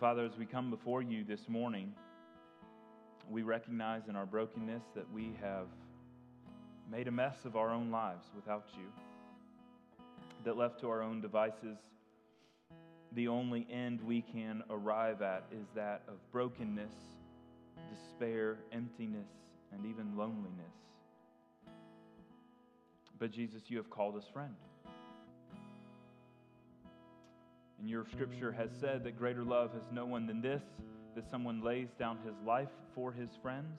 Father, 0.00 0.24
as 0.24 0.38
we 0.38 0.46
come 0.46 0.70
before 0.70 1.02
you 1.02 1.24
this 1.24 1.46
morning, 1.46 1.92
we 3.28 3.42
recognize 3.42 4.08
in 4.08 4.16
our 4.16 4.24
brokenness 4.24 4.82
that 4.94 5.04
we 5.12 5.36
have 5.42 5.66
made 6.90 7.06
a 7.06 7.10
mess 7.10 7.44
of 7.44 7.54
our 7.54 7.70
own 7.70 7.90
lives 7.90 8.24
without 8.34 8.64
you, 8.78 8.86
that 10.44 10.56
left 10.56 10.80
to 10.80 10.88
our 10.88 11.02
own 11.02 11.20
devices, 11.20 11.76
the 13.12 13.28
only 13.28 13.66
end 13.70 14.00
we 14.00 14.22
can 14.22 14.62
arrive 14.70 15.20
at 15.20 15.44
is 15.52 15.66
that 15.74 16.00
of 16.08 16.14
brokenness, 16.32 16.94
despair, 17.94 18.56
emptiness, 18.72 19.28
and 19.70 19.84
even 19.84 20.16
loneliness. 20.16 20.72
But 23.18 23.32
Jesus, 23.32 23.64
you 23.68 23.76
have 23.76 23.90
called 23.90 24.16
us 24.16 24.24
friend. 24.32 24.54
And 27.80 27.88
your 27.88 28.04
scripture 28.12 28.52
has 28.52 28.70
said 28.78 29.04
that 29.04 29.18
greater 29.18 29.42
love 29.42 29.72
has 29.72 29.84
no 29.90 30.04
one 30.04 30.26
than 30.26 30.42
this, 30.42 30.62
that 31.14 31.28
someone 31.30 31.64
lays 31.64 31.88
down 31.98 32.18
his 32.26 32.34
life 32.46 32.68
for 32.94 33.10
his 33.10 33.30
friends. 33.42 33.78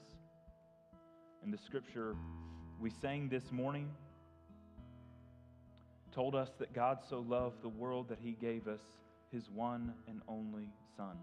And 1.44 1.52
the 1.52 1.58
scripture 1.58 2.16
we 2.80 2.90
sang 2.90 3.28
this 3.28 3.52
morning 3.52 3.88
told 6.12 6.34
us 6.34 6.50
that 6.58 6.72
God 6.72 6.98
so 7.08 7.20
loved 7.20 7.62
the 7.62 7.68
world 7.68 8.08
that 8.08 8.18
he 8.20 8.32
gave 8.32 8.66
us 8.66 8.80
his 9.30 9.48
one 9.48 9.94
and 10.08 10.20
only 10.26 10.68
Son. 10.96 11.16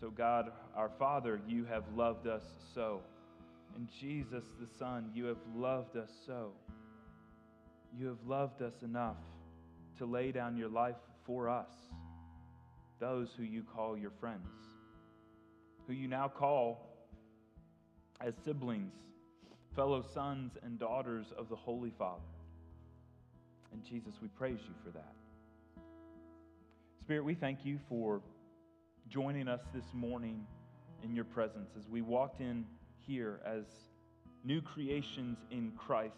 So, 0.00 0.10
God, 0.10 0.50
our 0.74 0.90
Father, 0.98 1.40
you 1.46 1.64
have 1.64 1.84
loved 1.94 2.26
us 2.26 2.42
so. 2.74 3.02
And 3.76 3.88
Jesus, 4.00 4.44
the 4.60 4.66
Son, 4.78 5.10
you 5.14 5.26
have 5.26 5.38
loved 5.54 5.96
us 5.96 6.10
so. 6.26 6.50
You 7.96 8.08
have 8.08 8.18
loved 8.26 8.62
us 8.62 8.82
enough 8.82 9.16
to 9.98 10.06
lay 10.06 10.32
down 10.32 10.56
your 10.56 10.68
life 10.68 10.96
for 11.26 11.48
us, 11.48 11.70
those 13.00 13.28
who 13.36 13.42
you 13.42 13.62
call 13.62 13.96
your 13.96 14.12
friends, 14.20 14.48
who 15.86 15.92
you 15.92 16.08
now 16.08 16.28
call 16.28 16.88
as 18.20 18.34
siblings, 18.44 18.94
fellow 19.74 20.04
sons 20.14 20.52
and 20.62 20.78
daughters 20.78 21.26
of 21.36 21.48
the 21.48 21.56
Holy 21.56 21.92
Father. 21.98 22.22
And 23.72 23.82
Jesus, 23.84 24.14
we 24.20 24.28
praise 24.28 24.60
you 24.60 24.74
for 24.84 24.90
that. 24.90 25.14
Spirit, 27.00 27.24
we 27.24 27.34
thank 27.34 27.64
you 27.64 27.78
for 27.88 28.20
joining 29.08 29.48
us 29.48 29.60
this 29.74 29.84
morning 29.92 30.46
in 31.02 31.14
your 31.14 31.24
presence 31.24 31.70
as 31.76 31.88
we 31.88 32.00
walked 32.00 32.40
in 32.40 32.64
here 33.00 33.40
as 33.44 33.64
new 34.44 34.60
creations 34.60 35.38
in 35.50 35.72
Christ. 35.76 36.14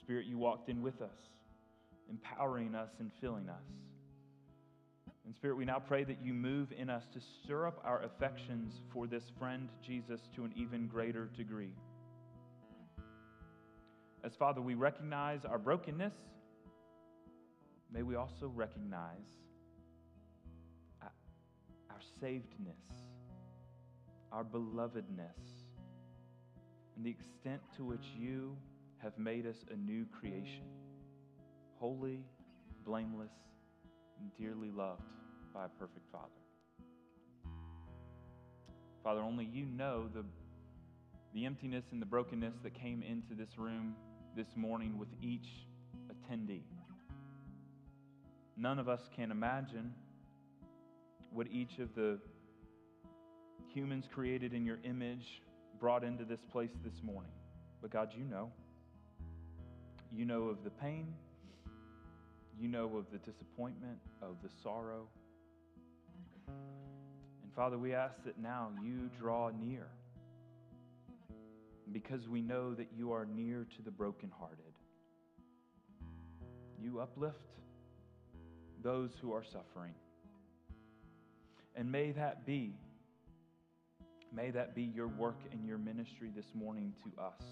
Spirit, 0.00 0.26
you 0.26 0.36
walked 0.36 0.68
in 0.68 0.82
with 0.82 1.00
us, 1.00 1.30
empowering 2.08 2.74
us 2.74 2.90
and 2.98 3.10
filling 3.20 3.48
us. 3.48 3.64
And 5.24 5.34
Spirit, 5.34 5.56
we 5.56 5.64
now 5.64 5.78
pray 5.78 6.04
that 6.04 6.18
you 6.22 6.34
move 6.34 6.72
in 6.76 6.90
us 6.90 7.04
to 7.14 7.20
stir 7.20 7.66
up 7.66 7.80
our 7.84 8.02
affections 8.02 8.80
for 8.92 9.06
this 9.06 9.22
friend 9.38 9.68
Jesus 9.86 10.20
to 10.34 10.44
an 10.44 10.52
even 10.56 10.88
greater 10.88 11.30
degree. 11.36 11.74
As 14.24 14.34
Father, 14.36 14.60
we 14.60 14.74
recognize 14.74 15.44
our 15.44 15.58
brokenness, 15.58 16.14
may 17.92 18.02
we 18.02 18.14
also 18.14 18.48
recognize 18.54 19.18
our 21.02 22.00
savedness, 22.20 22.74
our 24.32 24.44
belovedness, 24.44 25.62
and 26.96 27.04
the 27.04 27.10
extent 27.10 27.60
to 27.76 27.84
which 27.84 28.04
you 28.18 28.56
have 28.98 29.16
made 29.18 29.46
us 29.46 29.64
a 29.72 29.76
new 29.76 30.06
creation, 30.20 30.64
holy, 31.82 32.20
blameless, 32.86 33.32
and 34.20 34.30
dearly 34.38 34.70
loved 34.70 35.02
by 35.52 35.64
a 35.64 35.68
perfect 35.68 36.06
Father. 36.12 36.28
Father, 39.02 39.20
only 39.20 39.46
you 39.46 39.64
know 39.64 40.06
the, 40.14 40.24
the 41.34 41.44
emptiness 41.44 41.86
and 41.90 42.00
the 42.00 42.06
brokenness 42.06 42.54
that 42.62 42.72
came 42.72 43.02
into 43.02 43.34
this 43.34 43.58
room 43.58 43.96
this 44.36 44.46
morning 44.54 44.96
with 44.96 45.08
each 45.20 45.66
attendee. 46.08 46.62
None 48.56 48.78
of 48.78 48.88
us 48.88 49.00
can 49.16 49.32
imagine 49.32 49.92
what 51.32 51.48
each 51.50 51.80
of 51.80 51.92
the 51.96 52.20
humans 53.74 54.04
created 54.14 54.54
in 54.54 54.64
your 54.64 54.78
image 54.84 55.42
brought 55.80 56.04
into 56.04 56.24
this 56.24 56.44
place 56.52 56.70
this 56.84 57.02
morning. 57.02 57.32
But 57.80 57.90
God, 57.90 58.12
you 58.16 58.22
know. 58.22 58.52
You 60.12 60.26
know 60.26 60.44
of 60.44 60.62
the 60.62 60.70
pain. 60.70 61.12
You 62.62 62.68
know 62.68 62.96
of 62.96 63.06
the 63.10 63.18
disappointment, 63.18 63.98
of 64.22 64.36
the 64.40 64.48
sorrow. 64.62 65.08
And 66.46 67.52
Father, 67.56 67.76
we 67.76 67.92
ask 67.92 68.14
that 68.24 68.38
now 68.38 68.68
you 68.80 69.10
draw 69.18 69.50
near. 69.50 69.88
Because 71.90 72.28
we 72.28 72.40
know 72.40 72.72
that 72.74 72.86
you 72.96 73.10
are 73.10 73.26
near 73.26 73.66
to 73.76 73.82
the 73.82 73.90
brokenhearted. 73.90 74.74
You 76.80 77.00
uplift 77.00 77.34
those 78.80 79.10
who 79.20 79.32
are 79.32 79.42
suffering. 79.42 79.94
And 81.74 81.90
may 81.90 82.12
that 82.12 82.46
be, 82.46 82.76
may 84.32 84.52
that 84.52 84.76
be 84.76 84.84
your 84.84 85.08
work 85.08 85.40
and 85.50 85.66
your 85.66 85.78
ministry 85.78 86.30
this 86.32 86.46
morning 86.54 86.92
to 87.02 87.20
us. 87.20 87.42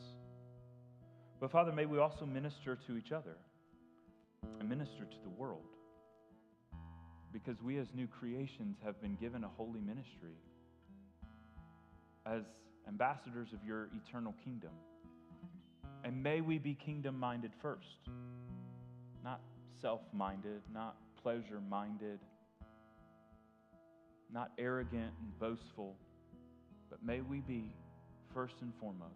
But 1.40 1.50
Father, 1.50 1.72
may 1.72 1.86
we 1.86 1.98
also 1.98 2.24
minister 2.24 2.78
to 2.86 2.96
each 2.96 3.10
other 3.10 3.36
and 4.58 4.68
minister 4.68 5.04
to 5.04 5.16
the 5.22 5.28
world. 5.28 5.64
Because 7.32 7.62
we 7.62 7.78
as 7.78 7.86
new 7.94 8.06
creations 8.06 8.76
have 8.84 9.00
been 9.00 9.16
given 9.20 9.44
a 9.44 9.48
holy 9.48 9.80
ministry 9.80 10.34
as 12.26 12.42
ambassadors 12.88 13.52
of 13.52 13.64
your 13.64 13.88
eternal 14.04 14.34
kingdom. 14.44 14.72
And 16.04 16.22
may 16.22 16.40
we 16.40 16.58
be 16.58 16.74
kingdom 16.74 17.18
minded 17.18 17.52
first, 17.62 18.08
not 19.22 19.40
self 19.80 20.00
minded, 20.12 20.62
not 20.72 20.96
pleasure 21.22 21.60
minded 21.68 22.18
not 24.32 24.52
arrogant 24.58 25.12
and 25.20 25.38
boastful, 25.38 25.96
but 26.88 27.04
may 27.04 27.20
we 27.20 27.40
be, 27.40 27.72
first 28.32 28.54
and 28.60 28.72
foremost, 28.80 29.10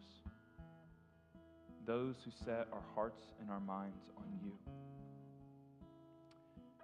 those 1.86 2.16
who 2.24 2.30
set 2.44 2.66
our 2.72 2.82
hearts 2.94 3.22
and 3.40 3.50
our 3.50 3.60
minds 3.60 4.10
on 4.16 4.24
you. 4.42 4.52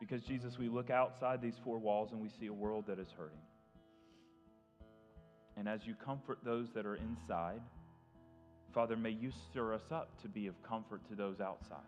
Because, 0.00 0.22
Jesus, 0.22 0.58
we 0.58 0.68
look 0.68 0.90
outside 0.90 1.42
these 1.42 1.54
four 1.62 1.78
walls 1.78 2.10
and 2.12 2.20
we 2.20 2.30
see 2.40 2.46
a 2.46 2.52
world 2.52 2.86
that 2.88 2.98
is 2.98 3.08
hurting. 3.16 3.38
And 5.56 5.68
as 5.68 5.80
you 5.84 5.94
comfort 5.94 6.38
those 6.42 6.68
that 6.74 6.86
are 6.86 6.96
inside, 6.96 7.60
Father, 8.74 8.96
may 8.96 9.10
you 9.10 9.30
stir 9.50 9.74
us 9.74 9.92
up 9.92 10.20
to 10.22 10.28
be 10.28 10.46
of 10.46 10.54
comfort 10.62 11.06
to 11.10 11.14
those 11.14 11.40
outside. 11.40 11.78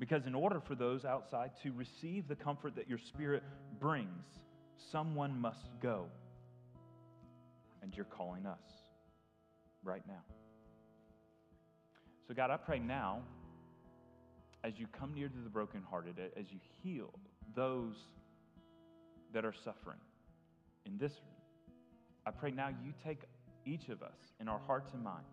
Because 0.00 0.26
in 0.26 0.34
order 0.34 0.60
for 0.60 0.74
those 0.74 1.04
outside 1.04 1.52
to 1.62 1.70
receive 1.72 2.26
the 2.26 2.34
comfort 2.34 2.74
that 2.74 2.88
your 2.88 2.98
Spirit 2.98 3.44
brings, 3.78 4.24
Someone 4.90 5.40
must 5.40 5.68
go. 5.80 6.06
And 7.82 7.94
you're 7.94 8.04
calling 8.04 8.46
us 8.46 8.58
right 9.82 10.02
now. 10.06 10.22
So, 12.26 12.34
God, 12.34 12.50
I 12.50 12.56
pray 12.56 12.78
now, 12.78 13.20
as 14.64 14.78
you 14.78 14.86
come 14.98 15.12
near 15.14 15.28
to 15.28 15.38
the 15.44 15.50
brokenhearted, 15.50 16.18
as 16.36 16.46
you 16.50 16.58
heal 16.82 17.12
those 17.54 17.94
that 19.34 19.44
are 19.44 19.52
suffering 19.52 19.98
in 20.86 20.96
this 20.96 21.12
room, 21.12 21.76
I 22.26 22.30
pray 22.30 22.50
now 22.50 22.68
you 22.68 22.94
take 23.04 23.20
each 23.66 23.90
of 23.90 24.02
us 24.02 24.16
in 24.40 24.48
our 24.48 24.60
hearts 24.66 24.92
and 24.94 25.04
minds, 25.04 25.28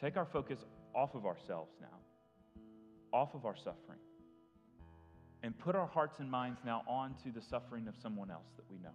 take 0.00 0.16
our 0.16 0.24
focus 0.24 0.58
off 0.94 1.14
of 1.14 1.26
ourselves 1.26 1.72
now, 1.80 2.62
off 3.12 3.34
of 3.34 3.44
our 3.44 3.56
suffering, 3.56 3.98
and 5.42 5.56
put 5.58 5.76
our 5.76 5.86
hearts 5.86 6.18
and 6.18 6.30
minds 6.30 6.60
now 6.64 6.82
onto 6.88 7.30
the 7.30 7.42
suffering 7.42 7.86
of 7.88 7.94
someone 8.02 8.30
else 8.30 8.48
that 8.56 8.64
we 8.70 8.78
know. 8.78 8.94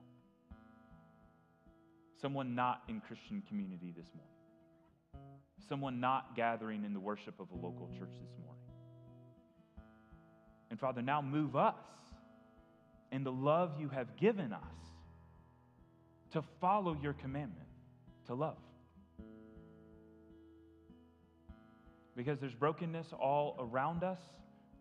Someone 2.19 2.55
not 2.55 2.81
in 2.87 2.99
Christian 2.99 3.43
community 3.47 3.93
this 3.95 4.07
morning. 4.15 5.29
Someone 5.67 5.99
not 5.99 6.35
gathering 6.35 6.83
in 6.83 6.93
the 6.93 6.99
worship 6.99 7.39
of 7.39 7.51
a 7.51 7.55
local 7.55 7.89
church 7.97 8.09
this 8.19 8.31
morning. 8.39 8.48
And 10.69 10.79
Father, 10.79 11.01
now 11.01 11.21
move 11.21 11.55
us 11.55 11.75
in 13.11 13.23
the 13.23 13.31
love 13.31 13.71
you 13.79 13.89
have 13.89 14.15
given 14.17 14.53
us 14.53 14.61
to 16.31 16.43
follow 16.61 16.97
your 17.01 17.13
commandment 17.13 17.67
to 18.27 18.35
love. 18.35 18.57
Because 22.15 22.39
there's 22.39 22.53
brokenness 22.53 23.07
all 23.13 23.55
around 23.59 24.03
us, 24.03 24.19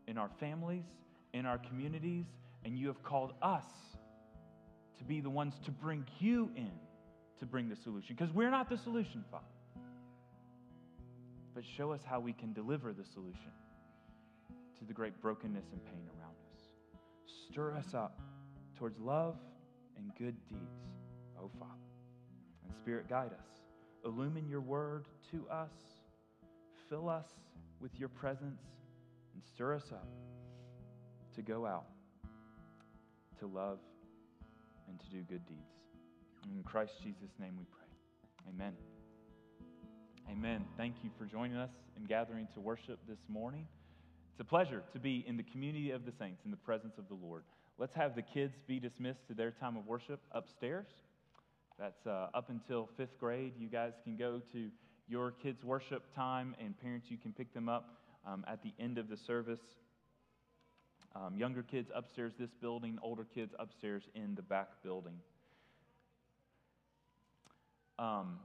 in 0.09 0.17
our 0.19 0.31
families, 0.41 0.85
in 1.35 1.47
our 1.47 1.59
communities, 1.59 2.25
and 2.65 2.77
you 2.77 2.89
have 2.89 3.03
called 3.03 3.35
us 3.43 3.65
to 4.99 5.05
be 5.05 5.21
the 5.21 5.31
ones 5.31 5.55
to 5.65 5.71
bring 5.71 6.05
you 6.19 6.51
in 6.57 6.71
to 7.39 7.47
bring 7.47 7.69
the 7.69 7.77
solution. 7.77 8.17
Because 8.19 8.35
we're 8.35 8.51
not 8.51 8.69
the 8.69 8.79
solution, 8.79 9.25
Father. 9.31 9.45
But 11.55 11.63
show 11.77 11.93
us 11.93 12.01
how 12.05 12.21
we 12.21 12.33
can 12.33 12.53
deliver 12.53 12.93
the 12.93 13.05
solution 13.15 13.53
to 14.79 14.85
the 14.85 14.93
great 14.93 15.21
brokenness 15.21 15.67
and 15.73 15.85
pain 15.85 16.09
around 16.19 16.35
us. 16.53 16.61
Stir 17.51 17.75
us 17.75 17.95
up 17.95 18.21
towards 18.77 18.99
love 19.01 19.37
and 19.97 20.11
good 20.17 20.37
deeds, 20.49 20.87
O 21.39 21.51
Father. 21.59 21.73
And 22.65 22.75
Spirit, 22.75 23.09
guide 23.09 23.33
us. 23.33 23.61
Illumine 24.05 24.49
your 24.49 24.61
word 24.61 25.07
to 25.33 25.45
us. 25.51 25.73
Fill 26.89 27.09
us 27.09 27.27
with 27.81 27.99
your 27.99 28.09
presence 28.09 28.63
and 29.35 29.43
stir 29.45 29.75
us 29.75 29.91
up 29.93 30.09
to 31.35 31.43
go 31.43 31.67
out, 31.67 31.87
to 33.39 33.47
love, 33.47 33.79
and 34.89 34.99
to 35.01 35.07
do 35.11 35.23
good 35.23 35.45
deeds. 35.47 35.61
In 36.51 36.63
Christ 36.63 36.95
Jesus' 37.03 37.31
name 37.39 37.55
we 37.59 37.65
pray. 37.65 38.53
Amen. 38.55 38.73
Amen. 40.31 40.65
Thank 40.77 40.97
you 41.03 41.11
for 41.19 41.27
joining 41.27 41.57
us 41.57 41.71
and 41.97 42.09
gathering 42.09 42.49
to 42.55 42.61
worship 42.61 42.99
this 43.09 43.19
morning. 43.29 43.67
It's 44.39 44.47
a 44.47 44.49
pleasure 44.49 44.85
to 44.93 45.01
be 45.01 45.25
in 45.27 45.37
the 45.37 45.43
community 45.43 45.91
of 45.91 46.07
the 46.07 46.13
saints 46.13 46.43
in 46.45 46.53
the 46.53 46.57
presence 46.57 46.97
of 46.97 47.09
the 47.09 47.15
Lord. 47.27 47.43
Let's 47.77 47.97
have 47.97 48.15
the 48.15 48.23
kids 48.23 48.55
be 48.69 48.79
dismissed 48.79 49.27
to 49.27 49.35
their 49.35 49.51
time 49.51 49.77
of 49.77 49.85
worship 49.85 50.21
upstairs. 50.31 50.87
That's 51.77 52.07
uh, 52.07 52.29
up 52.33 52.49
until 52.49 52.89
fifth 52.97 53.19
grade. 53.19 53.55
You 53.59 53.67
guys 53.67 53.95
can 54.05 54.17
go 54.17 54.41
to 54.53 54.69
your 55.09 55.33
kids' 55.33 55.65
worship 55.65 56.05
time, 56.15 56.55
and 56.61 56.81
parents, 56.81 57.09
you 57.11 57.17
can 57.17 57.33
pick 57.33 57.53
them 57.53 57.69
up 57.69 57.99
um, 58.25 58.45
at 58.47 58.63
the 58.63 58.73
end 58.79 58.97
of 58.97 59.09
the 59.09 59.17
service. 59.17 59.59
Um, 61.17 61.37
younger 61.37 61.65
kids 61.65 61.91
upstairs, 61.93 62.33
this 62.39 62.51
building, 62.61 62.97
older 63.03 63.27
kids 63.35 63.57
upstairs 63.59 64.05
in 64.15 64.37
the 64.37 64.43
back 64.43 64.69
building. 64.85 65.15
Um, 67.99 68.39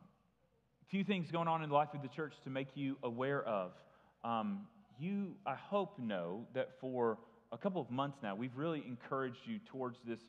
few 0.89 1.04
things 1.04 1.30
going 1.30 1.48
on 1.48 1.62
in 1.62 1.69
the 1.69 1.75
life 1.75 1.94
of 1.94 2.01
the 2.01 2.07
church 2.07 2.34
to 2.46 2.50
make 2.50 2.69
you 2.74 2.98
aware 3.04 3.44
of. 3.44 3.74
Um, 4.24 4.62
you, 5.00 5.36
I 5.45 5.56
hope, 5.56 5.98
know 6.00 6.45
that 6.54 6.69
for 6.80 7.18
a 7.51 7.57
couple 7.57 7.81
of 7.81 7.90
months 7.92 8.18
now, 8.24 8.36
we've 8.36 8.56
really 8.56 8.84
encouraged 8.88 9.40
you 9.45 9.60
towards 9.72 9.98
this 10.06 10.19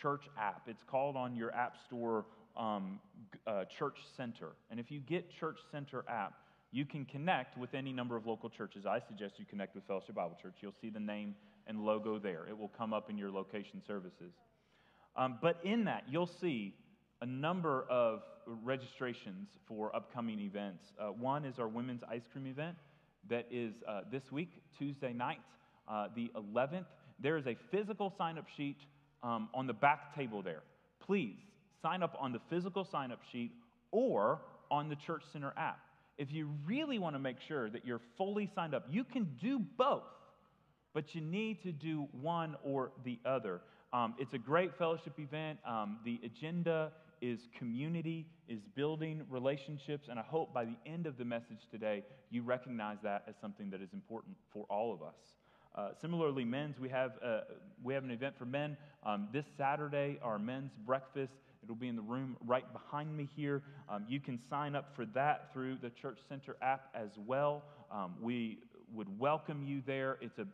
church 0.00 0.24
app. 0.38 0.62
It's 0.66 0.82
called 0.88 1.16
on 1.16 1.34
your 1.34 1.54
App 1.54 1.76
Store 1.86 2.26
um, 2.56 3.00
uh, 3.46 3.64
Church 3.78 3.96
Center. 4.16 4.50
And 4.70 4.78
if 4.78 4.90
you 4.90 5.00
get 5.00 5.30
Church 5.30 5.58
Center 5.70 6.04
app, 6.08 6.34
you 6.72 6.84
can 6.84 7.04
connect 7.04 7.56
with 7.56 7.72
any 7.74 7.92
number 7.92 8.16
of 8.16 8.26
local 8.26 8.50
churches. 8.50 8.84
I 8.84 8.98
suggest 8.98 9.34
you 9.38 9.44
connect 9.44 9.74
with 9.74 9.84
Fellowship 9.86 10.16
Bible 10.16 10.36
Church. 10.40 10.54
You'll 10.60 10.74
see 10.80 10.90
the 10.90 11.00
name 11.00 11.36
and 11.66 11.84
logo 11.84 12.18
there. 12.18 12.46
It 12.48 12.58
will 12.58 12.72
come 12.76 12.92
up 12.92 13.08
in 13.08 13.16
your 13.16 13.30
location 13.30 13.80
services. 13.86 14.32
Um, 15.16 15.38
but 15.40 15.60
in 15.64 15.84
that, 15.84 16.04
you'll 16.08 16.30
see 16.40 16.74
a 17.20 17.26
number 17.26 17.86
of 17.88 18.22
registrations 18.46 19.48
for 19.66 19.94
upcoming 19.94 20.40
events. 20.40 20.84
Uh, 21.00 21.06
one 21.06 21.44
is 21.44 21.58
our 21.58 21.68
women's 21.68 22.02
ice 22.10 22.26
cream 22.32 22.46
event 22.46 22.76
that 23.30 23.46
is 23.50 23.74
uh, 23.88 24.02
this 24.10 24.30
week, 24.30 24.50
Tuesday 24.78 25.12
night, 25.12 25.40
uh, 25.88 26.08
the 26.14 26.30
11th. 26.36 26.86
There 27.20 27.36
is 27.36 27.46
a 27.46 27.56
physical 27.70 28.12
sign 28.16 28.38
up 28.38 28.46
sheet 28.56 28.78
um, 29.22 29.48
on 29.54 29.66
the 29.66 29.72
back 29.72 30.14
table 30.14 30.42
there. 30.42 30.62
Please 31.00 31.36
sign 31.82 32.02
up 32.02 32.16
on 32.18 32.32
the 32.32 32.40
physical 32.50 32.84
sign 32.84 33.12
up 33.12 33.20
sheet 33.32 33.52
or 33.90 34.40
on 34.70 34.88
the 34.88 34.96
Church 34.96 35.22
Center 35.32 35.52
app. 35.56 35.78
If 36.16 36.32
you 36.32 36.48
really 36.66 36.98
want 36.98 37.14
to 37.14 37.18
make 37.18 37.36
sure 37.46 37.70
that 37.70 37.84
you're 37.84 38.00
fully 38.16 38.48
signed 38.54 38.74
up, 38.74 38.86
you 38.90 39.04
can 39.04 39.28
do 39.40 39.60
both, 39.76 40.04
but 40.92 41.14
you 41.14 41.20
need 41.20 41.62
to 41.62 41.72
do 41.72 42.08
one 42.20 42.56
or 42.62 42.92
the 43.04 43.18
other. 43.24 43.60
Um, 43.92 44.14
it's 44.18 44.32
a 44.32 44.38
great 44.38 44.76
fellowship 44.78 45.18
event. 45.18 45.58
Um, 45.66 45.98
the 46.04 46.20
agenda 46.24 46.92
is 47.24 47.48
community, 47.58 48.26
is 48.48 48.60
building 48.74 49.22
relationships, 49.30 50.08
and 50.10 50.18
I 50.18 50.22
hope 50.22 50.52
by 50.52 50.66
the 50.66 50.76
end 50.84 51.06
of 51.06 51.16
the 51.16 51.24
message 51.24 51.66
today, 51.70 52.02
you 52.30 52.42
recognize 52.42 52.98
that 53.02 53.24
as 53.26 53.34
something 53.40 53.70
that 53.70 53.80
is 53.80 53.88
important 53.94 54.36
for 54.52 54.66
all 54.68 54.92
of 54.92 55.02
us. 55.02 55.14
Uh, 55.74 55.88
similarly, 56.02 56.44
men's, 56.44 56.78
we 56.78 56.90
have, 56.90 57.12
uh, 57.24 57.40
we 57.82 57.94
have 57.94 58.04
an 58.04 58.10
event 58.10 58.34
for 58.38 58.44
men 58.44 58.76
um, 59.06 59.28
this 59.32 59.46
Saturday, 59.56 60.18
our 60.22 60.38
men's 60.38 60.72
breakfast. 60.84 61.32
It'll 61.62 61.74
be 61.74 61.88
in 61.88 61.96
the 61.96 62.02
room 62.02 62.36
right 62.44 62.70
behind 62.74 63.16
me 63.16 63.26
here. 63.34 63.62
Um, 63.88 64.04
you 64.06 64.20
can 64.20 64.38
sign 64.50 64.76
up 64.76 64.94
for 64.94 65.06
that 65.06 65.50
through 65.54 65.78
the 65.80 65.90
Church 65.90 66.18
Center 66.28 66.56
app 66.60 66.90
as 66.94 67.08
well. 67.26 67.62
Um, 67.90 68.16
we 68.20 68.58
would 68.92 69.18
welcome 69.18 69.64
you 69.64 69.82
there. 69.86 70.18
It's 70.20 70.38
a 70.38 70.46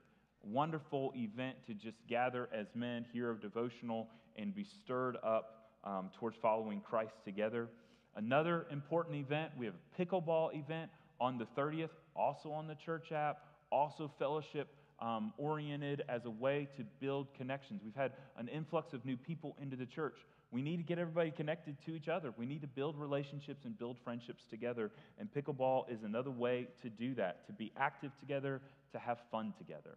wonderful 0.45 1.13
event 1.17 1.57
to 1.67 1.75
just 1.75 1.97
gather 2.09 2.49
as 2.55 2.67
men, 2.77 3.05
hear 3.13 3.33
a 3.33 3.37
devotional, 3.37 4.09
and 4.37 4.55
be 4.55 4.65
stirred 4.65 5.17
up 5.25 5.60
um, 5.85 6.11
towards 6.19 6.37
following 6.37 6.81
Christ 6.81 7.15
together. 7.25 7.69
Another 8.17 8.67
important 8.71 9.17
event, 9.17 9.53
we 9.57 9.67
have 9.67 9.75
a 9.75 10.03
pickleball 10.03 10.55
event 10.55 10.91
on 11.21 11.39
the 11.39 11.47
30th, 11.57 11.91
also 12.17 12.51
on 12.51 12.67
the 12.67 12.75
church 12.75 13.13
app, 13.13 13.45
also 13.71 14.11
fellowship 14.19 14.69
um, 15.01 15.33
oriented 15.39 16.03
as 16.09 16.25
a 16.25 16.31
way 16.31 16.69
to 16.77 16.85
build 17.01 17.33
connections. 17.35 17.81
We've 17.85 17.95
had 17.95 18.13
an 18.37 18.49
influx 18.49 18.93
of 18.93 19.05
new 19.05 19.17
people 19.17 19.57
into 19.61 19.77
the 19.77 19.87
church. 19.87 20.19
We 20.51 20.63
need 20.63 20.79
to 20.79 20.83
get 20.83 20.99
everybody 20.99 21.31
connected 21.31 21.77
to 21.87 21.95
each 21.95 22.09
other. 22.09 22.35
We 22.37 22.45
need 22.45 22.61
to 22.63 22.67
build 22.67 22.99
relationships 22.99 23.65
and 23.65 23.79
build 23.79 23.97
friendships 24.03 24.45
together. 24.51 24.91
And 25.19 25.33
pickleball 25.33 25.91
is 25.91 26.03
another 26.03 26.31
way 26.31 26.67
to 26.83 26.91
do 26.91 27.15
that, 27.15 27.47
to 27.47 27.53
be 27.53 27.73
active 27.77 28.11
together, 28.19 28.61
to 28.93 28.99
have 28.99 29.19
fun 29.31 29.55
together. 29.57 29.97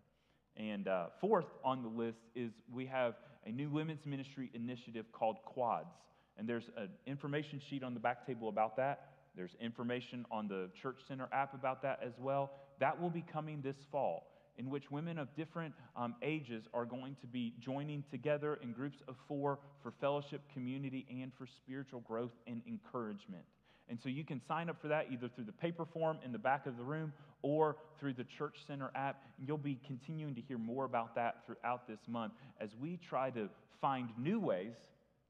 And 0.58 0.88
uh, 0.88 1.08
fourth 1.20 1.48
on 1.64 1.82
the 1.82 1.90
list 1.90 2.20
is 2.36 2.52
we 2.72 2.86
have 2.86 3.16
a 3.46 3.52
new 3.52 3.70
women's 3.70 4.06
ministry 4.06 4.52
initiative 4.54 5.06
called 5.12 5.38
Quads. 5.46 5.96
And 6.38 6.48
there's 6.48 6.70
an 6.78 6.90
information 7.06 7.62
sheet 7.70 7.84
on 7.84 7.94
the 7.94 8.00
back 8.00 8.26
table 8.26 8.50
about 8.50 8.78
that. 8.78 9.10
There's 9.36 9.56
information 9.60 10.26
on 10.32 10.48
the 10.48 10.70
Church 10.80 10.98
Center 11.08 11.28
app 11.32 11.54
about 11.54 11.82
that 11.84 12.00
as 12.06 12.14
well. 12.20 12.52
That 12.80 13.00
will 13.00 13.10
be 13.10 13.24
coming 13.32 13.62
this 13.62 13.78
fall, 13.92 14.28
in 14.58 14.70
which 14.70 14.92
women 14.92 15.18
of 15.18 15.36
different 15.36 15.74
um, 15.96 16.16
ages 16.22 16.66
are 16.74 16.86
going 16.86 17.16
to 17.22 17.28
be 17.28 17.54
joining 17.60 18.04
together 18.12 18.60
in 18.62 18.74
groups 18.74 19.00
of 19.08 19.16
four 19.28 19.60
for 19.82 19.92
fellowship, 20.00 20.42
community, 20.54 21.06
and 21.10 21.32
for 21.34 21.48
spiritual 21.48 22.02
growth 22.02 22.34
and 22.46 22.62
encouragement. 22.68 23.44
And 23.90 24.00
so 24.02 24.10
you 24.10 24.24
can 24.24 24.42
sign 24.48 24.70
up 24.70 24.82
for 24.82 24.88
that 24.88 25.08
either 25.12 25.28
through 25.28 25.44
the 25.44 25.52
paper 25.52 25.86
form 25.86 26.18
in 26.24 26.32
the 26.32 26.40
back 26.40 26.66
of 26.66 26.78
the 26.78 26.84
room 26.84 27.14
or 27.42 27.76
through 28.00 28.14
the 28.14 28.24
Church 28.24 28.56
Center 28.66 28.92
app. 28.96 29.24
And 29.38 29.48
you'll 29.48 29.58
be 29.58 29.80
continuing 29.86 30.36
to 30.36 30.42
hear 30.42 30.58
more 30.58 30.86
about 30.86 31.16
that 31.16 31.46
throughout 31.46 31.88
this 31.88 32.00
month 32.08 32.34
as 32.60 32.70
we 32.80 32.98
try 32.98 33.30
to 33.32 33.50
find 33.82 34.10
new 34.18 34.40
ways 34.40 34.74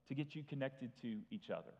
to 0.07 0.15
get 0.15 0.35
you 0.35 0.43
connected 0.43 0.91
to 1.01 1.17
each 1.31 1.49
other. 1.49 1.73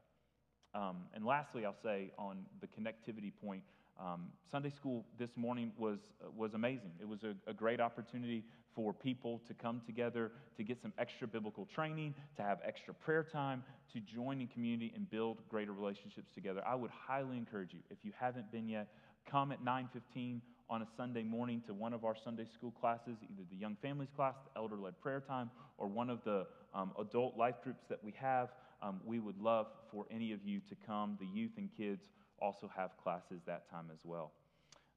Um, 0.73 1.03
and 1.13 1.23
lastly, 1.23 1.65
I'll 1.65 1.75
say 1.83 2.11
on 2.17 2.45
the 2.59 2.67
connectivity 2.67 3.31
point, 3.45 3.61
um, 3.99 4.29
Sunday 4.51 4.71
school 4.71 5.05
this 5.19 5.29
morning 5.35 5.71
was, 5.77 5.99
uh, 6.23 6.29
was 6.35 6.55
amazing. 6.55 6.91
It 6.99 7.07
was 7.07 7.23
a, 7.23 7.35
a, 7.47 7.53
great 7.53 7.79
opportunity 7.79 8.43
for 8.75 8.93
people 8.93 9.41
to 9.47 9.53
come 9.53 9.81
together, 9.85 10.31
to 10.57 10.63
get 10.63 10.81
some 10.81 10.93
extra 10.97 11.27
biblical 11.27 11.67
training, 11.73 12.13
to 12.35 12.41
have 12.41 12.59
extra 12.65 12.93
prayer 12.93 13.23
time, 13.23 13.63
to 13.94 13.99
join 13.99 14.42
in 14.42 14.47
community 14.47 14.92
and 14.95 15.09
build 15.09 15.37
greater 15.49 15.73
relationships 15.73 16.30
together. 16.33 16.63
I 16.65 16.75
would 16.75 16.92
highly 16.92 17.37
encourage 17.37 17.73
you, 17.73 17.80
if 17.89 17.97
you 18.03 18.11
haven't 18.19 18.51
been 18.51 18.68
yet, 18.68 18.87
come 19.30 19.51
at 19.51 19.63
9:15 19.63 20.42
on 20.69 20.81
a 20.81 20.87
Sunday 20.97 21.23
morning 21.23 21.61
to 21.68 21.73
one 21.73 21.94
of 21.94 22.03
our 22.03 22.15
Sunday 22.15 22.45
school 22.45 22.71
classes, 22.71 23.18
either 23.23 23.44
the 23.49 23.57
young 23.57 23.75
families 23.81 24.09
class, 24.15 24.35
the 24.44 24.59
elder-led 24.59 24.99
prayer 25.01 25.21
time, 25.21 25.51
or 25.77 25.87
one 25.87 26.09
of 26.09 26.23
the 26.23 26.47
um, 26.73 26.92
adult 26.99 27.37
life 27.37 27.56
groups 27.63 27.83
that 27.89 28.03
we 28.03 28.11
have. 28.19 28.49
Um, 28.81 28.99
we 29.06 29.19
would 29.19 29.39
love 29.39 29.68
for 29.92 30.06
any 30.11 30.33
of 30.33 30.44
you 30.44 30.59
to 30.69 30.75
come. 30.85 31.18
The 31.19 31.27
youth 31.27 31.51
and 31.57 31.69
kids 31.77 32.01
also 32.39 32.69
have 32.75 32.92
classes 33.01 33.42
that 33.45 33.69
time 33.69 33.85
as 33.92 33.99
well. 34.03 34.31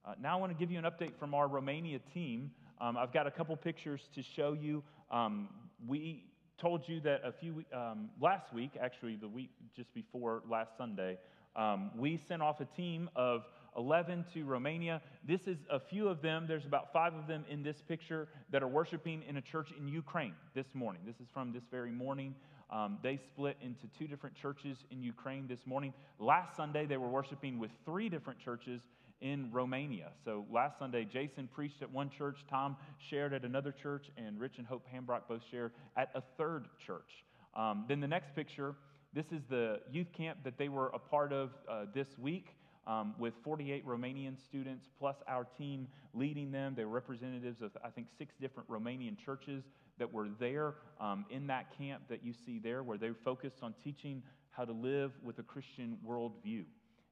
Uh, 0.04 0.14
now 0.21 0.37
I 0.37 0.40
want 0.40 0.52
to 0.52 0.59
give 0.59 0.71
you 0.71 0.78
an 0.78 0.85
update 0.85 1.16
from 1.18 1.35
our 1.35 1.49
Romania 1.49 1.99
team. 2.14 2.50
Um, 2.80 2.97
I've 2.97 3.12
got 3.12 3.26
a 3.26 3.30
couple 3.30 3.56
pictures 3.56 4.09
to 4.14 4.23
show 4.23 4.52
you. 4.52 4.83
Um, 5.11 5.49
we 5.87 6.25
told 6.59 6.88
you 6.88 7.00
that 7.00 7.23
a 7.25 7.33
few 7.33 7.64
um, 7.73 8.11
last 8.21 8.52
week, 8.52 8.73
actually 8.80 9.16
the 9.16 9.28
week 9.28 9.50
just 9.75 9.92
before 9.95 10.42
last 10.49 10.76
Sunday, 10.76 11.18
um, 11.54 11.90
we 11.97 12.18
sent 12.18 12.42
off 12.42 12.61
a 12.61 12.66
team 12.66 13.09
of 13.16 13.45
11 13.76 14.26
to 14.35 14.45
Romania. 14.45 15.00
This 15.25 15.47
is 15.47 15.59
a 15.71 15.80
few 15.80 16.09
of 16.09 16.21
them. 16.21 16.47
There's 16.47 16.66
about 16.66 16.92
five 16.92 17.14
of 17.14 17.26
them 17.26 17.45
in 17.49 17.62
this 17.62 17.83
picture 17.87 18.28
that 18.50 18.62
are 18.62 18.68
worshiping 18.68 19.23
in 19.26 19.37
a 19.37 19.42
church 19.42 19.73
in 19.78 19.88
Ukraine 19.88 20.35
this 20.54 20.75
morning. 20.75 21.02
This 21.06 21.16
is 21.16 21.28
from 21.33 21.52
this 21.52 21.64
very 21.71 21.90
morning. 21.90 22.35
Um, 22.71 22.99
they 23.02 23.16
split 23.16 23.56
into 23.62 23.87
two 23.99 24.06
different 24.06 24.35
churches 24.35 24.85
in 24.90 25.02
Ukraine 25.02 25.47
this 25.47 25.66
morning. 25.66 25.95
Last 26.18 26.56
Sunday, 26.56 26.85
they 26.85 26.97
were 26.97 27.09
worshiping 27.09 27.59
with 27.59 27.71
three 27.85 28.09
different 28.09 28.38
churches 28.38 28.83
in 29.20 29.50
Romania. 29.52 30.11
So 30.25 30.44
last 30.50 30.78
Sunday, 30.78 31.04
Jason 31.04 31.49
preached 31.52 31.82
at 31.82 31.90
one 31.90 32.11
church, 32.11 32.38
Tom 32.49 32.76
shared 33.11 33.32
at 33.32 33.44
another 33.44 33.73
church, 33.73 34.06
and 34.16 34.38
Rich 34.38 34.58
and 34.58 34.66
Hope 34.66 34.87
Hambrock 34.92 35.23
both 35.28 35.42
shared 35.50 35.73
at 35.96 36.11
a 36.14 36.23
third 36.37 36.66
church. 36.87 37.25
Um, 37.54 37.85
then 37.88 38.00
the 38.00 38.08
next 38.08 38.35
picture, 38.35 38.75
this 39.14 39.26
is 39.32 39.42
the 39.49 39.80
youth 39.90 40.12
camp 40.16 40.38
that 40.44 40.58
they 40.58 40.68
were 40.68 40.88
a 40.88 40.99
part 40.99 41.32
of 41.32 41.50
uh, 41.68 41.87
this 41.94 42.08
week 42.18 42.49
um, 42.87 43.14
with 43.18 43.35
48 43.42 43.87
Romanian 43.87 44.37
students 44.49 44.87
plus 44.99 45.16
our 45.26 45.44
team 45.58 45.88
leading 46.14 46.52
them. 46.52 46.75
They 46.76 46.85
were 46.85 46.90
representatives 46.90 47.62
of, 47.62 47.73
I 47.85 47.90
think, 47.90 48.08
six 48.18 48.35
different 48.40 48.68
Romanian 48.68 49.16
churches 49.18 49.64
that 49.99 50.12
were 50.12 50.28
there 50.38 50.75
um, 51.00 51.25
in 51.30 51.46
that 51.46 51.76
camp 51.76 52.02
that 52.08 52.25
you 52.25 52.32
see 52.44 52.58
there, 52.58 52.82
where 52.82 52.99
they 52.99 53.11
focused 53.25 53.62
on 53.62 53.75
teaching 53.82 54.23
how 54.50 54.64
to 54.64 54.73
live 54.73 55.12
with 55.23 55.38
a 55.38 55.42
Christian 55.42 55.99
worldview. 56.06 56.64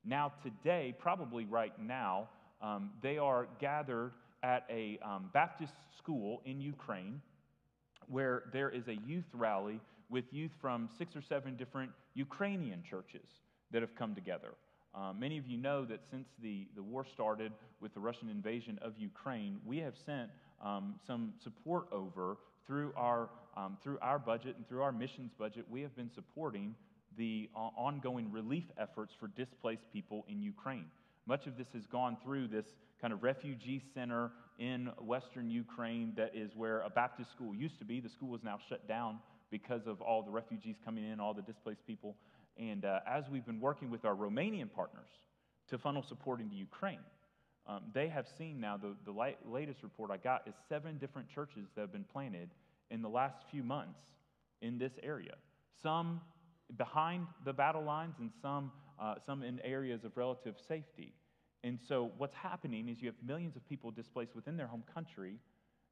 Now, 0.04 0.32
today, 0.42 0.94
probably 0.98 1.44
right 1.44 1.72
now, 1.80 2.28
um, 2.62 2.90
they 3.02 3.18
are 3.18 3.48
gathered 3.60 4.12
at 4.42 4.64
a 4.70 4.98
um, 5.02 5.30
Baptist 5.32 5.72
school 5.98 6.42
in 6.44 6.60
Ukraine 6.60 7.20
where 8.08 8.44
there 8.52 8.68
is 8.68 8.88
a 8.88 8.94
youth 9.06 9.24
rally 9.32 9.80
with 10.10 10.24
youth 10.30 10.50
from 10.60 10.88
six 10.98 11.16
or 11.16 11.22
seven 11.22 11.56
different 11.56 11.90
Ukrainian 12.14 12.82
churches 12.88 13.26
that 13.70 13.80
have 13.80 13.94
come 13.94 14.14
together. 14.14 14.54
Uh, 14.94 15.12
many 15.12 15.38
of 15.38 15.46
you 15.46 15.56
know 15.56 15.84
that 15.84 16.00
since 16.10 16.28
the, 16.40 16.68
the 16.76 16.82
war 16.82 17.04
started 17.04 17.52
with 17.80 17.92
the 17.94 18.00
Russian 18.00 18.28
invasion 18.28 18.78
of 18.82 18.92
Ukraine, 18.98 19.58
we 19.64 19.78
have 19.78 19.94
sent 20.06 20.30
um, 20.62 20.94
some 21.06 21.32
support 21.42 21.86
over 21.90 22.36
through 22.66 22.92
our, 22.96 23.28
um, 23.56 23.76
through 23.82 23.98
our 24.00 24.18
budget 24.18 24.54
and 24.56 24.68
through 24.68 24.82
our 24.82 24.92
missions 24.92 25.32
budget. 25.36 25.64
We 25.68 25.80
have 25.80 25.96
been 25.96 26.10
supporting 26.14 26.74
the 27.16 27.48
uh, 27.54 27.58
ongoing 27.76 28.30
relief 28.30 28.64
efforts 28.78 29.12
for 29.18 29.28
displaced 29.28 29.90
people 29.92 30.24
in 30.28 30.40
Ukraine. 30.40 30.86
Much 31.26 31.46
of 31.46 31.56
this 31.56 31.68
has 31.72 31.86
gone 31.86 32.16
through 32.22 32.48
this 32.48 32.66
kind 33.00 33.12
of 33.12 33.22
refugee 33.22 33.82
center 33.94 34.30
in 34.58 34.90
western 35.00 35.50
Ukraine 35.50 36.12
that 36.16 36.32
is 36.34 36.50
where 36.54 36.80
a 36.80 36.90
Baptist 36.90 37.30
school 37.30 37.54
used 37.54 37.78
to 37.78 37.84
be. 37.84 38.00
The 38.00 38.08
school 38.08 38.34
is 38.34 38.42
now 38.42 38.58
shut 38.68 38.86
down 38.86 39.18
because 39.50 39.86
of 39.86 40.00
all 40.00 40.22
the 40.22 40.30
refugees 40.30 40.76
coming 40.84 41.04
in, 41.10 41.20
all 41.20 41.34
the 41.34 41.42
displaced 41.42 41.86
people. 41.86 42.16
And 42.58 42.84
uh, 42.84 43.00
as 43.06 43.24
we've 43.30 43.46
been 43.46 43.60
working 43.60 43.90
with 43.90 44.04
our 44.04 44.14
Romanian 44.14 44.72
partners 44.72 45.08
to 45.70 45.78
funnel 45.78 46.04
support 46.08 46.40
into 46.40 46.54
Ukraine, 46.54 47.00
um, 47.66 47.82
they 47.94 48.08
have 48.08 48.26
seen 48.36 48.60
now, 48.60 48.76
the, 48.76 48.94
the 49.04 49.12
light, 49.12 49.38
latest 49.50 49.82
report 49.82 50.10
I 50.10 50.18
got 50.18 50.46
is 50.46 50.54
seven 50.68 50.98
different 50.98 51.28
churches 51.28 51.66
that 51.74 51.80
have 51.80 51.92
been 51.92 52.04
planted 52.04 52.50
in 52.90 53.00
the 53.00 53.08
last 53.08 53.36
few 53.50 53.62
months 53.62 53.98
in 54.60 54.78
this 54.78 54.92
area. 55.02 55.34
Some 55.82 56.20
behind 56.76 57.26
the 57.44 57.52
battle 57.52 57.82
lines 57.82 58.14
and 58.18 58.30
some, 58.42 58.72
uh, 59.00 59.14
some 59.24 59.42
in 59.42 59.60
areas 59.60 60.04
of 60.04 60.16
relative 60.16 60.56
safety. 60.66 61.12
And 61.62 61.78
so, 61.88 62.12
what's 62.18 62.34
happening 62.34 62.88
is 62.88 63.00
you 63.00 63.08
have 63.08 63.16
millions 63.26 63.56
of 63.56 63.66
people 63.66 63.90
displaced 63.90 64.34
within 64.34 64.56
their 64.56 64.66
home 64.66 64.84
country 64.92 65.38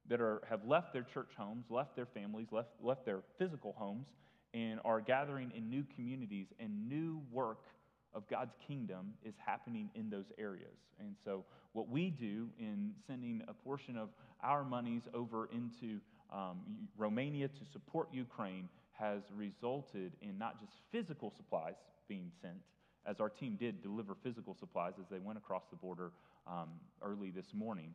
that 0.07 0.21
are, 0.21 0.41
have 0.47 0.65
left 0.65 0.93
their 0.93 1.03
church 1.03 1.31
homes, 1.35 1.65
left 1.69 1.95
their 1.95 2.05
families, 2.05 2.47
left, 2.51 2.69
left 2.81 3.05
their 3.05 3.21
physical 3.39 3.73
homes, 3.77 4.07
and 4.53 4.79
are 4.85 5.01
gathering 5.01 5.51
in 5.55 5.69
new 5.69 5.83
communities, 5.95 6.47
and 6.59 6.87
new 6.87 7.21
work 7.31 7.65
of 8.13 8.27
God's 8.29 8.53
kingdom 8.67 9.13
is 9.25 9.33
happening 9.43 9.89
in 9.95 10.09
those 10.09 10.31
areas. 10.37 10.77
And 10.99 11.15
so, 11.25 11.43
what 11.71 11.89
we 11.89 12.11
do 12.11 12.49
in 12.59 12.91
sending 13.07 13.41
a 13.47 13.53
portion 13.53 13.97
of 13.97 14.09
our 14.43 14.63
monies 14.63 15.03
over 15.13 15.49
into 15.51 15.99
um, 16.31 16.59
Romania 16.97 17.47
to 17.47 17.65
support 17.71 18.09
Ukraine 18.11 18.69
has 18.93 19.21
resulted 19.35 20.13
in 20.21 20.37
not 20.37 20.59
just 20.59 20.73
physical 20.91 21.31
supplies 21.35 21.75
being 22.07 22.31
sent, 22.41 22.57
as 23.05 23.19
our 23.19 23.29
team 23.29 23.57
did 23.59 23.81
deliver 23.81 24.15
physical 24.15 24.53
supplies 24.53 24.93
as 24.99 25.05
they 25.09 25.19
went 25.19 25.37
across 25.37 25.63
the 25.69 25.75
border 25.75 26.11
um, 26.47 26.69
early 27.01 27.31
this 27.31 27.53
morning, 27.53 27.93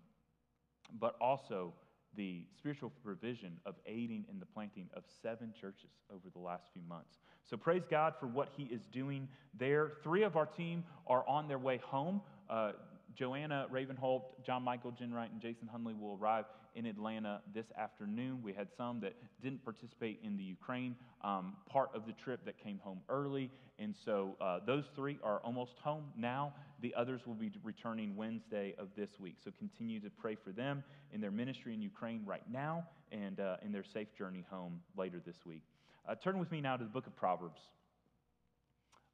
but 0.99 1.17
also 1.21 1.73
the 2.17 2.45
spiritual 2.57 2.91
provision 3.05 3.59
of 3.67 3.75
aiding 3.87 4.25
in 4.31 4.39
the 4.39 4.47
planting 4.47 4.89
of 4.95 5.05
seven 5.23 5.53
churches 5.59 5.91
over 6.11 6.29
the 6.33 6.39
last 6.39 6.65
few 6.73 6.83
months. 6.89 7.19
So 7.45 7.57
praise 7.57 7.83
God 7.89 8.15
for 8.19 8.27
what 8.27 8.49
He 8.57 8.65
is 8.65 8.87
doing 8.87 9.29
there. 9.59 9.93
Three 10.03 10.23
of 10.23 10.37
our 10.37 10.47
team 10.47 10.85
are 11.07 11.27
on 11.29 11.49
their 11.49 11.59
way 11.59 11.79
home. 11.85 12.21
Uh, 12.49 12.73
Joanna 13.19 13.67
Ravenholt, 13.73 14.23
John 14.47 14.63
Michael 14.63 14.93
Jenwright, 14.93 15.33
and 15.33 15.41
Jason 15.41 15.69
Hunley 15.75 15.99
will 15.99 16.17
arrive 16.21 16.45
in 16.77 16.87
Atlanta 16.87 17.41
this 17.53 17.67
afternoon. 17.77 18.41
We 18.43 18.53
had 18.53 18.69
some 18.77 19.01
that 19.01 19.15
didn't 19.43 19.65
participate 19.65 20.21
in 20.23 20.37
the 20.37 20.45
Ukraine 20.45 20.95
um, 21.25 21.57
part 21.69 21.91
of 21.95 22.07
the 22.07 22.13
trip 22.13 22.45
that 22.45 22.63
came 22.63 22.79
home 22.79 23.01
early. 23.09 23.51
And 23.81 23.95
so 24.05 24.37
uh, 24.41 24.61
those 24.65 24.85
three 24.95 25.19
are 25.25 25.41
almost 25.41 25.73
home 25.83 26.05
now. 26.17 26.55
The 26.81 26.95
others 26.97 27.23
will 27.27 27.35
be 27.35 27.51
returning 27.65 28.15
Wednesday 28.15 28.77
of 28.79 28.89
this 28.97 29.11
week. 29.19 29.37
So 29.45 29.51
continue 29.59 29.99
to 29.99 30.11
pray 30.11 30.37
for 30.37 30.53
them 30.53 30.85
in 31.13 31.21
their 31.21 31.33
ministry 31.33 31.75
in 31.75 31.83
Ukraine 31.83 32.23
right 32.25 32.49
now 32.49 32.87
and 33.11 33.41
uh, 33.41 33.57
in 33.65 33.73
their 33.73 33.85
safe 33.93 34.09
journey 34.17 34.45
home 34.49 34.81
later 34.97 35.21
this 35.27 35.37
week. 35.45 35.63
Uh, 36.09 36.15
turn 36.15 36.39
with 36.39 36.53
me 36.53 36.61
now 36.61 36.77
to 36.77 36.85
the 36.85 36.91
book 36.91 37.09
of 37.09 37.17
Proverbs. 37.17 37.61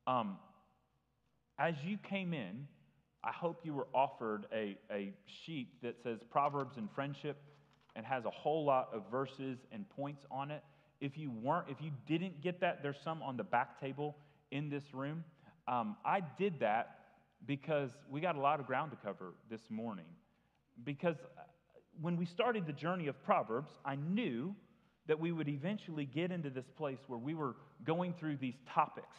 Um, 0.07 0.37
as 1.59 1.75
you 1.87 1.97
came 1.97 2.35
in, 2.35 2.67
I 3.25 3.33
hope 3.33 3.61
you 3.65 3.73
were 3.73 3.87
offered 3.95 4.47
a, 4.53 4.77
a 4.93 5.15
sheet 5.47 5.69
that 5.83 5.97
says 6.03 6.19
Proverbs 6.31 6.77
and 6.77 6.91
Friendship 6.95 7.39
and 7.97 8.05
has 8.05 8.27
a 8.27 8.31
whole 8.31 8.67
lot 8.67 8.91
of 8.93 9.03
verses 9.11 9.57
and 9.73 9.89
points 9.89 10.27
on 10.31 10.51
it. 10.51 10.63
If 11.01 11.17
you 11.17 11.31
weren't, 11.31 11.69
if 11.71 11.79
you 11.81 11.91
didn't 12.07 12.43
get 12.43 12.61
that, 12.61 12.83
there's 12.83 12.99
some 13.03 13.23
on 13.23 13.39
the 13.39 13.43
back 13.45 13.81
table 13.81 14.17
in 14.51 14.69
this 14.69 14.83
room. 14.93 15.25
Um, 15.67 15.97
I 16.05 16.21
did 16.39 16.61
that 16.61 16.99
because 17.47 17.91
we 18.11 18.21
got 18.21 18.37
a 18.37 18.41
lot 18.41 18.61
of 18.61 18.67
ground 18.67 18.91
to 18.91 18.99
cover 19.03 19.33
this 19.51 19.63
morning. 19.71 20.07
Because 20.85 21.17
uh, 21.39 21.43
when 22.03 22.19
we 22.19 22.27
started 22.27 22.67
the 22.67 22.73
journey 22.73 23.07
of 23.07 23.23
Proverbs, 23.25 23.71
I 23.87 23.97
knew 23.97 24.55
that 25.07 25.19
we 25.19 25.33
would 25.33 25.49
eventually 25.49 26.05
get 26.05 26.31
into 26.31 26.51
this 26.51 26.67
place 26.77 26.99
where 27.07 27.19
we 27.19 27.35
were 27.35 27.57
going 27.85 28.15
through 28.19 28.37
these 28.37 28.57
topics 28.75 29.17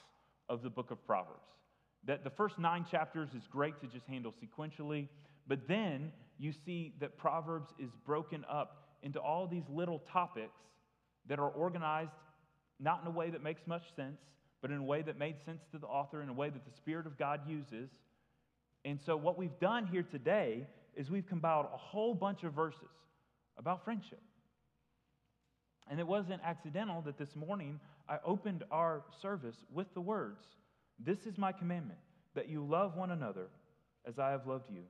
of 0.48 0.62
the 0.62 0.70
book 0.70 0.92
of 0.92 1.04
Proverbs 1.08 1.40
that 2.08 2.24
the 2.24 2.30
first 2.30 2.60
nine 2.60 2.86
chapters 2.90 3.30
is 3.36 3.44
great 3.52 3.80
to 3.82 3.88
just 3.88 4.06
handle 4.08 4.34
sequentially, 4.44 5.08
but 5.48 5.68
then 5.68 6.12
you 6.38 6.54
see 6.66 6.94
that 7.00 7.18
Proverbs 7.18 7.70
is 7.80 7.90
broken 8.06 8.46
up 8.50 8.84
into 9.04 9.20
all 9.20 9.48
these 9.48 9.64
little 9.70 10.02
topics 10.12 10.60
that 11.28 11.40
are 11.40 11.50
organized 11.50 12.12
not 12.80 13.02
in 13.02 13.08
a 13.08 13.12
way 13.12 13.30
that 13.30 13.42
makes 13.42 13.62
much 13.66 13.84
sense, 13.96 14.20
but 14.62 14.72
in 14.72 14.78
a 14.78 14.84
way 14.84 15.02
that 15.02 15.18
made 15.18 15.36
sense 15.46 15.62
to 15.72 15.78
the 15.78 15.88
author, 15.88 16.22
in 16.22 16.30
a 16.30 16.34
way 16.34 16.50
that 16.50 16.66
the 16.66 16.72
Spirit 16.76 17.06
of 17.06 17.18
God 17.18 17.42
uses. 17.48 17.90
And 18.84 19.00
so, 19.06 19.16
what 19.16 19.38
we've 19.38 19.58
done 19.60 19.88
here 19.88 20.04
today 20.04 20.68
is 20.96 21.10
we've 21.10 21.28
compiled 21.28 21.68
a 21.74 21.78
whole 21.78 22.14
bunch 22.14 22.44
of 22.44 22.54
verses 22.54 22.82
about 23.58 23.84
friendship. 23.86 24.22
And 25.90 26.00
it 26.00 26.08
wasn't 26.08 26.42
accidental 26.44 27.02
that 27.04 27.18
this 27.18 27.36
morning 27.36 27.80
I 28.10 28.18
opened 28.26 28.64
our 28.72 29.04
service 29.22 29.56
with 29.72 29.88
the 29.94 30.02
words 30.02 30.44
this 31.00 31.26
is 31.26 31.38
my 31.38 31.52
commandment, 31.52 32.00
that 32.34 32.50
you 32.50 32.64
love 32.66 32.96
one 32.96 33.12
another 33.12 33.48
as 34.08 34.20
I 34.20 34.32
have 34.32 34.48
loved 34.48 34.70
you. 34.72 34.84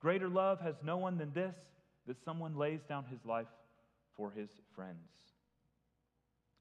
Greater 0.00 0.28
love 0.28 0.60
has 0.60 0.76
no 0.82 0.96
one 0.96 1.18
than 1.18 1.32
this, 1.32 1.54
that 2.06 2.22
someone 2.24 2.56
lays 2.56 2.80
down 2.88 3.04
his 3.04 3.24
life 3.24 3.46
for 4.16 4.30
his 4.30 4.50
friends. 4.74 4.98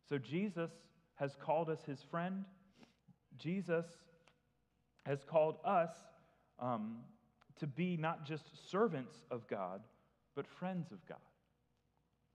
So 0.08 0.18
Jesus 0.18 0.72
has 1.16 1.36
called 1.36 1.70
us 1.70 1.80
his 1.86 2.04
friend. 2.04 2.46
Jesus 3.38 3.86
has 5.06 5.24
called 5.24 5.58
us 5.66 5.92
um, 6.60 6.98
to 7.60 7.68
be 7.68 7.98
not 7.98 8.26
just 8.26 8.70
servants 8.70 9.16
of 9.32 9.48
God, 9.48 9.82
but 10.36 10.46
friends 10.48 10.92
of 10.92 11.04
God. 11.08 11.18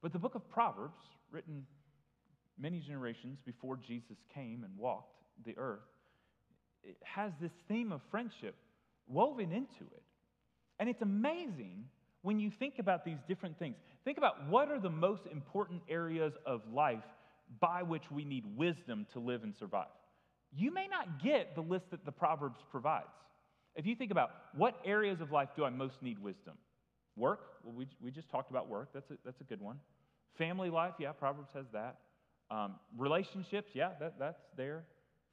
But 0.03 0.13
the 0.13 0.19
book 0.19 0.35
of 0.35 0.49
Proverbs, 0.49 1.03
written 1.31 1.65
many 2.59 2.81
generations 2.81 3.39
before 3.45 3.77
Jesus 3.77 4.19
came 4.33 4.65
and 4.65 4.77
walked 4.77 5.23
the 5.45 5.57
earth, 5.57 5.81
it 6.83 6.97
has 7.03 7.33
this 7.41 7.53
theme 7.69 7.93
of 7.93 8.01
friendship 8.11 8.55
woven 9.09 9.53
into 9.53 9.85
it. 9.93 10.03
And 10.79 10.89
it's 10.89 11.03
amazing 11.03 11.85
when 12.23 12.39
you 12.39 12.51
think 12.51 12.79
about 12.79 13.05
these 13.05 13.19
different 13.29 13.59
things. 13.59 13.77
Think 14.05 14.19
about 14.19 14.49
what 14.49 14.71
are 14.71 14.81
the 14.81 14.91
most 14.91 15.23
important 15.31 15.83
areas 15.89 16.33
of 16.45 16.61
life 16.73 17.05
by 17.61 17.83
which 17.83 18.11
we 18.11 18.25
need 18.25 18.45
wisdom 18.57 19.07
to 19.13 19.21
live 19.21 19.43
and 19.45 19.55
survive. 19.57 19.87
You 20.53 20.73
may 20.73 20.89
not 20.89 21.23
get 21.23 21.55
the 21.55 21.61
list 21.61 21.91
that 21.91 22.05
the 22.05 22.13
Proverbs 22.13 22.59
provides. 22.71 23.07
If 23.75 23.87
you 23.87 23.95
think 23.95 24.11
about 24.11 24.31
what 24.55 24.81
areas 24.85 25.21
of 25.21 25.31
life 25.31 25.51
do 25.55 25.65
I 25.65 25.71
most 25.71 26.03
need 26.03 26.19
wisdom? 26.19 26.55
Work, 27.17 27.41
well, 27.63 27.75
we, 27.75 27.87
we 28.01 28.11
just 28.11 28.29
talked 28.29 28.51
about 28.51 28.69
work. 28.69 28.89
That's 28.93 29.11
a, 29.11 29.15
that's 29.25 29.41
a 29.41 29.45
good 29.45 29.61
one. 29.61 29.79
Family 30.39 30.71
life, 30.71 30.95
yeah, 30.99 31.13
Proverbs 31.13 31.51
has 31.55 31.67
that. 31.73 31.99
Um, 32.51 32.77
relationships, 32.97 33.71
yeah, 33.75 33.91
that, 34.01 34.15
that's 34.19 34.41
there. 34.57 34.85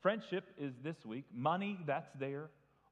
Friendship 0.04 0.44
is 0.60 0.74
this 0.84 0.98
week. 1.06 1.24
Money, 1.34 1.80
that's 1.88 2.10
there. 2.20 2.50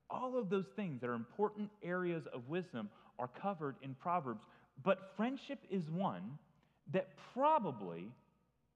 All 0.09 0.37
of 0.37 0.49
those 0.49 0.67
things 0.77 1.01
that 1.01 1.09
are 1.09 1.13
important 1.13 1.69
areas 1.83 2.23
of 2.33 2.47
wisdom 2.47 2.89
are 3.19 3.27
covered 3.27 3.75
in 3.81 3.95
Proverbs. 3.95 4.45
But 4.81 5.11
friendship 5.17 5.59
is 5.69 5.89
one 5.89 6.39
that 6.93 7.09
probably 7.33 8.09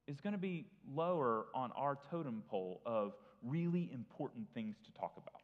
is 0.06 0.20
going 0.20 0.34
to 0.34 0.38
be 0.38 0.66
lower 0.94 1.46
on 1.54 1.72
our 1.72 1.98
totem 2.10 2.42
pole 2.50 2.82
of 2.84 3.14
really 3.42 3.90
important 3.92 4.46
things 4.52 4.76
to 4.84 4.92
talk 4.92 5.14
about. 5.16 5.40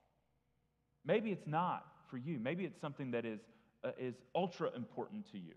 Maybe 1.05 1.33
it's 1.33 1.47
not 1.47 1.87
for 2.11 2.19
you. 2.19 2.39
Maybe 2.39 2.65
it's 2.65 2.81
something 2.81 3.11
that 3.13 3.25
is, 3.25 3.41
uh, 3.85 3.93
is 3.99 4.17
ultra 4.35 4.71
important 4.77 5.31
to 5.33 5.39
you. 5.39 5.55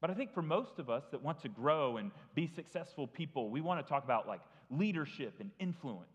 But 0.00 0.10
I 0.10 0.14
think 0.14 0.32
for 0.32 0.42
most 0.42 0.78
of 0.78 0.88
us 0.88 1.04
that 1.10 1.22
want 1.22 1.42
to 1.42 1.48
grow 1.50 1.98
and 1.98 2.10
be 2.34 2.46
successful 2.46 3.06
people, 3.06 3.50
we 3.50 3.60
want 3.60 3.84
to 3.84 3.88
talk 3.88 4.02
about 4.02 4.26
like 4.26 4.40
leadership 4.70 5.34
and 5.40 5.50
influence. 5.60 6.08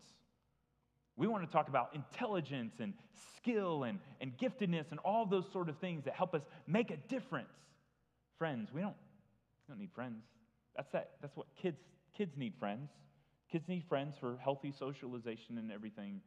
We 1.16 1.26
want 1.26 1.44
to 1.44 1.52
talk 1.52 1.68
about 1.68 1.94
intelligence 1.94 2.74
and 2.80 2.94
skill 3.36 3.84
and, 3.84 3.98
and 4.20 4.32
giftedness 4.36 4.90
and 4.90 4.98
all 5.04 5.26
those 5.26 5.44
sort 5.52 5.68
of 5.68 5.78
things 5.78 6.04
that 6.04 6.14
help 6.14 6.34
us 6.34 6.42
make 6.66 6.90
a 6.90 6.96
difference. 6.96 7.48
Friends, 8.38 8.70
we 8.74 8.80
don't, 8.80 8.96
we 9.68 9.72
don't 9.72 9.78
need 9.78 9.92
friends. 9.94 10.24
That's, 10.76 10.90
that, 10.92 11.10
that's 11.20 11.36
what 11.36 11.46
kids, 11.60 11.78
kids 12.16 12.32
need 12.36 12.54
friends. 12.58 12.90
Kids 13.52 13.68
need 13.68 13.84
friends 13.88 14.16
for 14.18 14.36
healthy 14.42 14.72
socialization 14.76 15.58
and 15.58 15.70
everything. 15.70 16.20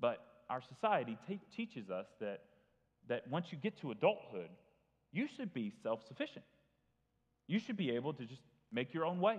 But 0.00 0.18
our 0.50 0.60
society 0.60 1.16
te- 1.28 1.40
teaches 1.54 1.88
us 1.90 2.06
that, 2.20 2.40
that 3.08 3.28
once 3.28 3.46
you 3.50 3.58
get 3.58 3.80
to 3.82 3.92
adulthood, 3.92 4.48
you 5.12 5.28
should 5.36 5.54
be 5.54 5.72
self 5.82 6.00
sufficient. 6.08 6.44
You 7.46 7.60
should 7.60 7.76
be 7.76 7.90
able 7.90 8.12
to 8.14 8.24
just 8.24 8.42
make 8.72 8.92
your 8.92 9.04
own 9.04 9.20
way. 9.20 9.38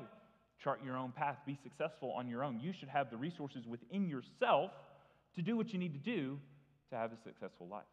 chart 0.63 0.79
your 0.85 0.95
own 0.95 1.11
path, 1.11 1.37
be 1.45 1.57
successful 1.61 2.13
on 2.17 2.27
your 2.27 2.43
own. 2.43 2.59
You 2.61 2.71
should 2.71 2.89
have 2.89 3.09
the 3.09 3.17
resources 3.17 3.65
within 3.67 4.07
yourself 4.07 4.71
to 5.35 5.41
do 5.41 5.55
what 5.57 5.73
you 5.73 5.79
need 5.79 5.93
to 5.93 5.99
do 5.99 6.39
to 6.89 6.95
have 6.95 7.11
a 7.11 7.17
successful 7.23 7.67
life. 7.67 7.83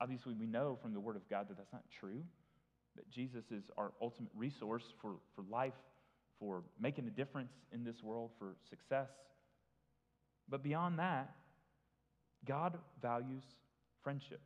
Obviously, 0.00 0.34
we 0.34 0.46
know 0.46 0.78
from 0.82 0.92
the 0.92 1.00
Word 1.00 1.16
of 1.16 1.28
God 1.28 1.48
that 1.48 1.56
that's 1.56 1.72
not 1.72 1.84
true, 2.00 2.22
that 2.96 3.08
Jesus 3.10 3.44
is 3.50 3.64
our 3.76 3.92
ultimate 4.00 4.32
resource 4.34 4.84
for, 5.00 5.14
for 5.34 5.44
life, 5.50 5.74
for 6.38 6.62
making 6.80 7.06
a 7.06 7.10
difference 7.10 7.52
in 7.72 7.84
this 7.84 8.02
world, 8.02 8.30
for 8.38 8.56
success. 8.68 9.10
But 10.48 10.62
beyond 10.62 10.98
that, 10.98 11.34
God 12.44 12.78
values 13.00 13.44
friendship. 14.02 14.40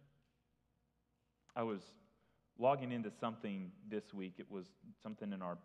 I 1.55 1.63
was 1.63 1.81
logging 2.59 2.93
into 2.93 3.11
something 3.19 3.71
this 3.91 4.13
week. 4.13 4.35
It 4.39 4.51
was 4.51 4.67
something 5.03 5.33
in 5.33 5.43
our 5.43 5.59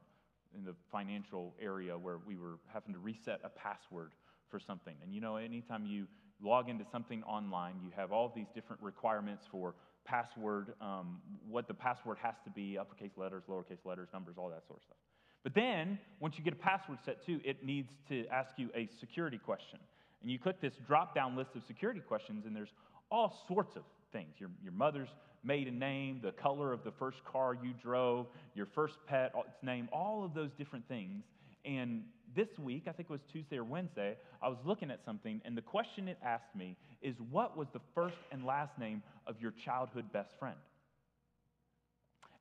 in 0.53 0.65
the 0.65 0.75
financial 0.91 1.53
area 1.61 1.97
where 1.97 2.17
we 2.25 2.37
were 2.37 2.59
having 2.73 2.93
to 2.93 2.99
reset 2.99 3.39
a 3.43 3.49
password 3.49 4.11
for 4.49 4.59
something. 4.59 4.95
And 5.01 5.13
you 5.13 5.21
know, 5.21 5.37
anytime 5.37 5.85
you 5.85 6.07
log 6.43 6.69
into 6.69 6.85
something 6.91 7.23
online, 7.23 7.75
you 7.83 7.91
have 7.95 8.11
all 8.11 8.31
these 8.35 8.47
different 8.53 8.81
requirements 8.81 9.45
for 9.51 9.75
password, 10.05 10.73
um, 10.81 11.21
what 11.47 11.67
the 11.67 11.73
password 11.73 12.17
has 12.21 12.35
to 12.43 12.49
be, 12.49 12.77
uppercase 12.77 13.11
letters, 13.17 13.43
lowercase 13.49 13.85
letters, 13.85 14.09
numbers, 14.13 14.35
all 14.37 14.49
that 14.49 14.63
sort 14.67 14.79
of 14.79 14.83
stuff. 14.83 14.97
But 15.43 15.55
then, 15.55 15.97
once 16.19 16.35
you 16.37 16.43
get 16.43 16.53
a 16.53 16.57
password 16.57 16.99
set 17.05 17.25
too, 17.25 17.39
it 17.43 17.63
needs 17.63 17.89
to 18.09 18.25
ask 18.27 18.53
you 18.57 18.69
a 18.75 18.87
security 18.99 19.39
question. 19.39 19.79
And 20.21 20.29
you 20.29 20.37
click 20.37 20.61
this 20.61 20.73
drop 20.87 21.15
down 21.15 21.35
list 21.35 21.51
of 21.55 21.63
security 21.67 21.99
questions, 21.99 22.45
and 22.45 22.55
there's 22.55 22.73
all 23.09 23.35
sorts 23.47 23.75
of 23.75 23.83
things 24.11 24.35
your, 24.37 24.49
your 24.63 24.73
mother's 24.73 25.09
maiden 25.43 25.79
name, 25.79 26.19
the 26.21 26.31
color 26.31 26.71
of 26.71 26.83
the 26.83 26.91
first 26.91 27.23
car 27.25 27.57
you 27.61 27.73
drove, 27.81 28.27
your 28.53 28.67
first 28.75 28.95
pet, 29.07 29.33
its 29.47 29.63
name, 29.63 29.89
all 29.91 30.23
of 30.23 30.33
those 30.33 30.51
different 30.57 30.87
things. 30.87 31.23
And 31.65 32.03
this 32.35 32.47
week, 32.57 32.83
I 32.87 32.91
think 32.91 33.09
it 33.09 33.11
was 33.11 33.21
Tuesday 33.31 33.57
or 33.57 33.63
Wednesday, 33.63 34.17
I 34.41 34.47
was 34.47 34.57
looking 34.65 34.89
at 34.89 34.99
something, 35.05 35.41
and 35.45 35.57
the 35.57 35.61
question 35.61 36.07
it 36.07 36.17
asked 36.23 36.55
me 36.55 36.77
is 37.01 37.15
what 37.29 37.57
was 37.57 37.67
the 37.73 37.81
first 37.93 38.17
and 38.31 38.45
last 38.45 38.77
name 38.79 39.03
of 39.27 39.35
your 39.41 39.53
childhood 39.65 40.11
best 40.13 40.33
friend? 40.39 40.57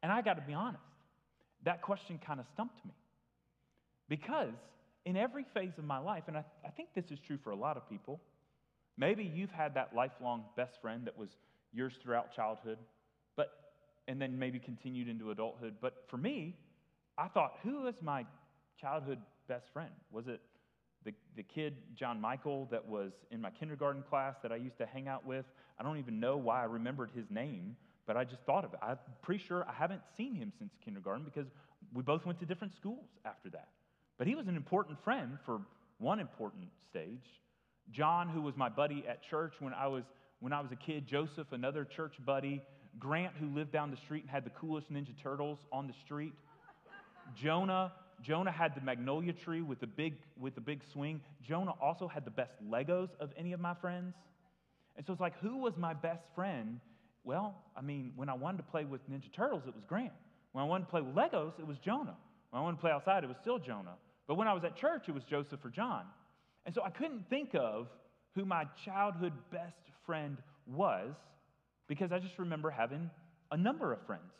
And 0.02 0.10
I 0.10 0.22
got 0.22 0.34
to 0.34 0.42
be 0.42 0.54
honest, 0.54 0.82
that 1.64 1.82
question 1.82 2.18
kind 2.24 2.40
of 2.40 2.46
stumped 2.54 2.84
me. 2.84 2.92
Because 4.08 4.54
in 5.04 5.16
every 5.16 5.44
phase 5.54 5.72
of 5.78 5.84
my 5.84 5.98
life, 5.98 6.24
and 6.26 6.36
I, 6.36 6.44
I 6.64 6.70
think 6.70 6.90
this 6.94 7.10
is 7.10 7.18
true 7.26 7.38
for 7.42 7.50
a 7.50 7.56
lot 7.56 7.76
of 7.76 7.88
people, 7.88 8.20
maybe 8.96 9.24
you've 9.24 9.50
had 9.50 9.74
that 9.74 9.94
lifelong 9.94 10.44
best 10.56 10.80
friend 10.80 11.06
that 11.06 11.16
was 11.16 11.28
yours 11.72 11.92
throughout 12.02 12.34
childhood, 12.34 12.78
but 13.36 13.50
and 14.08 14.20
then 14.20 14.38
maybe 14.38 14.58
continued 14.58 15.08
into 15.08 15.30
adulthood. 15.30 15.74
But 15.80 16.04
for 16.08 16.16
me, 16.16 16.56
I 17.16 17.28
thought, 17.28 17.52
who 17.62 17.86
is 17.86 17.94
my 18.02 18.24
childhood 18.80 19.18
best 19.48 19.66
friend? 19.72 19.90
Was 20.10 20.26
it 20.28 20.40
the, 21.04 21.12
the 21.36 21.42
kid, 21.42 21.76
John 21.94 22.20
Michael, 22.20 22.68
that 22.70 22.86
was 22.86 23.12
in 23.30 23.40
my 23.40 23.50
kindergarten 23.50 24.02
class 24.08 24.36
that 24.42 24.52
I 24.52 24.56
used 24.56 24.78
to 24.78 24.86
hang 24.86 25.08
out 25.08 25.26
with? 25.26 25.44
I 25.78 25.82
don't 25.82 25.98
even 25.98 26.20
know 26.20 26.36
why 26.36 26.60
I 26.60 26.64
remembered 26.64 27.10
his 27.14 27.24
name, 27.30 27.76
but 28.06 28.16
I 28.16 28.24
just 28.24 28.42
thought 28.42 28.64
of 28.64 28.72
it. 28.72 28.80
I'm 28.82 28.98
pretty 29.22 29.42
sure 29.46 29.64
I 29.68 29.72
haven't 29.72 30.02
seen 30.16 30.34
him 30.34 30.52
since 30.58 30.72
kindergarten 30.84 31.24
because 31.24 31.50
we 31.94 32.02
both 32.02 32.26
went 32.26 32.38
to 32.40 32.46
different 32.46 32.74
schools 32.74 33.08
after 33.24 33.50
that. 33.50 33.68
But 34.18 34.26
he 34.26 34.34
was 34.34 34.48
an 34.48 34.56
important 34.56 35.02
friend 35.02 35.38
for 35.46 35.60
one 35.98 36.20
important 36.20 36.68
stage. 36.90 37.24
John, 37.92 38.28
who 38.28 38.42
was 38.42 38.56
my 38.56 38.68
buddy 38.68 39.04
at 39.08 39.22
church 39.22 39.54
when 39.60 39.74
I 39.74 39.86
was 39.86 40.04
when 40.40 40.54
I 40.54 40.60
was 40.60 40.72
a 40.72 40.76
kid, 40.76 41.06
Joseph, 41.06 41.52
another 41.52 41.84
church 41.84 42.14
buddy, 42.24 42.62
Grant, 42.98 43.34
who 43.38 43.46
lived 43.48 43.72
down 43.72 43.90
the 43.90 43.98
street 43.98 44.22
and 44.22 44.30
had 44.30 44.44
the 44.44 44.50
coolest 44.50 44.90
Ninja 44.90 45.14
Turtles 45.22 45.58
on 45.70 45.86
the 45.86 45.92
street, 46.04 46.32
Jonah, 47.36 47.92
Jonah 48.22 48.52
had 48.52 48.74
the 48.74 48.80
magnolia 48.80 49.32
tree 49.32 49.62
with 49.62 49.80
the 49.80 49.86
big 49.86 50.14
with 50.38 50.54
the 50.54 50.60
big 50.60 50.82
swing. 50.92 51.20
Jonah 51.42 51.74
also 51.80 52.06
had 52.08 52.24
the 52.24 52.30
best 52.30 52.52
Legos 52.68 53.08
of 53.20 53.30
any 53.36 53.52
of 53.52 53.60
my 53.60 53.74
friends. 53.74 54.14
And 54.96 55.06
so 55.06 55.12
it's 55.12 55.20
like, 55.20 55.38
who 55.40 55.58
was 55.58 55.76
my 55.76 55.94
best 55.94 56.24
friend? 56.34 56.80
Well, 57.24 57.54
I 57.76 57.80
mean, 57.80 58.12
when 58.16 58.28
I 58.28 58.34
wanted 58.34 58.58
to 58.58 58.62
play 58.64 58.84
with 58.84 59.00
Ninja 59.10 59.32
Turtles, 59.32 59.62
it 59.66 59.74
was 59.74 59.84
Grant. 59.86 60.12
When 60.52 60.64
I 60.64 60.66
wanted 60.66 60.84
to 60.84 60.90
play 60.90 61.00
with 61.00 61.14
Legos, 61.14 61.58
it 61.58 61.66
was 61.66 61.78
Jonah. 61.78 62.16
When 62.50 62.60
I 62.60 62.62
wanted 62.62 62.76
to 62.76 62.80
play 62.80 62.90
outside, 62.90 63.24
it 63.24 63.28
was 63.28 63.36
still 63.40 63.58
Jonah. 63.58 63.94
But 64.26 64.36
when 64.36 64.48
I 64.48 64.52
was 64.52 64.64
at 64.64 64.76
church, 64.76 65.04
it 65.08 65.14
was 65.14 65.24
Joseph 65.24 65.64
or 65.64 65.70
John. 65.70 66.04
And 66.66 66.74
so 66.74 66.82
I 66.82 66.90
couldn't 66.90 67.28
think 67.30 67.54
of 67.54 67.88
who 68.34 68.44
my 68.44 68.64
childhood 68.84 69.32
best 69.50 69.76
friend 70.06 70.38
was 70.66 71.14
because 71.88 72.12
I 72.12 72.18
just 72.18 72.38
remember 72.38 72.70
having 72.70 73.10
a 73.50 73.56
number 73.56 73.92
of 73.92 74.04
friends 74.06 74.32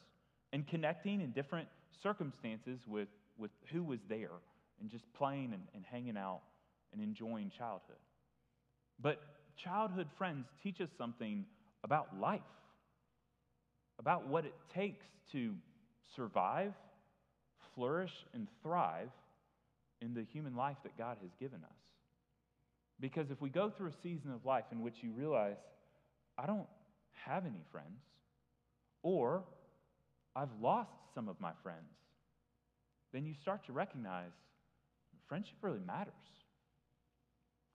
and 0.52 0.66
connecting 0.66 1.20
in 1.20 1.30
different 1.32 1.68
circumstances 2.02 2.80
with, 2.86 3.08
with 3.40 3.50
who 3.72 3.83
was 3.83 3.98
there 4.09 4.31
and 4.81 4.90
just 4.90 5.05
playing 5.14 5.53
and, 5.53 5.62
and 5.74 5.85
hanging 5.90 6.16
out 6.16 6.40
and 6.92 7.03
enjoying 7.03 7.50
childhood. 7.57 7.96
But 9.00 9.20
childhood 9.57 10.09
friends 10.18 10.46
teach 10.62 10.81
us 10.81 10.88
something 10.98 11.44
about 11.83 12.20
life, 12.20 12.40
about 13.98 14.29
what 14.29 14.44
it 14.44 14.55
takes 14.74 15.07
to 15.33 15.55
survive, 16.14 16.72
flourish, 17.74 18.12
and 18.35 18.46
thrive 18.62 19.09
in 20.03 20.14
the 20.14 20.24
human 20.33 20.55
life 20.55 20.76
that 20.83 20.96
God 20.98 21.16
has 21.22 21.31
given 21.38 21.61
us. 21.62 21.76
Because 23.00 23.31
if 23.31 23.40
we 23.40 23.48
go 23.48 23.70
through 23.70 23.88
a 23.88 24.03
season 24.03 24.33
of 24.33 24.44
life 24.44 24.64
in 24.72 24.83
which 24.83 24.96
you 25.00 25.11
realize, 25.12 25.57
I 26.37 26.46
don't 26.46 26.66
have 27.24 27.46
any 27.46 27.62
friends, 27.70 28.00
or 29.03 29.44
I've 30.37 30.53
lost 30.61 30.90
some 31.14 31.29
of 31.29 31.40
my 31.40 31.53
friends, 31.62 31.88
then 33.12 33.26
you 33.26 33.34
start 33.34 33.64
to 33.66 33.72
recognize 33.72 34.32
friendship 35.28 35.56
really 35.62 35.80
matters. 35.86 36.12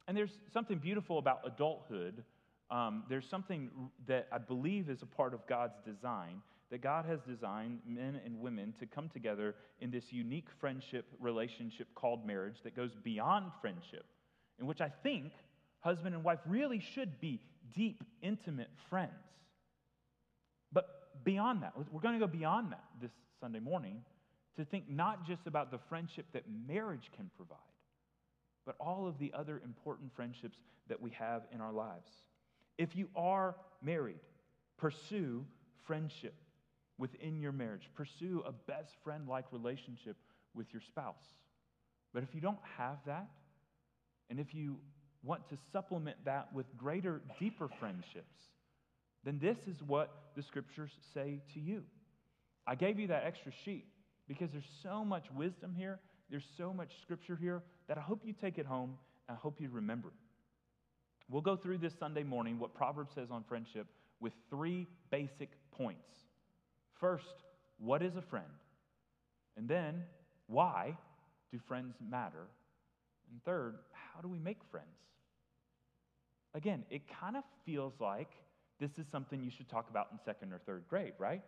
And 0.08 0.16
there's 0.16 0.38
something 0.54 0.78
beautiful 0.78 1.18
about 1.18 1.42
adulthood. 1.46 2.24
Um, 2.70 3.04
there's 3.10 3.28
something 3.28 3.70
that 4.08 4.28
I 4.32 4.38
believe 4.38 4.90
is 4.90 5.02
a 5.02 5.06
part 5.06 5.34
of 5.34 5.46
God's 5.48 5.78
design 5.86 6.42
that 6.72 6.82
God 6.82 7.06
has 7.06 7.20
designed 7.28 7.80
men 7.88 8.20
and 8.26 8.40
women 8.40 8.74
to 8.80 8.86
come 8.86 9.10
together 9.10 9.56
in 9.80 9.92
this 9.92 10.06
unique 10.10 10.48
friendship 10.60 11.06
relationship 11.20 11.88
called 11.96 12.26
marriage 12.26 12.58
that 12.64 12.76
goes 12.76 12.92
beyond 13.04 13.52
friendship 13.62 14.06
in 14.60 14.66
which 14.66 14.82
I 14.82 14.90
think 15.04 15.32
husband 15.80 16.16
and 16.16 16.24
wife 16.24 16.40
really 16.48 16.82
should 16.94 17.20
be 17.20 17.40
deep, 17.74 18.04
intimate 18.22 18.70
friends. 18.90 19.12
But 20.72 21.24
beyond 21.24 21.64
that, 21.64 21.74
we're 21.92 22.02
going 22.02 22.20
to 22.20 22.26
go 22.26 22.32
beyond 22.32 22.72
that 22.72 22.84
this 23.02 23.12
Sunday 23.40 23.60
morning 23.60 24.02
to 24.58 24.66
think 24.66 24.90
not 24.90 25.26
just 25.26 25.48
about 25.48 25.72
the 25.72 25.80
friendship 25.90 26.26
that 26.34 26.44
marriage 26.68 27.10
can 27.16 27.30
provide, 27.36 27.58
but 28.66 28.76
all 28.80 29.08
of 29.08 29.20
the 29.20 29.32
other 29.34 29.62
important 29.64 30.14
friendships 30.16 30.58
that 30.88 31.02
we 31.02 31.12
have 31.12 31.44
in 31.52 31.62
our 31.62 31.74
lives. 31.74 32.10
If 32.78 32.96
you 32.96 33.08
are 33.16 33.56
married, 33.82 34.20
pursue 34.78 35.46
friendship 35.86 36.34
within 36.98 37.40
your 37.40 37.52
marriage. 37.52 37.90
Pursue 37.96 38.44
a 38.46 38.52
best 38.52 38.94
friend 39.04 39.28
like 39.28 39.46
relationship 39.52 40.16
with 40.54 40.68
your 40.72 40.82
spouse. 40.82 41.26
But 42.14 42.24
if 42.24 42.34
you 42.34 42.42
don't 42.42 42.60
have 42.78 42.98
that, 43.06 43.28
and 44.30 44.40
if 44.40 44.54
you 44.54 44.78
want 45.24 45.48
to 45.50 45.58
supplement 45.72 46.18
that 46.26 46.54
with 46.54 46.66
greater, 46.78 47.22
deeper 47.40 47.68
friendships, 47.80 48.36
then 49.24 49.40
this 49.42 49.58
is 49.68 49.82
what 49.86 50.12
the 50.36 50.42
scriptures 50.42 50.92
say 51.14 51.42
to 51.54 51.60
you. 51.60 51.84
I 52.68 52.76
gave 52.76 53.00
you 53.00 53.08
that 53.08 53.24
extra 53.26 53.52
sheet 53.64 53.86
because 54.28 54.50
there's 54.52 54.64
so 54.84 55.04
much 55.04 55.26
wisdom 55.32 55.74
here, 55.76 56.00
there's 56.30 56.46
so 56.58 56.74
much 56.74 56.92
scripture 57.02 57.36
here 57.36 57.64
that 57.88 57.98
I 57.98 58.02
hope 58.02 58.22
you 58.26 58.34
take 58.34 58.58
it 58.58 58.66
home 58.66 58.98
and 59.28 59.38
I 59.38 59.40
hope 59.40 59.62
you 59.62 59.70
remember. 59.70 60.10
We'll 61.30 61.42
go 61.42 61.56
through 61.56 61.80
this 61.80 61.94
Sunday 61.98 62.24
morning 62.24 62.60
what 62.60 62.74
Proverbs 62.74 63.14
says 63.16 63.30
on 63.32 63.44
friendship 63.44 63.88
with 64.20 64.34
three 64.50 64.88
basic 65.12 65.50
points. 65.72 66.08
First, 67.00 67.44
what 67.78 68.02
is 68.02 68.16
a 68.16 68.22
friend? 68.22 68.46
And 69.58 69.68
then, 69.68 70.04
why 70.48 70.98
do 71.52 71.60
friends 71.68 71.96
matter? 72.10 72.48
And 73.32 73.44
third, 73.44 73.76
how 73.92 74.22
do 74.22 74.28
we 74.28 74.40
make 74.40 74.60
friends? 74.72 74.88
Again, 76.54 76.84
it 76.90 77.02
kind 77.20 77.36
of 77.36 77.44
feels 77.66 77.94
like 78.00 78.30
this 78.80 78.92
is 78.98 79.06
something 79.12 79.44
you 79.44 79.52
should 79.52 79.70
talk 79.70 79.90
about 79.90 80.08
in 80.12 80.20
second 80.26 80.54
or 80.54 80.60
third 80.60 80.84
grade, 80.90 81.14
right? 81.18 81.42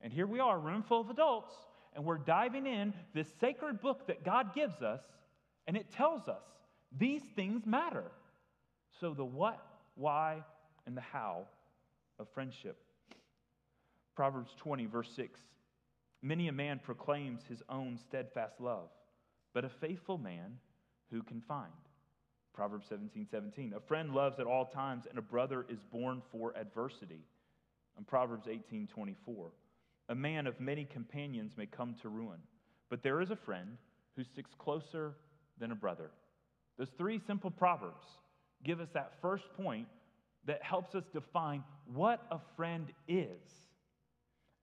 And 0.00 0.12
here 0.12 0.26
we 0.26 0.40
are, 0.40 0.58
room 0.58 0.84
full 0.86 1.00
of 1.00 1.10
adults, 1.10 1.52
and 1.96 2.04
we're 2.04 2.18
diving 2.18 2.66
in 2.66 2.92
this 3.14 3.26
sacred 3.40 3.80
book 3.80 4.06
that 4.06 4.22
God 4.22 4.54
gives 4.54 4.82
us, 4.82 5.00
and 5.66 5.76
it 5.76 5.90
tells 5.90 6.28
us 6.28 6.44
these 6.96 7.22
things 7.34 7.66
matter. 7.66 8.04
So, 9.00 9.14
the 9.14 9.24
what, 9.24 9.64
why, 9.94 10.44
and 10.86 10.96
the 10.96 11.00
how 11.00 11.46
of 12.18 12.28
friendship. 12.34 12.76
Proverbs 14.14 14.52
20, 14.58 14.86
verse 14.86 15.10
6 15.16 15.40
Many 16.22 16.48
a 16.48 16.52
man 16.52 16.80
proclaims 16.82 17.42
his 17.48 17.62
own 17.68 17.98
steadfast 17.98 18.60
love, 18.60 18.88
but 19.54 19.64
a 19.64 19.68
faithful 19.68 20.18
man 20.18 20.58
who 21.10 21.22
can 21.22 21.40
find? 21.40 21.72
Proverbs 22.54 22.86
17, 22.88 23.26
17. 23.30 23.74
A 23.74 23.80
friend 23.80 24.14
loves 24.14 24.38
at 24.38 24.46
all 24.46 24.66
times, 24.66 25.04
and 25.08 25.18
a 25.18 25.22
brother 25.22 25.66
is 25.68 25.78
born 25.92 26.22
for 26.32 26.56
adversity. 26.56 27.20
And 27.96 28.06
Proverbs 28.06 28.48
18, 28.50 28.86
24. 28.86 29.50
A 30.08 30.14
man 30.14 30.46
of 30.46 30.60
many 30.60 30.84
companions 30.84 31.52
may 31.56 31.66
come 31.66 31.94
to 32.02 32.08
ruin, 32.08 32.38
but 32.90 33.02
there 33.02 33.20
is 33.20 33.30
a 33.30 33.36
friend 33.36 33.76
who 34.14 34.24
sticks 34.24 34.54
closer 34.56 35.14
than 35.58 35.72
a 35.72 35.74
brother. 35.74 36.10
Those 36.78 36.90
three 36.96 37.18
simple 37.18 37.50
proverbs 37.50 38.06
give 38.64 38.80
us 38.80 38.88
that 38.94 39.14
first 39.20 39.44
point 39.54 39.88
that 40.44 40.62
helps 40.62 40.94
us 40.94 41.04
define 41.12 41.64
what 41.92 42.22
a 42.30 42.38
friend 42.56 42.92
is. 43.08 43.66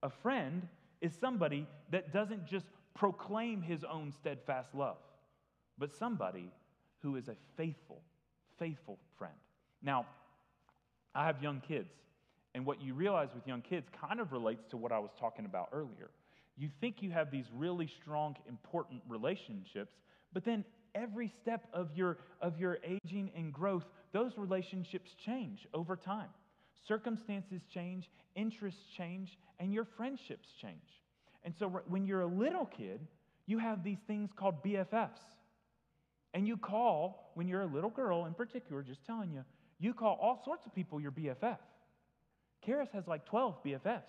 A 0.01 0.09
friend 0.09 0.67
is 1.01 1.13
somebody 1.19 1.67
that 1.91 2.13
doesn't 2.13 2.45
just 2.45 2.65
proclaim 2.93 3.61
his 3.61 3.83
own 3.83 4.11
steadfast 4.11 4.73
love, 4.73 4.97
but 5.77 5.93
somebody 5.93 6.49
who 6.99 7.15
is 7.17 7.27
a 7.27 7.35
faithful, 7.57 8.01
faithful 8.57 8.97
friend. 9.17 9.33
Now, 9.81 10.05
I 11.13 11.25
have 11.25 11.43
young 11.43 11.61
kids, 11.67 11.93
and 12.55 12.65
what 12.65 12.81
you 12.81 12.93
realize 12.93 13.29
with 13.33 13.47
young 13.47 13.61
kids 13.61 13.87
kind 13.99 14.19
of 14.19 14.31
relates 14.31 14.63
to 14.71 14.77
what 14.77 14.91
I 14.91 14.99
was 14.99 15.11
talking 15.19 15.45
about 15.45 15.69
earlier. 15.71 16.11
You 16.57 16.69
think 16.79 16.97
you 17.01 17.11
have 17.11 17.31
these 17.31 17.45
really 17.55 17.89
strong, 18.01 18.35
important 18.47 19.01
relationships, 19.07 19.93
but 20.33 20.45
then 20.45 20.63
every 20.93 21.33
step 21.41 21.67
of 21.73 21.89
your, 21.95 22.17
of 22.41 22.59
your 22.59 22.77
aging 22.83 23.31
and 23.35 23.51
growth, 23.51 23.83
those 24.11 24.31
relationships 24.37 25.09
change 25.25 25.67
over 25.73 25.95
time. 25.95 26.29
Circumstances 26.87 27.61
change, 27.73 28.09
interests 28.35 28.81
change, 28.97 29.37
and 29.59 29.73
your 29.73 29.87
friendships 29.97 30.47
change. 30.61 30.75
And 31.43 31.53
so 31.57 31.81
when 31.87 32.05
you're 32.05 32.21
a 32.21 32.27
little 32.27 32.65
kid, 32.65 33.07
you 33.47 33.57
have 33.57 33.83
these 33.83 33.97
things 34.07 34.29
called 34.35 34.63
BFFs. 34.63 35.09
And 36.33 36.47
you 36.47 36.57
call, 36.57 37.31
when 37.35 37.47
you're 37.47 37.61
a 37.61 37.67
little 37.67 37.89
girl 37.89 38.25
in 38.25 38.33
particular, 38.33 38.81
just 38.81 39.05
telling 39.05 39.31
you, 39.31 39.43
you 39.79 39.93
call 39.93 40.17
all 40.21 40.41
sorts 40.45 40.65
of 40.65 40.73
people 40.73 40.99
your 40.99 41.11
BFF. 41.11 41.57
Karis 42.67 42.91
has 42.93 43.07
like 43.07 43.25
12 43.25 43.63
BFFs. 43.63 44.01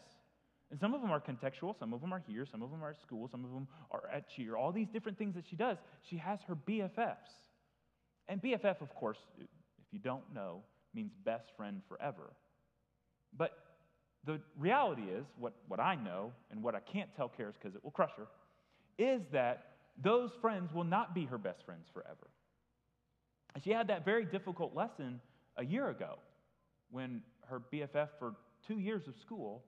And 0.71 0.81
some 0.81 0.95
of 0.95 1.03
them 1.03 1.11
are 1.11 1.21
contextual, 1.21 1.79
some 1.79 1.93
of 1.93 2.01
them 2.01 2.13
are 2.13 2.23
here, 2.27 2.47
some 2.51 2.63
of 2.63 2.71
them 2.71 2.83
are 2.83 2.91
at 2.91 3.01
school, 3.01 3.29
some 3.31 3.45
of 3.45 3.53
them 3.53 3.69
are 3.91 4.09
at 4.13 4.29
cheer, 4.29 4.57
all 4.57 4.73
these 4.73 4.89
different 4.89 5.19
things 5.19 5.35
that 5.35 5.45
she 5.49 5.57
does. 5.57 5.77
She 6.03 6.17
has 6.17 6.41
her 6.49 6.57
BFFs. 6.57 7.31
And 8.29 8.43
BFF, 8.43 8.81
of 8.81 8.95
course, 8.95 9.19
if 9.39 9.47
you 9.93 9.99
don't 9.99 10.25
know, 10.35 10.63
means 10.95 11.13
best 11.25 11.49
friend 11.57 11.83
forever. 11.89 12.33
But 13.37 13.53
the 14.25 14.41
reality 14.59 15.03
is, 15.03 15.27
what, 15.39 15.53
what 15.69 15.81
I 15.81 15.95
know, 15.97 16.33
and 16.51 16.63
what 16.63 16.75
I 16.75 16.81
can't 16.81 17.11
tell 17.15 17.29
Karis 17.29 17.55
because 17.61 17.75
it 17.75 17.85
will 17.85 17.91
crush 17.91 18.13
her, 18.17 18.27
is 18.99 19.21
that 19.33 19.75
those 20.03 20.31
friends 20.41 20.73
will 20.73 20.85
not 20.85 21.15
be 21.15 21.25
her 21.27 21.39
best 21.39 21.65
friends 21.65 21.87
forever. 21.93 22.31
She 23.63 23.71
had 23.71 23.89
that 23.89 24.05
very 24.05 24.25
difficult 24.25 24.75
lesson 24.75 25.21
a 25.57 25.65
year 25.65 25.89
ago 25.89 26.19
when 26.91 27.23
her 27.49 27.63
BFF 27.73 28.09
for 28.19 28.35
two 28.67 28.79
years 28.79 29.07
of 29.07 29.15
school 29.17 29.65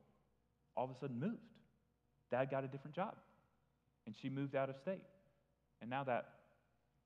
all 0.76 0.84
of 0.84 0.90
a 0.90 0.98
sudden 1.00 1.18
moved. 1.18 1.38
Dad 2.30 2.50
got 2.50 2.64
a 2.64 2.68
different 2.68 2.94
job, 2.94 3.14
and 4.06 4.14
she 4.20 4.28
moved 4.28 4.54
out 4.54 4.68
of 4.68 4.76
state. 4.76 5.02
And 5.80 5.88
now 5.88 6.04
that, 6.04 6.28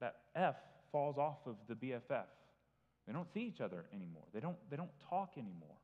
that 0.01 0.17
F 0.35 0.57
falls 0.91 1.19
off 1.19 1.39
of 1.47 1.57
the 1.69 1.75
BFF. 1.75 2.25
They 3.07 3.13
don't 3.13 3.33
see 3.33 3.41
each 3.41 3.61
other 3.61 3.85
anymore, 3.95 4.25
they 4.33 4.41
don't, 4.41 4.57
they 4.71 4.77
don't 4.77 4.91
talk 5.09 5.33
anymore. 5.37 5.77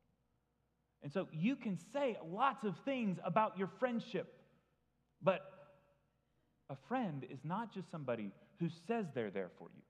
And 1.03 1.13
so 1.13 1.29
you 1.33 1.57
can 1.57 1.79
say 1.93 2.17
lots 2.33 2.65
of 2.65 2.75
things 2.85 3.19
about 3.25 3.59
your 3.59 3.69
friendship, 3.79 4.41
but 5.23 5.41
a 6.69 6.77
friend 6.89 7.25
is 7.31 7.39
not 7.45 7.73
just 7.73 7.91
somebody 7.91 8.33
who 8.59 8.69
says 8.89 9.07
they're 9.15 9.31
there 9.31 9.51
for 9.59 9.69
you, 9.75 9.83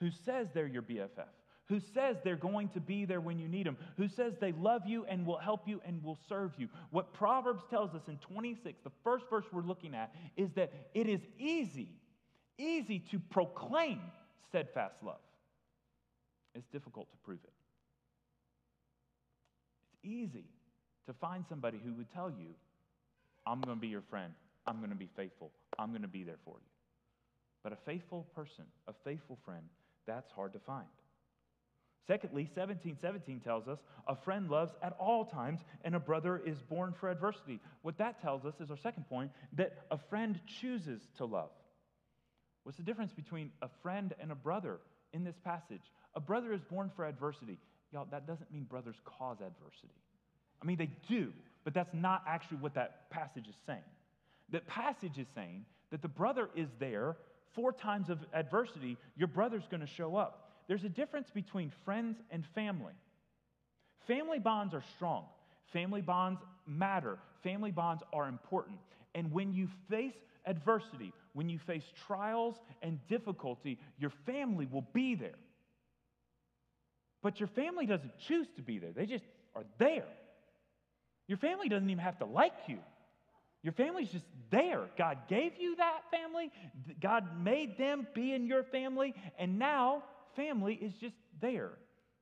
who 0.00 0.10
says 0.24 0.48
they're 0.52 0.66
your 0.66 0.82
BFF, 0.82 1.30
who 1.68 1.80
says 1.94 2.16
they're 2.24 2.36
going 2.36 2.68
to 2.70 2.80
be 2.80 3.04
there 3.04 3.20
when 3.20 3.38
you 3.38 3.46
need 3.48 3.66
them, 3.66 3.76
who 3.96 4.08
says 4.08 4.32
they 4.40 4.52
love 4.52 4.82
you 4.86 5.04
and 5.04 5.26
will 5.26 5.38
help 5.38 5.68
you 5.68 5.80
and 5.86 6.02
will 6.02 6.18
serve 6.28 6.52
you. 6.56 6.68
What 6.90 7.12
Proverbs 7.12 7.62
tells 7.68 7.94
us 7.94 8.02
in 8.08 8.16
26, 8.18 8.80
the 8.82 8.90
first 9.04 9.26
verse 9.28 9.44
we're 9.52 9.62
looking 9.62 9.94
at, 9.94 10.14
is 10.36 10.50
that 10.52 10.72
it 10.94 11.06
is 11.06 11.20
easy, 11.38 11.90
easy 12.56 13.00
to 13.10 13.18
proclaim 13.18 14.00
steadfast 14.48 14.94
love. 15.02 15.20
It's 16.54 16.68
difficult 16.68 17.10
to 17.10 17.16
prove 17.18 17.40
it. 17.44 17.52
It's 19.92 20.04
easy 20.04 20.46
to 21.06 21.12
find 21.12 21.44
somebody 21.48 21.78
who 21.84 21.92
would 21.94 22.10
tell 22.12 22.30
you, 22.30 22.54
I'm 23.46 23.60
going 23.60 23.76
to 23.76 23.80
be 23.80 23.88
your 23.88 24.02
friend, 24.10 24.32
I'm 24.66 24.78
going 24.78 24.90
to 24.90 24.96
be 24.96 25.08
faithful, 25.16 25.50
I'm 25.78 25.90
going 25.90 26.02
to 26.02 26.08
be 26.08 26.22
there 26.22 26.38
for 26.44 26.56
you. 26.56 26.70
But 27.62 27.72
a 27.72 27.78
faithful 27.84 28.26
person, 28.34 28.64
a 28.86 28.94
faithful 29.04 29.38
friend, 29.44 29.64
that's 30.06 30.30
hard 30.32 30.54
to 30.54 30.58
find. 30.60 30.86
Secondly, 32.06 32.44
1717 32.54 33.40
tells 33.40 33.68
us 33.68 33.78
a 34.06 34.16
friend 34.16 34.48
loves 34.48 34.72
at 34.82 34.94
all 34.98 35.26
times 35.26 35.60
and 35.84 35.94
a 35.94 36.00
brother 36.00 36.40
is 36.44 36.58
born 36.62 36.94
for 36.98 37.10
adversity. 37.10 37.60
What 37.82 37.98
that 37.98 38.22
tells 38.22 38.44
us 38.44 38.54
is 38.60 38.70
our 38.70 38.78
second 38.78 39.08
point 39.08 39.30
that 39.54 39.84
a 39.90 39.98
friend 40.08 40.40
chooses 40.60 41.02
to 41.18 41.26
love. 41.26 41.50
What's 42.62 42.78
the 42.78 42.84
difference 42.84 43.12
between 43.12 43.50
a 43.62 43.68
friend 43.82 44.14
and 44.20 44.32
a 44.32 44.34
brother 44.34 44.78
in 45.12 45.24
this 45.24 45.36
passage? 45.44 45.82
A 46.14 46.20
brother 46.20 46.52
is 46.52 46.62
born 46.62 46.90
for 46.96 47.04
adversity. 47.04 47.58
Y'all, 47.92 48.06
that 48.10 48.26
doesn't 48.26 48.50
mean 48.52 48.64
brothers 48.64 48.96
cause 49.04 49.38
adversity. 49.40 49.94
I 50.62 50.66
mean, 50.66 50.76
they 50.76 50.90
do, 51.08 51.32
but 51.64 51.74
that's 51.74 51.94
not 51.94 52.22
actually 52.26 52.58
what 52.58 52.74
that 52.74 53.10
passage 53.10 53.48
is 53.48 53.54
saying. 53.66 53.84
That 54.50 54.66
passage 54.66 55.18
is 55.18 55.26
saying 55.34 55.64
that 55.90 56.02
the 56.02 56.08
brother 56.08 56.48
is 56.54 56.68
there 56.78 57.16
for 57.54 57.72
times 57.72 58.10
of 58.10 58.18
adversity, 58.32 58.96
your 59.16 59.28
brother's 59.28 59.66
going 59.70 59.80
to 59.80 59.86
show 59.86 60.16
up 60.16 60.47
there's 60.68 60.84
a 60.84 60.88
difference 60.88 61.28
between 61.34 61.72
friends 61.84 62.18
and 62.30 62.44
family. 62.54 62.92
Family 64.06 64.38
bonds 64.38 64.74
are 64.74 64.84
strong, 64.96 65.24
family 65.72 66.02
bonds 66.02 66.40
matter, 66.66 67.18
family 67.42 67.70
bonds 67.70 68.02
are 68.12 68.28
important. 68.28 68.78
And 69.14 69.32
when 69.32 69.52
you 69.52 69.68
face 69.90 70.14
adversity, 70.46 71.12
when 71.32 71.48
you 71.48 71.58
face 71.66 71.84
trials 72.06 72.56
and 72.82 72.98
difficulty, 73.08 73.78
your 73.98 74.12
family 74.26 74.66
will 74.70 74.86
be 74.92 75.14
there. 75.14 75.38
But 77.22 77.40
your 77.40 77.48
family 77.48 77.86
doesn't 77.86 78.12
choose 78.26 78.46
to 78.56 78.62
be 78.62 78.78
there, 78.78 78.92
they 78.92 79.06
just 79.06 79.24
are 79.56 79.64
there. 79.78 80.06
Your 81.26 81.38
family 81.38 81.68
doesn't 81.68 81.88
even 81.90 82.02
have 82.02 82.18
to 82.20 82.24
like 82.24 82.54
you. 82.68 82.78
Your 83.62 83.72
family's 83.72 84.08
just 84.08 84.24
there. 84.50 84.88
God 84.96 85.18
gave 85.28 85.52
you 85.58 85.76
that 85.76 86.00
family. 86.10 86.50
God 87.02 87.42
made 87.42 87.76
them 87.76 88.06
be 88.14 88.32
in 88.32 88.46
your 88.46 88.62
family. 88.62 89.14
And 89.38 89.58
now 89.58 90.04
family 90.36 90.74
is 90.74 90.92
just 91.00 91.16
there. 91.40 91.72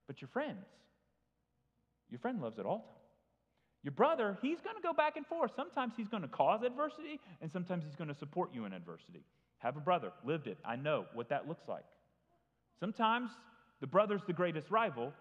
But 0.06 0.20
your 0.20 0.28
friends, 0.28 0.64
your 2.10 2.20
friend 2.20 2.40
loves 2.40 2.58
it 2.58 2.66
all 2.66 2.78
time. 2.78 2.96
Your 3.82 3.92
brother, 3.92 4.36
he's 4.42 4.60
going 4.60 4.74
to 4.74 4.82
go 4.82 4.92
back 4.92 5.16
and 5.16 5.24
forth. 5.26 5.52
Sometimes 5.54 5.94
he's 5.96 6.08
going 6.08 6.22
to 6.22 6.28
cause 6.28 6.62
adversity, 6.64 7.20
and 7.40 7.52
sometimes 7.52 7.84
he's 7.84 7.94
going 7.94 8.08
to 8.08 8.18
support 8.18 8.50
you 8.52 8.64
in 8.64 8.72
adversity. 8.72 9.22
Have 9.58 9.76
a 9.76 9.80
brother, 9.80 10.12
lived 10.24 10.48
it. 10.48 10.58
I 10.64 10.74
know 10.74 11.06
what 11.14 11.28
that 11.28 11.46
looks 11.46 11.68
like. 11.68 11.84
Sometimes 12.80 13.30
the 13.80 13.86
brother's 13.86 14.22
the 14.26 14.32
greatest 14.32 14.70
rival, 14.70 15.12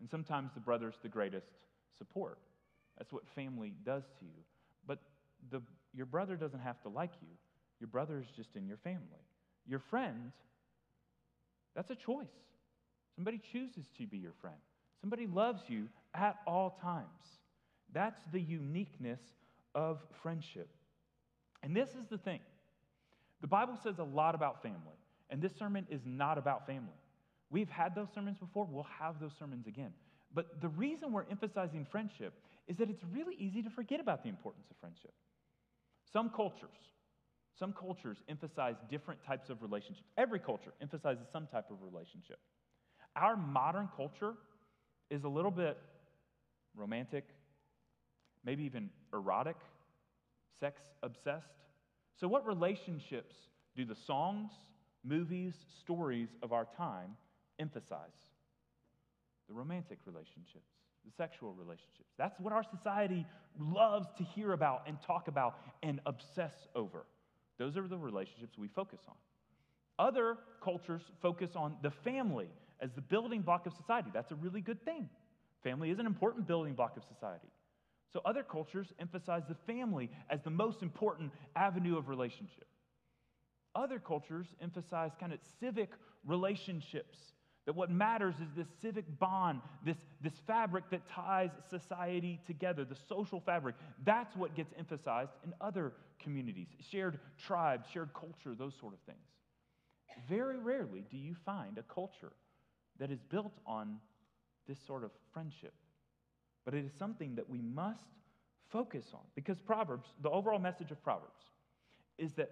and 0.00 0.08
sometimes 0.08 0.52
the 0.54 0.60
brother's 0.60 0.94
the 1.02 1.08
greatest 1.08 1.46
support. 1.98 2.38
That's 2.96 3.12
what 3.12 3.24
family 3.34 3.74
does 3.84 4.04
to 4.20 4.24
you. 4.24 4.42
But 4.86 5.00
the, 5.50 5.60
your 5.92 6.06
brother 6.06 6.36
doesn't 6.36 6.60
have 6.60 6.80
to 6.82 6.88
like 6.88 7.12
you, 7.20 7.28
your 7.80 7.88
brother 7.88 8.18
is 8.18 8.28
just 8.34 8.56
in 8.56 8.66
your 8.66 8.78
family. 8.78 9.20
Your 9.66 9.80
friend 9.80 10.32
that's 11.74 11.90
a 11.90 11.96
choice. 11.96 12.26
Somebody 13.14 13.40
chooses 13.52 13.86
to 13.98 14.06
be 14.06 14.18
your 14.18 14.34
friend, 14.40 14.56
somebody 15.00 15.26
loves 15.26 15.62
you 15.68 15.88
at 16.14 16.36
all 16.46 16.78
times. 16.82 17.08
That's 17.92 18.20
the 18.32 18.40
uniqueness 18.40 19.20
of 19.74 20.00
friendship. 20.22 20.68
And 21.62 21.76
this 21.76 21.90
is 21.90 22.06
the 22.10 22.18
thing 22.18 22.40
the 23.40 23.48
Bible 23.48 23.78
says 23.82 23.98
a 23.98 24.04
lot 24.04 24.34
about 24.34 24.62
family, 24.62 24.98
and 25.30 25.40
this 25.40 25.52
sermon 25.58 25.86
is 25.90 26.00
not 26.04 26.38
about 26.38 26.66
family. 26.66 26.96
We've 27.50 27.68
had 27.68 27.94
those 27.94 28.08
sermons 28.14 28.38
before, 28.38 28.66
we'll 28.68 28.86
have 28.98 29.20
those 29.20 29.32
sermons 29.38 29.66
again. 29.66 29.92
But 30.34 30.60
the 30.60 30.68
reason 30.68 31.12
we're 31.12 31.30
emphasizing 31.30 31.86
friendship 31.90 32.34
is 32.66 32.76
that 32.78 32.90
it's 32.90 33.04
really 33.12 33.36
easy 33.38 33.62
to 33.62 33.70
forget 33.70 34.00
about 34.00 34.22
the 34.22 34.28
importance 34.28 34.66
of 34.70 34.76
friendship. 34.78 35.12
Some 36.12 36.30
cultures, 36.30 36.70
some 37.58 37.72
cultures 37.72 38.18
emphasize 38.28 38.76
different 38.90 39.22
types 39.24 39.48
of 39.48 39.62
relationships. 39.62 40.08
Every 40.18 40.40
culture 40.40 40.72
emphasizes 40.80 41.26
some 41.32 41.46
type 41.46 41.70
of 41.70 41.82
relationship. 41.82 42.38
Our 43.16 43.36
modern 43.36 43.88
culture 43.96 44.34
is 45.10 45.24
a 45.24 45.28
little 45.28 45.50
bit 45.50 45.78
romantic, 46.74 47.24
maybe 48.44 48.64
even 48.64 48.90
erotic, 49.12 49.56
sex 50.58 50.82
obsessed. 51.02 51.54
So, 52.18 52.26
what 52.26 52.46
relationships 52.46 53.34
do 53.76 53.84
the 53.84 53.94
songs, 53.94 54.50
movies, 55.04 55.54
stories 55.80 56.28
of 56.42 56.52
our 56.52 56.66
time 56.76 57.16
emphasize? 57.58 57.98
The 59.48 59.54
romantic 59.54 59.98
relationships, 60.06 60.70
the 61.04 61.12
sexual 61.16 61.52
relationships. 61.52 62.10
That's 62.18 62.38
what 62.40 62.52
our 62.52 62.64
society 62.64 63.26
loves 63.58 64.08
to 64.18 64.24
hear 64.24 64.52
about 64.52 64.82
and 64.86 65.00
talk 65.02 65.28
about 65.28 65.58
and 65.82 66.00
obsess 66.06 66.54
over. 66.74 67.04
Those 67.58 67.76
are 67.76 67.86
the 67.86 67.98
relationships 67.98 68.58
we 68.58 68.68
focus 68.68 69.00
on. 69.08 69.14
Other 69.98 70.38
cultures 70.62 71.02
focus 71.22 71.50
on 71.54 71.76
the 71.82 71.92
family 72.02 72.48
as 72.80 72.90
the 72.94 73.00
building 73.00 73.42
block 73.42 73.66
of 73.66 73.72
society. 73.74 74.10
That's 74.12 74.32
a 74.32 74.36
really 74.36 74.60
good 74.60 74.84
thing. 74.84 75.08
Family 75.62 75.90
is 75.90 75.98
an 75.98 76.06
important 76.06 76.46
building 76.46 76.74
block 76.74 76.96
of 76.96 77.04
society. 77.04 77.48
So 78.12 78.20
other 78.24 78.42
cultures 78.42 78.88
emphasize 79.00 79.42
the 79.48 79.56
family 79.66 80.10
as 80.30 80.40
the 80.42 80.50
most 80.50 80.82
important 80.82 81.32
avenue 81.56 81.96
of 81.96 82.08
relationship. 82.08 82.66
Other 83.74 83.98
cultures 83.98 84.46
emphasize 84.60 85.12
kind 85.18 85.32
of 85.32 85.40
civic 85.60 85.90
relationships. 86.24 87.18
That 87.66 87.74
what 87.74 87.90
matters 87.90 88.34
is 88.42 88.48
this 88.54 88.66
civic 88.82 89.18
bond, 89.18 89.60
this, 89.84 89.96
this 90.22 90.34
fabric 90.46 90.84
that 90.90 91.08
ties 91.08 91.50
society 91.70 92.38
together, 92.46 92.84
the 92.84 92.96
social 93.08 93.40
fabric. 93.40 93.76
That's 94.04 94.36
what 94.36 94.54
gets 94.54 94.74
emphasized 94.78 95.32
in 95.44 95.54
other 95.60 95.92
communities 96.22 96.68
shared 96.90 97.18
tribes, 97.38 97.86
shared 97.92 98.10
culture, 98.12 98.54
those 98.54 98.74
sort 98.78 98.92
of 98.92 99.00
things. 99.00 99.18
Very 100.28 100.58
rarely 100.58 101.04
do 101.10 101.16
you 101.16 101.34
find 101.44 101.78
a 101.78 101.82
culture 101.82 102.32
that 102.98 103.10
is 103.10 103.20
built 103.30 103.52
on 103.66 103.96
this 104.68 104.78
sort 104.86 105.04
of 105.04 105.10
friendship. 105.32 105.74
But 106.64 106.74
it 106.74 106.84
is 106.84 106.92
something 106.98 107.34
that 107.34 107.48
we 107.48 107.60
must 107.60 108.00
focus 108.70 109.06
on 109.12 109.20
because 109.34 109.58
Proverbs, 109.60 110.08
the 110.22 110.30
overall 110.30 110.58
message 110.58 110.90
of 110.90 111.02
Proverbs, 111.02 111.44
is 112.18 112.32
that 112.34 112.50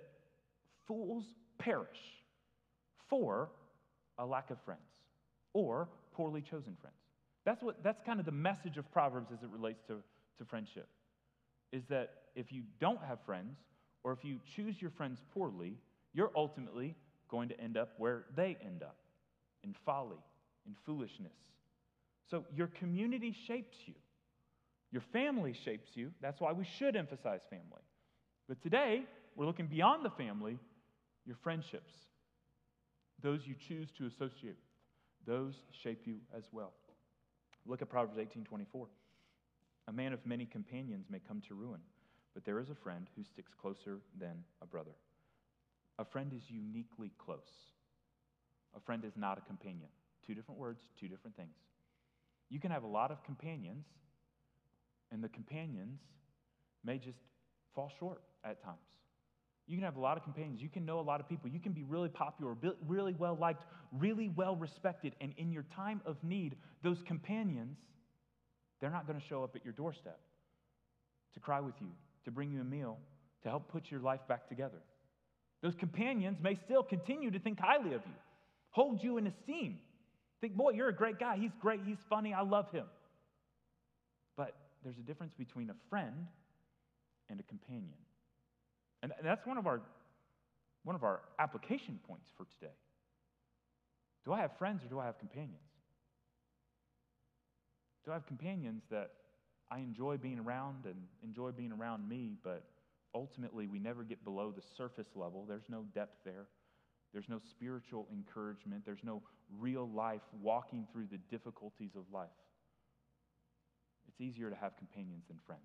fools 0.87 1.25
perish 1.59 1.89
for 3.09 3.51
a 4.19 4.27
lack 4.27 4.51
of 4.51 4.59
friends 4.65 4.81
or 5.55 5.89
poorly 6.13 6.41
chosen 6.41 6.77
friends. 6.81 6.97
That's, 7.45 7.63
what, 7.63 7.83
that's 7.83 8.01
kind 8.05 8.21
of 8.21 8.27
the 8.27 8.33
message 8.33 8.77
of 8.77 8.91
Proverbs 8.93 9.31
as 9.33 9.43
it 9.43 9.49
relates 9.51 9.83
to, 9.89 9.97
to 10.39 10.45
friendship. 10.45 10.89
Is 11.73 11.83
that 11.89 12.11
if 12.35 12.53
you 12.53 12.63
don't 12.81 13.03
have 13.03 13.19
friends, 13.27 13.57
or 14.05 14.13
if 14.13 14.25
you 14.25 14.39
choose 14.57 14.81
your 14.81 14.91
friends 14.91 15.21
poorly, 15.33 15.79
you're 16.13 16.33
ultimately 16.37 16.95
going 17.29 17.49
to 17.49 17.61
end 17.61 17.77
up 17.77 17.91
where 17.99 18.25
they 18.37 18.57
end 18.65 18.83
up 18.83 18.97
in 19.65 19.75
folly, 19.85 20.19
in 20.67 20.75
foolishness. 20.85 21.33
So 22.31 22.45
your 22.55 22.67
community 22.67 23.35
shapes 23.47 23.77
you, 23.87 23.95
your 24.91 25.03
family 25.13 25.55
shapes 25.65 25.91
you. 25.95 26.11
That's 26.21 26.41
why 26.41 26.53
we 26.53 26.65
should 26.65 26.97
emphasize 26.97 27.41
family. 27.49 27.83
But 28.49 28.61
today, 28.63 29.05
we're 29.37 29.47
looking 29.47 29.67
beyond 29.67 30.05
the 30.05 30.11
family, 30.11 30.59
your 31.25 31.37
friendships, 31.43 31.93
those 33.23 33.41
you 33.47 33.55
choose 33.69 33.89
to 33.99 34.07
associate 34.07 34.57
those 35.27 35.55
shape 35.83 36.03
you 36.07 36.17
as 36.37 36.45
well. 36.53 36.73
Look 37.67 37.83
at 37.83 37.89
Proverbs 37.89 38.19
18:24. 38.19 38.89
A 39.89 39.93
man 39.93 40.13
of 40.13 40.25
many 40.27 40.47
companions 40.47 41.07
may 41.11 41.19
come 41.19 41.41
to 41.49 41.55
ruin, 41.55 41.81
but 42.35 42.45
there 42.45 42.61
is 42.61 42.71
a 42.71 42.75
friend 42.75 43.09
who 43.17 43.25
sticks 43.25 43.53
closer 43.55 44.01
than 44.19 44.45
a 44.61 44.67
brother. 44.67 44.95
A 45.99 46.05
friend 46.05 46.33
is 46.33 46.51
uniquely 46.51 47.11
close. 47.19 47.73
A 48.75 48.81
friend 48.81 49.05
is 49.05 49.17
not 49.17 49.39
a 49.39 49.43
companion. 49.43 49.89
Two 50.27 50.35
different 50.35 50.59
words, 50.59 50.81
two 50.99 51.09
different 51.09 51.37
things. 51.37 51.57
You 52.49 52.61
can 52.61 52.71
have 52.71 52.85
a 52.85 52.89
lot 52.89 53.11
of 53.11 53.23
companions, 53.25 53.87
and 55.11 55.23
the 55.23 55.29
companions 55.29 56.01
may 56.85 56.99
just 56.99 57.19
fall 57.75 57.91
short 57.99 58.23
at 58.45 58.63
times. 58.63 58.79
You 59.67 59.77
can 59.77 59.85
have 59.85 59.97
a 59.97 60.01
lot 60.01 60.17
of 60.17 60.25
companions. 60.25 60.61
You 60.61 60.69
can 60.69 60.85
know 60.85 60.99
a 60.99 61.03
lot 61.03 61.21
of 61.21 61.29
people. 61.29 61.49
You 61.49 61.61
can 61.61 61.73
be 61.73 61.85
really 61.85 62.09
popular, 62.09 62.57
really 62.87 63.15
well 63.15 63.37
liked, 63.41 63.65
really 63.93 64.29
well 64.29 64.57
respected. 64.57 65.15
And 65.21 65.33
in 65.37 65.53
your 65.53 65.65
time 65.75 66.01
of 66.05 66.17
need, 66.23 66.57
those 66.83 67.03
companions, 67.07 67.79
they're 68.81 68.91
not 68.91 69.07
going 69.07 69.19
to 69.19 69.25
show 69.27 69.45
up 69.45 69.55
at 69.55 69.65
your 69.65 69.73
doorstep 69.73 70.19
to 71.35 71.41
cry 71.41 71.61
with 71.61 71.75
you, 71.81 71.89
to 72.25 72.31
bring 72.31 72.51
you 72.51 72.61
a 72.61 72.65
meal, 72.65 72.99
to 73.45 73.49
help 73.49 73.69
put 73.69 73.91
your 73.91 74.01
life 74.01 74.21
back 74.29 74.49
together. 74.49 74.83
Those 75.63 75.77
companions 75.77 76.39
may 76.43 76.57
still 76.65 76.83
continue 76.83 77.31
to 77.31 77.39
think 77.39 77.61
highly 77.61 77.95
of 77.95 78.03
you, 78.05 78.15
hold 78.71 79.03
you 79.03 79.17
in 79.19 79.27
esteem. 79.29 79.79
Think, 80.41 80.55
boy, 80.57 80.73
you're 80.73 80.89
a 80.89 80.95
great 80.95 81.21
guy. 81.21 81.37
He's 81.41 81.53
great. 81.61 81.81
He's 81.87 81.99
funny. 82.11 82.35
I 82.35 82.43
love 82.43 82.69
him. 82.73 82.87
But 84.37 84.57
there's 84.83 84.99
a 84.99 85.03
difference 85.03 85.33
between 85.39 85.71
a 85.71 85.77
friend 85.89 86.27
and 87.31 87.39
a 87.39 87.45
companion. 87.45 87.95
And 89.03 89.13
that's 89.25 89.45
one 89.47 89.59
of 89.59 89.67
our, 89.67 89.81
one 90.85 90.95
of 90.95 91.03
our 91.03 91.21
application 91.39 91.99
points 92.07 92.31
for 92.37 92.45
today. 92.45 92.73
Do 94.25 94.33
I 94.33 94.41
have 94.41 94.57
friends 94.59 94.85
or 94.85 94.89
do 94.89 95.01
I 95.01 95.07
have 95.07 95.19
companions? 95.19 95.59
Do 98.05 98.13
I 98.13 98.15
have 98.15 98.27
companions 98.27 98.83
that 98.91 99.11
I 99.71 99.79
enjoy 99.79 100.17
being 100.17 100.39
around 100.39 100.87
and 100.87 100.97
enjoy 101.25 101.51
being 101.51 101.73
around 101.73 102.09
me, 102.09 102.37
but 102.43 102.65
ultimately 103.15 103.67
we 103.67 103.79
never 103.79 104.05
get 104.05 104.25
below 104.25 104.53
the 104.53 104.63
surface 104.77 105.09
level? 105.15 105.45
There's 105.49 105.69
no 105.69 105.85
depth 105.95 106.19
there. 106.25 106.47
There's 107.13 107.29
no 107.29 107.41
spiritual 107.51 108.07
encouragement. 108.13 108.85
There's 108.87 109.05
no 109.05 109.23
real 109.59 109.89
life 109.89 110.23
walking 110.41 110.87
through 110.93 111.07
the 111.11 111.19
difficulties 111.31 111.91
of 111.97 112.05
life. 112.13 112.29
It's 114.09 114.21
easier 114.21 114.51
to 114.51 114.57
have 114.57 114.77
companions 114.77 115.25
than 115.29 115.39
friends. 115.47 115.63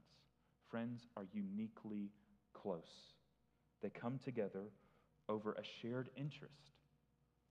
Friends 0.69 1.07
are 1.15 1.25
uniquely 1.33 2.09
close. 2.53 3.16
They 3.81 3.89
come 3.89 4.19
together 4.23 4.63
over 5.29 5.53
a 5.53 5.63
shared 5.81 6.09
interest, 6.15 6.53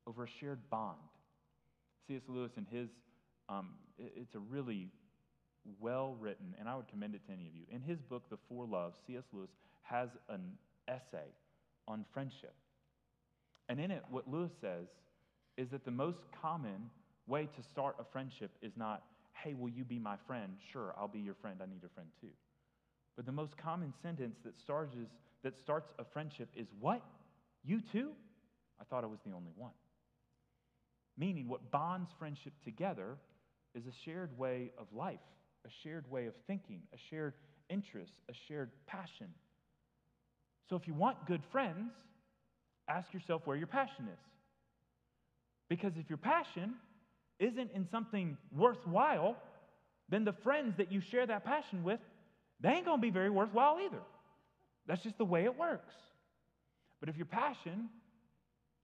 over 0.06 0.24
a 0.24 0.28
shared 0.40 0.68
bond. 0.70 0.96
C.S. 2.06 2.22
Lewis, 2.28 2.52
in 2.56 2.66
his, 2.66 2.88
um, 3.48 3.70
it's 3.98 4.34
a 4.34 4.38
really 4.38 4.88
well 5.80 6.16
written, 6.20 6.54
and 6.58 6.68
I 6.68 6.76
would 6.76 6.88
commend 6.88 7.14
it 7.14 7.26
to 7.26 7.32
any 7.32 7.46
of 7.46 7.54
you. 7.54 7.64
In 7.70 7.80
his 7.80 8.00
book, 8.00 8.24
The 8.30 8.38
Four 8.48 8.66
Loves, 8.66 8.96
C.S. 9.06 9.24
Lewis 9.32 9.50
has 9.82 10.08
an 10.28 10.52
essay 10.88 11.26
on 11.88 12.04
friendship. 12.12 12.54
And 13.68 13.80
in 13.80 13.90
it, 13.90 14.04
what 14.10 14.28
Lewis 14.28 14.52
says 14.60 14.86
is 15.56 15.70
that 15.70 15.84
the 15.84 15.90
most 15.90 16.18
common 16.40 16.90
way 17.26 17.48
to 17.56 17.62
start 17.62 17.96
a 17.98 18.04
friendship 18.04 18.50
is 18.62 18.72
not, 18.76 19.02
hey, 19.32 19.54
will 19.54 19.68
you 19.68 19.84
be 19.84 19.98
my 19.98 20.16
friend? 20.26 20.52
Sure, 20.72 20.94
I'll 20.98 21.08
be 21.08 21.20
your 21.20 21.34
friend. 21.34 21.60
I 21.62 21.66
need 21.66 21.82
a 21.84 21.92
friend 21.94 22.08
too. 22.20 22.30
But 23.16 23.26
the 23.26 23.32
most 23.32 23.56
common 23.56 23.92
sentence 24.02 24.36
that 24.44 24.58
starts 24.60 24.94
is, 24.94 25.08
that 25.42 25.58
starts 25.58 25.92
a 25.98 26.04
friendship 26.04 26.48
is 26.56 26.66
what? 26.80 27.02
You 27.64 27.80
too? 27.92 28.12
I 28.80 28.84
thought 28.84 29.04
I 29.04 29.06
was 29.06 29.20
the 29.24 29.32
only 29.32 29.52
one. 29.56 29.72
Meaning, 31.18 31.48
what 31.48 31.70
bonds 31.70 32.10
friendship 32.18 32.52
together 32.64 33.16
is 33.74 33.84
a 33.86 33.92
shared 34.04 34.36
way 34.38 34.70
of 34.78 34.86
life, 34.94 35.20
a 35.66 35.70
shared 35.82 36.10
way 36.10 36.26
of 36.26 36.34
thinking, 36.46 36.82
a 36.92 36.98
shared 37.10 37.34
interest, 37.70 38.12
a 38.28 38.34
shared 38.48 38.70
passion. 38.86 39.28
So, 40.68 40.76
if 40.76 40.86
you 40.86 40.94
want 40.94 41.26
good 41.26 41.42
friends, 41.50 41.92
ask 42.88 43.12
yourself 43.14 43.42
where 43.46 43.56
your 43.56 43.66
passion 43.66 44.08
is. 44.12 44.18
Because 45.68 45.92
if 45.96 46.08
your 46.08 46.18
passion 46.18 46.74
isn't 47.38 47.70
in 47.72 47.86
something 47.90 48.36
worthwhile, 48.54 49.36
then 50.08 50.24
the 50.24 50.32
friends 50.32 50.76
that 50.76 50.92
you 50.92 51.00
share 51.00 51.26
that 51.26 51.44
passion 51.44 51.82
with, 51.82 52.00
they 52.60 52.70
ain't 52.70 52.86
to 52.86 52.98
be 52.98 53.10
very 53.10 53.30
worthwhile 53.30 53.78
either. 53.84 54.02
That's 54.86 55.02
just 55.02 55.18
the 55.18 55.24
way 55.24 55.44
it 55.44 55.56
works. 55.56 55.94
But 57.00 57.08
if 57.08 57.16
your 57.16 57.26
passion 57.26 57.88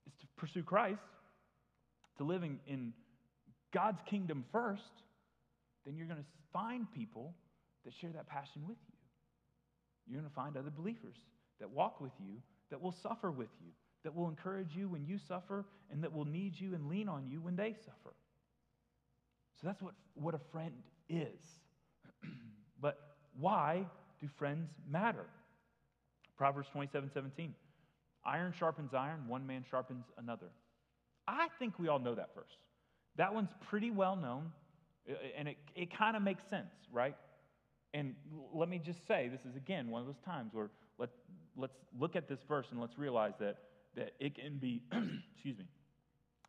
is 0.06 0.12
to 0.20 0.26
pursue 0.36 0.62
Christ, 0.62 1.00
to 2.18 2.24
living 2.24 2.58
in 2.66 2.92
God's 3.72 4.00
kingdom 4.08 4.44
first, 4.52 4.82
then 5.86 5.96
you're 5.96 6.06
going 6.06 6.20
to 6.20 6.26
find 6.52 6.86
people 6.92 7.34
that 7.84 7.94
share 8.00 8.10
that 8.10 8.26
passion 8.26 8.62
with 8.66 8.76
you. 8.88 8.94
You're 10.06 10.20
going 10.20 10.28
to 10.28 10.34
find 10.34 10.56
other 10.56 10.70
believers 10.70 11.16
that 11.60 11.70
walk 11.70 12.00
with 12.00 12.12
you, 12.18 12.34
that 12.70 12.80
will 12.80 12.94
suffer 13.02 13.30
with 13.30 13.48
you, 13.60 13.70
that 14.04 14.14
will 14.14 14.28
encourage 14.28 14.74
you 14.74 14.88
when 14.88 15.04
you 15.04 15.18
suffer, 15.28 15.64
and 15.90 16.02
that 16.02 16.12
will 16.12 16.24
need 16.24 16.58
you 16.58 16.74
and 16.74 16.88
lean 16.88 17.08
on 17.08 17.28
you 17.28 17.40
when 17.40 17.56
they 17.56 17.74
suffer. 17.84 18.14
So 19.60 19.68
that's 19.68 19.80
what, 19.80 19.94
what 20.14 20.34
a 20.34 20.40
friend 20.50 20.74
is. 21.08 21.40
but 22.80 22.98
why 23.38 23.86
do 24.20 24.28
friends 24.38 24.70
matter? 24.90 25.26
Proverbs 26.36 26.68
27 26.72 27.10
17. 27.12 27.54
Iron 28.24 28.52
sharpens 28.56 28.94
iron, 28.94 29.26
one 29.26 29.46
man 29.46 29.64
sharpens 29.68 30.04
another. 30.16 30.46
I 31.26 31.48
think 31.58 31.78
we 31.78 31.88
all 31.88 31.98
know 31.98 32.14
that 32.14 32.34
verse. 32.34 32.56
That 33.16 33.34
one's 33.34 33.50
pretty 33.68 33.90
well 33.90 34.16
known, 34.16 34.52
uh, 35.08 35.12
uh, 35.12 35.16
and 35.36 35.48
it, 35.48 35.56
it 35.74 35.96
kind 35.96 36.16
of 36.16 36.22
makes 36.22 36.42
sense, 36.48 36.72
right? 36.92 37.16
And 37.94 38.14
let 38.54 38.68
me 38.68 38.78
just 38.78 39.06
say, 39.06 39.28
this 39.28 39.40
is 39.40 39.56
again 39.56 39.90
one 39.90 40.00
of 40.00 40.06
those 40.06 40.22
times 40.24 40.50
where 40.54 40.70
let, 40.98 41.10
let's 41.56 41.76
look 41.98 42.16
at 42.16 42.28
this 42.28 42.38
verse 42.48 42.66
and 42.70 42.80
let's 42.80 42.96
realize 42.96 43.34
that, 43.40 43.56
that 43.96 44.12
it 44.18 44.34
can 44.36 44.58
be, 44.58 44.82
excuse 45.34 45.58
me, 45.58 45.66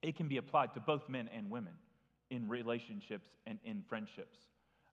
it 0.02 0.16
can 0.16 0.28
be 0.28 0.38
applied 0.38 0.74
to 0.76 0.80
both 0.80 1.10
men 1.10 1.30
and 1.36 1.50
women 1.50 1.74
in 2.30 2.48
relationships 2.48 3.28
and 3.46 3.60
in 3.66 3.84
friendships. 3.90 4.38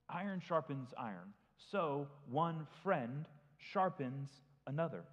Iron 0.09 0.43
sharpens 0.47 0.89
iron, 0.99 1.33
so 1.71 2.09
one 2.29 2.67
friend 2.83 3.27
sharpens 3.59 4.29
another. 4.67 5.05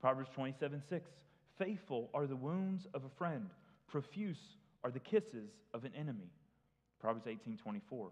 Proverbs 0.00 0.30
27 0.34 0.82
6. 0.88 1.10
Faithful 1.58 2.10
are 2.14 2.26
the 2.26 2.36
wounds 2.36 2.86
of 2.94 3.04
a 3.04 3.08
friend, 3.08 3.48
profuse 3.86 4.56
are 4.84 4.90
the 4.90 5.00
kisses 5.00 5.50
of 5.74 5.84
an 5.84 5.92
enemy. 5.96 6.30
Proverbs 7.00 7.26
18 7.26 7.56
24. 7.56 8.10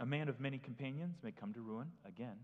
A 0.00 0.06
man 0.06 0.28
of 0.28 0.40
many 0.40 0.58
companions 0.58 1.18
may 1.22 1.30
come 1.30 1.52
to 1.54 1.60
ruin, 1.60 1.86
again, 2.06 2.36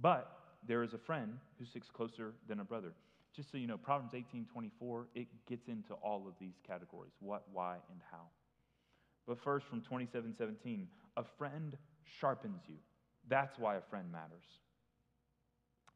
but 0.00 0.38
there 0.66 0.82
is 0.82 0.94
a 0.94 0.98
friend 0.98 1.38
who 1.58 1.64
sticks 1.64 1.90
closer 1.90 2.32
than 2.48 2.60
a 2.60 2.64
brother. 2.64 2.92
Just 3.34 3.52
so 3.52 3.58
you 3.58 3.66
know, 3.66 3.76
Proverbs 3.76 4.14
18 4.14 4.46
24, 4.50 5.08
it 5.14 5.26
gets 5.46 5.68
into 5.68 5.92
all 5.94 6.26
of 6.26 6.34
these 6.40 6.54
categories 6.66 7.12
what, 7.20 7.42
why, 7.52 7.76
and 7.90 8.00
how. 8.10 8.22
But 9.26 9.38
first, 9.38 9.66
from 9.66 9.82
27 9.82 10.34
17, 10.36 10.88
a 11.16 11.24
friend 11.36 11.76
sharpens 12.18 12.62
you. 12.66 12.76
That's 13.28 13.58
why 13.58 13.76
a 13.76 13.80
friend 13.80 14.10
matters. 14.10 14.44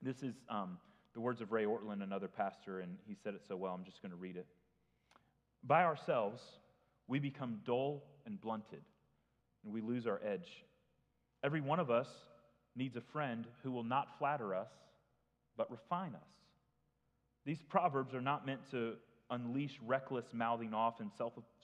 This 0.03 0.23
is 0.23 0.35
um, 0.49 0.79
the 1.15 1.21
words 1.21 1.41
of 1.41 1.53
Ray 1.53 1.65
Ortlund, 1.65 2.03
another 2.03 2.29
pastor, 2.29 2.81
and 2.81 2.97
he 3.07 3.17
said 3.23 3.35
it 3.35 3.43
so 3.47 3.57
well, 3.57 3.75
I'm 3.75 3.85
just 3.85 4.03
going 4.03 4.11
to 4.11 4.17
read 4.17 4.37
it. 4.37 4.47
By 5.65 5.85
ourselves, 5.85 6.41
we 7.09 7.19
become 7.19 7.61
dull 7.67 8.03
and 8.27 8.41
blunted, 8.41 8.83
and 9.65 9.73
we 9.73 9.81
lose 9.81 10.07
our 10.07 10.21
edge. 10.25 10.49
Every 11.43 11.61
one 11.61 11.81
of 11.81 11.91
us 11.91 12.07
needs 12.77 12.97
a 12.97 13.03
friend 13.13 13.47
who 13.63 13.73
will 13.73 13.85
not 13.85 14.19
flatter 14.19 14.55
us, 14.55 14.71
but 15.57 15.71
refine 15.71 16.15
us. 16.15 16.29
These 17.45 17.59
proverbs 17.69 18.15
are 18.15 18.21
not 18.21 18.47
meant 18.47 18.61
to 18.71 18.95
unleash 19.31 19.79
reckless 19.87 20.27
mouthing 20.33 20.75
off 20.75 21.01
and 21.01 21.11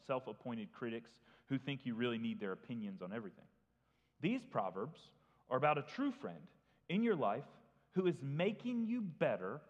self 0.06 0.26
appointed 0.26 0.72
critics 0.72 1.10
who 1.48 1.58
think 1.58 1.80
you 1.84 1.94
really 1.94 2.18
need 2.18 2.40
their 2.40 2.52
opinions 2.52 3.02
on 3.02 3.12
everything. 3.12 3.44
These 4.20 4.40
proverbs 4.50 4.98
are 5.50 5.56
about 5.58 5.78
a 5.78 5.84
true 5.94 6.12
friend 6.20 6.40
in 6.88 7.02
your 7.02 7.14
life 7.14 7.44
who 7.96 8.06
is 8.06 8.14
making 8.22 8.86
you 8.86 9.00
better 9.00 9.60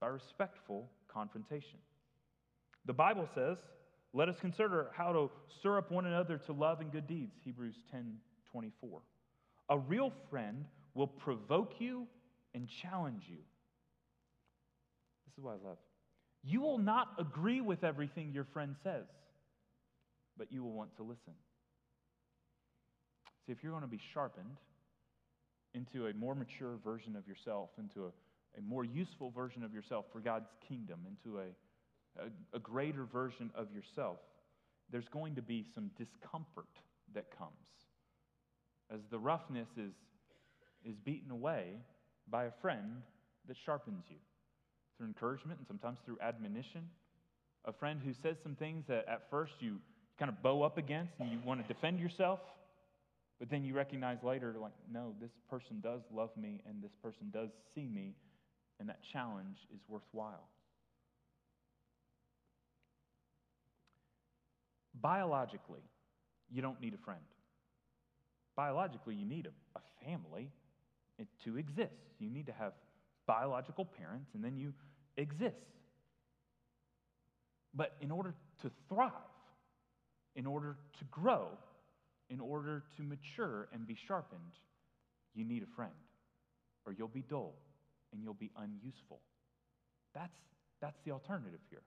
by 0.00 0.06
respectful 0.06 0.88
confrontation. 1.08 1.80
The 2.86 2.92
Bible 2.92 3.28
says, 3.34 3.58
let 4.14 4.28
us 4.28 4.36
consider 4.40 4.90
how 4.96 5.12
to 5.12 5.30
stir 5.58 5.76
up 5.76 5.90
one 5.90 6.06
another 6.06 6.38
to 6.46 6.52
love 6.52 6.80
and 6.80 6.90
good 6.92 7.06
deeds, 7.06 7.34
Hebrews 7.44 7.74
10 7.90 8.16
24. 8.50 9.02
A 9.68 9.78
real 9.78 10.12
friend 10.30 10.64
will 10.94 11.08
provoke 11.08 11.74
you 11.78 12.06
and 12.54 12.68
challenge 12.82 13.24
you. 13.28 13.36
This 15.26 15.36
is 15.36 15.44
what 15.44 15.58
I 15.62 15.68
love. 15.68 15.78
You 16.44 16.60
will 16.60 16.78
not 16.78 17.08
agree 17.18 17.60
with 17.60 17.82
everything 17.82 18.30
your 18.32 18.44
friend 18.44 18.76
says, 18.82 19.04
but 20.38 20.52
you 20.52 20.62
will 20.62 20.72
want 20.72 20.96
to 20.96 21.02
listen. 21.02 21.34
See, 23.44 23.52
if 23.52 23.62
you're 23.62 23.72
going 23.72 23.82
to 23.82 23.88
be 23.88 24.00
sharpened 24.14 24.56
into 25.76 26.06
a 26.06 26.14
more 26.14 26.34
mature 26.34 26.78
version 26.82 27.14
of 27.14 27.28
yourself, 27.28 27.70
into 27.78 28.06
a, 28.06 28.58
a 28.58 28.62
more 28.66 28.84
useful 28.84 29.30
version 29.30 29.62
of 29.62 29.72
yourself 29.72 30.06
for 30.12 30.20
God's 30.20 30.48
kingdom, 30.66 31.00
into 31.06 31.38
a, 31.38 32.24
a, 32.24 32.56
a 32.56 32.58
greater 32.58 33.04
version 33.04 33.50
of 33.54 33.68
yourself, 33.72 34.18
there's 34.90 35.08
going 35.08 35.34
to 35.34 35.42
be 35.42 35.64
some 35.74 35.90
discomfort 35.98 36.66
that 37.14 37.26
comes. 37.36 37.52
As 38.92 39.00
the 39.10 39.18
roughness 39.18 39.68
is, 39.76 39.92
is 40.84 40.96
beaten 41.04 41.30
away 41.30 41.74
by 42.30 42.44
a 42.44 42.52
friend 42.62 43.02
that 43.48 43.56
sharpens 43.64 44.04
you. 44.08 44.16
Through 44.96 45.08
encouragement 45.08 45.58
and 45.58 45.66
sometimes 45.66 45.98
through 46.04 46.18
admonition. 46.22 46.88
A 47.66 47.72
friend 47.72 48.00
who 48.02 48.12
says 48.22 48.36
some 48.42 48.54
things 48.54 48.84
that 48.88 49.06
at 49.08 49.28
first 49.30 49.52
you 49.60 49.78
kind 50.18 50.30
of 50.30 50.42
bow 50.42 50.62
up 50.62 50.78
against 50.78 51.12
and 51.18 51.30
you 51.30 51.38
want 51.44 51.66
to 51.66 51.72
defend 51.72 52.00
yourself, 52.00 52.40
but 53.38 53.50
then 53.50 53.64
you 53.64 53.74
recognize 53.74 54.22
later, 54.22 54.54
like, 54.60 54.72
no, 54.90 55.14
this 55.20 55.30
person 55.50 55.80
does 55.80 56.00
love 56.12 56.30
me 56.36 56.62
and 56.66 56.82
this 56.82 56.92
person 57.02 57.30
does 57.32 57.50
see 57.74 57.86
me, 57.86 58.14
and 58.80 58.88
that 58.88 59.00
challenge 59.12 59.58
is 59.74 59.80
worthwhile. 59.88 60.48
Biologically, 65.00 65.82
you 66.50 66.62
don't 66.62 66.80
need 66.80 66.94
a 66.94 67.04
friend. 67.04 67.20
Biologically, 68.54 69.14
you 69.14 69.26
need 69.26 69.46
a, 69.46 69.78
a 69.78 70.04
family 70.04 70.50
to 71.44 71.56
exist. 71.56 71.92
You 72.18 72.30
need 72.30 72.46
to 72.46 72.52
have 72.52 72.72
biological 73.26 73.84
parents, 73.84 74.30
and 74.34 74.42
then 74.42 74.56
you 74.56 74.72
exist. 75.16 75.56
But 77.74 77.94
in 78.00 78.10
order 78.10 78.34
to 78.62 78.70
thrive, 78.88 79.12
in 80.34 80.46
order 80.46 80.76
to 80.98 81.04
grow, 81.10 81.48
in 82.30 82.40
order 82.40 82.84
to 82.96 83.02
mature 83.02 83.68
and 83.72 83.86
be 83.86 83.96
sharpened, 84.06 84.52
you 85.34 85.44
need 85.44 85.62
a 85.62 85.76
friend, 85.76 85.92
or 86.84 86.92
you'll 86.92 87.08
be 87.08 87.22
dull 87.22 87.54
and 88.12 88.22
you'll 88.22 88.34
be 88.34 88.50
unuseful. 88.56 89.20
That's, 90.14 90.38
that's 90.80 90.98
the 91.04 91.12
alternative 91.12 91.60
here. 91.70 91.82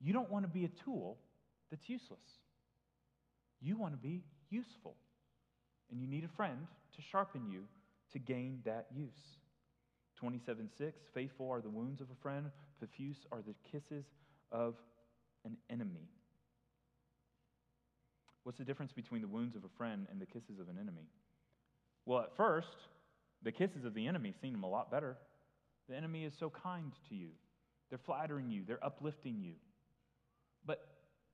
You 0.00 0.12
don't 0.12 0.30
want 0.30 0.44
to 0.44 0.50
be 0.50 0.64
a 0.64 0.84
tool 0.84 1.18
that's 1.70 1.88
useless. 1.88 2.20
You 3.60 3.76
want 3.76 3.94
to 3.94 3.98
be 3.98 4.22
useful. 4.50 4.96
And 5.90 6.00
you 6.00 6.06
need 6.06 6.24
a 6.24 6.36
friend 6.36 6.66
to 6.96 7.02
sharpen 7.10 7.50
you 7.50 7.64
to 8.12 8.18
gain 8.18 8.60
that 8.64 8.86
use. 8.94 9.38
27 10.16 10.68
6 10.76 10.98
Faithful 11.14 11.50
are 11.50 11.60
the 11.60 11.70
wounds 11.70 12.00
of 12.00 12.08
a 12.10 12.22
friend, 12.22 12.46
profuse 12.78 13.18
are 13.32 13.42
the 13.42 13.54
kisses 13.70 14.04
of 14.52 14.74
an 15.44 15.56
enemy. 15.70 16.08
What's 18.48 18.56
the 18.56 18.64
difference 18.64 18.92
between 18.92 19.20
the 19.20 19.28
wounds 19.28 19.56
of 19.56 19.64
a 19.64 19.68
friend 19.76 20.06
and 20.10 20.18
the 20.18 20.24
kisses 20.24 20.58
of 20.58 20.70
an 20.70 20.78
enemy? 20.80 21.10
Well, 22.06 22.20
at 22.20 22.34
first, 22.34 22.78
the 23.42 23.52
kisses 23.52 23.84
of 23.84 23.92
the 23.92 24.06
enemy 24.06 24.32
seem 24.40 24.62
a 24.64 24.66
lot 24.66 24.90
better. 24.90 25.18
The 25.86 25.94
enemy 25.94 26.24
is 26.24 26.32
so 26.40 26.48
kind 26.48 26.90
to 27.10 27.14
you, 27.14 27.28
they're 27.90 28.00
flattering 28.06 28.50
you, 28.50 28.62
they're 28.66 28.82
uplifting 28.82 29.38
you. 29.38 29.52
But 30.64 30.80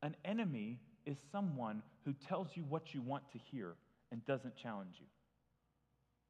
an 0.03 0.17
enemy 0.25 0.81
is 1.07 1.17
someone 1.31 1.85
who 2.05 2.15
tells 2.15 2.49
you 2.55 2.65
what 2.69 2.93
you 2.93 3.01
want 3.01 3.23
to 3.31 3.39
hear 3.39 3.77
and 4.11 4.27
doesn't 4.27 4.57
challenge 4.57 4.97
you. 4.99 5.07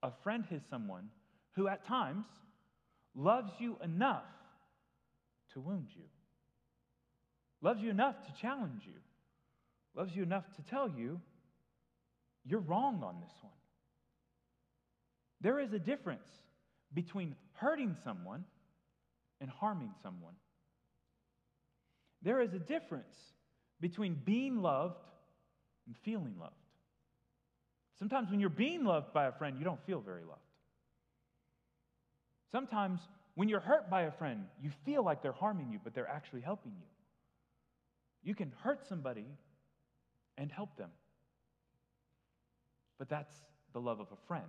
A 0.03 0.13
friend 0.23 0.45
is 0.51 0.61
someone 0.69 1.09
who 1.53 1.67
at 1.67 1.87
times 1.87 2.27
loves 3.15 3.53
you 3.59 3.79
enough 3.83 4.27
to 5.55 5.61
wound 5.61 5.87
you, 5.97 6.05
loves 7.63 7.81
you 7.81 7.89
enough 7.89 8.17
to 8.27 8.39
challenge 8.39 8.83
you, 8.85 9.01
loves 9.95 10.15
you 10.15 10.23
enough 10.23 10.45
to 10.57 10.63
tell 10.63 10.89
you 10.89 11.21
you're 12.45 12.61
wrong 12.61 13.03
on 13.03 13.21
this 13.21 13.33
one. 13.41 13.53
There 15.41 15.61
is 15.61 15.73
a 15.73 15.79
difference 15.79 16.29
between 16.93 17.35
hurting 17.55 17.97
someone 18.05 18.45
and 19.41 19.51
harming 19.51 19.93
someone. 20.03 20.35
There 22.23 22.41
is 22.41 22.55
a 22.55 22.59
difference 22.59 23.15
between 23.81 24.15
being 24.25 24.63
loved 24.63 24.97
and 25.87 25.95
feeling 26.05 26.35
loved. 26.41 26.55
Sometimes 27.99 28.31
when 28.31 28.41
you're 28.41 28.49
being 28.49 28.85
loved 28.85 29.13
by 29.13 29.27
a 29.27 29.33
friend, 29.33 29.57
you 29.59 29.65
don't 29.65 29.85
feel 29.87 30.01
very 30.01 30.25
loved. 30.25 30.41
Sometimes 32.51 33.01
when 33.35 33.49
you're 33.49 33.61
hurt 33.61 33.91
by 33.91 34.03
a 34.03 34.13
friend, 34.13 34.45
you 34.63 34.71
feel 34.85 35.05
like 35.05 35.23
they're 35.23 35.33
harming 35.33 35.71
you, 35.73 35.81
but 35.83 35.95
they're 35.95 36.09
actually 36.09 36.41
helping 36.41 36.73
you. 36.73 36.87
You 38.23 38.35
can 38.35 38.53
hurt 38.63 38.87
somebody 38.89 39.27
and 40.39 40.51
help 40.51 40.77
them. 40.77 40.91
But 42.99 43.09
that's 43.09 43.35
the 43.73 43.81
love 43.81 44.01
of 44.01 44.09
a 44.13 44.27
friend, 44.29 44.45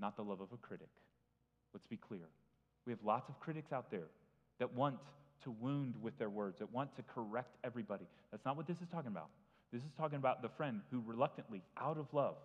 not 0.00 0.16
the 0.16 0.22
love 0.22 0.40
of 0.40 0.52
a 0.52 0.56
critic. 0.56 0.90
Let's 1.72 1.86
be 1.86 1.96
clear. 1.96 2.28
We 2.86 2.92
have 2.92 3.02
lots 3.04 3.28
of 3.28 3.38
critics 3.40 3.72
out 3.72 3.90
there 3.90 4.08
that 4.58 4.74
want 4.74 4.96
to 5.44 5.50
wound 5.50 5.94
with 6.00 6.18
their 6.18 6.30
words, 6.30 6.58
that 6.58 6.72
want 6.72 6.94
to 6.96 7.02
correct 7.02 7.56
everybody. 7.62 8.06
That's 8.30 8.44
not 8.44 8.56
what 8.56 8.66
this 8.66 8.80
is 8.80 8.88
talking 8.88 9.10
about. 9.10 9.28
This 9.72 9.82
is 9.82 9.90
talking 9.96 10.16
about 10.16 10.42
the 10.42 10.48
friend 10.48 10.80
who 10.90 11.02
reluctantly, 11.06 11.62
out 11.76 11.98
of 11.98 12.06
love, 12.12 12.36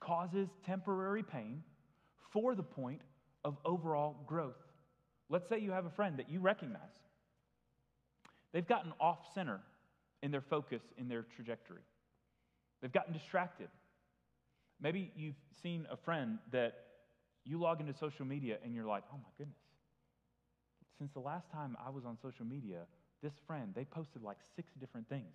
causes 0.00 0.48
temporary 0.66 1.22
pain 1.22 1.62
for 2.32 2.54
the 2.54 2.62
point 2.62 3.00
of 3.44 3.56
overall 3.64 4.16
growth. 4.26 4.56
Let's 5.30 5.48
say 5.48 5.60
you 5.60 5.70
have 5.70 5.86
a 5.86 5.90
friend 5.90 6.18
that 6.18 6.28
you 6.28 6.40
recognize. 6.40 6.80
They've 8.52 8.66
gotten 8.66 8.92
off 9.00 9.18
center 9.34 9.60
in 10.22 10.30
their 10.30 10.40
focus, 10.40 10.82
in 10.96 11.08
their 11.08 11.24
trajectory. 11.36 11.82
They've 12.80 12.92
gotten 12.92 13.12
distracted. 13.12 13.68
Maybe 14.80 15.10
you've 15.16 15.34
seen 15.62 15.86
a 15.90 15.96
friend 15.96 16.38
that 16.52 16.74
you 17.44 17.58
log 17.58 17.80
into 17.80 17.94
social 17.98 18.24
media 18.24 18.58
and 18.64 18.74
you're 18.74 18.86
like, 18.86 19.04
oh 19.12 19.16
my 19.16 19.30
goodness. 19.36 19.56
Since 20.98 21.12
the 21.12 21.20
last 21.20 21.50
time 21.52 21.76
I 21.84 21.90
was 21.90 22.04
on 22.04 22.16
social 22.22 22.44
media, 22.44 22.80
this 23.22 23.32
friend, 23.46 23.72
they 23.74 23.84
posted 23.84 24.22
like 24.22 24.36
six 24.56 24.72
different 24.80 25.08
things. 25.08 25.34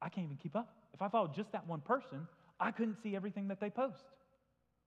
I 0.00 0.08
can't 0.08 0.24
even 0.24 0.36
keep 0.36 0.54
up. 0.54 0.74
If 0.94 1.02
I 1.02 1.08
followed 1.08 1.34
just 1.34 1.50
that 1.52 1.66
one 1.66 1.80
person, 1.80 2.26
I 2.60 2.70
couldn't 2.70 2.96
see 3.02 3.16
everything 3.16 3.48
that 3.48 3.60
they 3.60 3.70
post. 3.70 4.04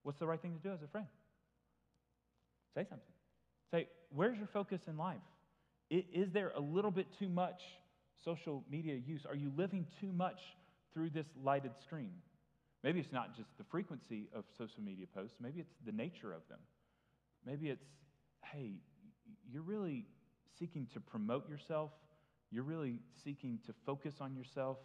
What's 0.02 0.18
the 0.18 0.26
right 0.26 0.40
thing 0.40 0.54
to 0.54 0.68
do 0.68 0.72
as 0.72 0.82
a 0.82 0.88
friend? 0.88 1.06
Say 2.74 2.84
something. 2.88 3.14
Say, 3.70 3.88
where's 4.14 4.36
your 4.38 4.48
focus 4.52 4.80
in 4.86 4.96
life? 4.96 5.20
Is 5.90 6.30
there 6.32 6.52
a 6.56 6.60
little 6.60 6.90
bit 6.90 7.06
too 7.18 7.28
much 7.28 7.60
social 8.24 8.64
media 8.70 8.94
use? 8.94 9.26
Are 9.28 9.34
you 9.34 9.52
living 9.56 9.86
too 10.00 10.12
much 10.12 10.40
through 10.92 11.10
this 11.10 11.26
lighted 11.42 11.72
screen? 11.80 12.12
Maybe 12.82 13.00
it's 13.00 13.12
not 13.12 13.36
just 13.36 13.50
the 13.58 13.64
frequency 13.64 14.28
of 14.34 14.44
social 14.58 14.82
media 14.82 15.06
posts, 15.14 15.36
maybe 15.40 15.60
it's 15.60 15.74
the 15.86 15.92
nature 15.92 16.32
of 16.32 16.42
them. 16.48 16.58
Maybe 17.46 17.68
it's, 17.68 17.84
hey, 18.44 18.72
you're 19.50 19.62
really 19.62 20.06
seeking 20.58 20.86
to 20.92 21.00
promote 21.00 21.48
yourself, 21.48 21.90
you're 22.50 22.64
really 22.64 22.98
seeking 23.24 23.58
to 23.66 23.72
focus 23.86 24.16
on 24.20 24.34
yourself. 24.34 24.78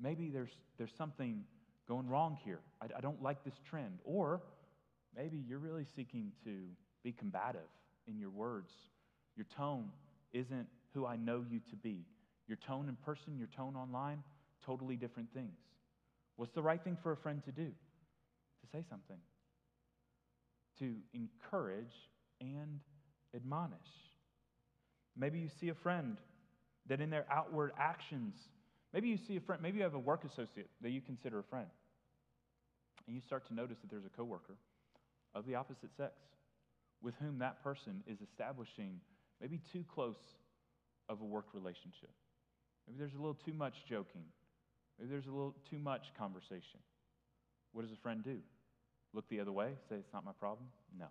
Maybe 0.00 0.28
there's, 0.28 0.50
there's 0.76 0.92
something 0.96 1.44
going 1.86 2.08
wrong 2.08 2.38
here. 2.44 2.60
I, 2.80 2.86
I 2.96 3.00
don't 3.00 3.22
like 3.22 3.44
this 3.44 3.54
trend. 3.68 3.98
Or 4.04 4.42
maybe 5.16 5.42
you're 5.48 5.58
really 5.58 5.86
seeking 5.96 6.32
to 6.44 6.56
be 7.02 7.12
combative 7.12 7.60
in 8.06 8.18
your 8.18 8.30
words. 8.30 8.72
Your 9.36 9.46
tone 9.56 9.90
isn't 10.32 10.66
who 10.94 11.06
I 11.06 11.16
know 11.16 11.44
you 11.48 11.60
to 11.70 11.76
be. 11.76 12.04
Your 12.48 12.56
tone 12.66 12.88
in 12.88 12.96
person, 12.96 13.38
your 13.38 13.48
tone 13.48 13.76
online, 13.76 14.22
totally 14.64 14.96
different 14.96 15.32
things. 15.32 15.58
What's 16.36 16.52
the 16.52 16.62
right 16.62 16.82
thing 16.82 16.96
for 17.02 17.12
a 17.12 17.16
friend 17.16 17.42
to 17.44 17.52
do? 17.52 17.66
To 17.66 18.66
say 18.72 18.84
something, 18.88 19.18
to 20.80 20.94
encourage 21.14 21.94
and 22.40 22.80
admonish. 23.34 23.78
Maybe 25.16 25.38
you 25.38 25.48
see 25.60 25.68
a 25.68 25.74
friend 25.74 26.16
that 26.88 27.00
in 27.00 27.10
their 27.10 27.26
outward 27.30 27.72
actions, 27.78 28.34
maybe 28.92 29.08
you 29.08 29.16
see 29.16 29.36
a 29.36 29.40
friend, 29.40 29.62
maybe 29.62 29.78
you 29.78 29.84
have 29.84 29.94
a 29.94 29.98
work 29.98 30.24
associate 30.24 30.68
that 30.80 30.90
you 30.90 31.00
consider 31.00 31.38
a 31.38 31.44
friend. 31.44 31.66
And 33.06 33.14
you 33.14 33.22
start 33.22 33.46
to 33.48 33.54
notice 33.54 33.78
that 33.80 33.90
there's 33.90 34.04
a 34.04 34.16
coworker 34.16 34.56
of 35.34 35.46
the 35.46 35.54
opposite 35.54 35.90
sex 35.96 36.14
with 37.02 37.14
whom 37.20 37.38
that 37.38 37.62
person 37.62 38.02
is 38.06 38.18
establishing 38.20 39.00
maybe 39.40 39.60
too 39.72 39.84
close 39.94 40.16
of 41.08 41.20
a 41.20 41.24
work 41.24 41.46
relationship. 41.54 42.10
Maybe 42.88 42.98
there's 42.98 43.14
a 43.14 43.18
little 43.18 43.36
too 43.44 43.52
much 43.52 43.74
joking. 43.86 44.24
Maybe 44.98 45.10
there's 45.10 45.26
a 45.26 45.30
little 45.30 45.54
too 45.68 45.78
much 45.78 46.06
conversation. 46.18 46.80
What 47.72 47.82
does 47.82 47.92
a 47.92 48.00
friend 48.02 48.24
do? 48.24 48.38
Look 49.12 49.28
the 49.28 49.40
other 49.40 49.52
way, 49.52 49.72
say, 49.88 49.96
it's 49.96 50.12
not 50.12 50.24
my 50.24 50.32
problem? 50.32 50.68
No. 50.98 51.06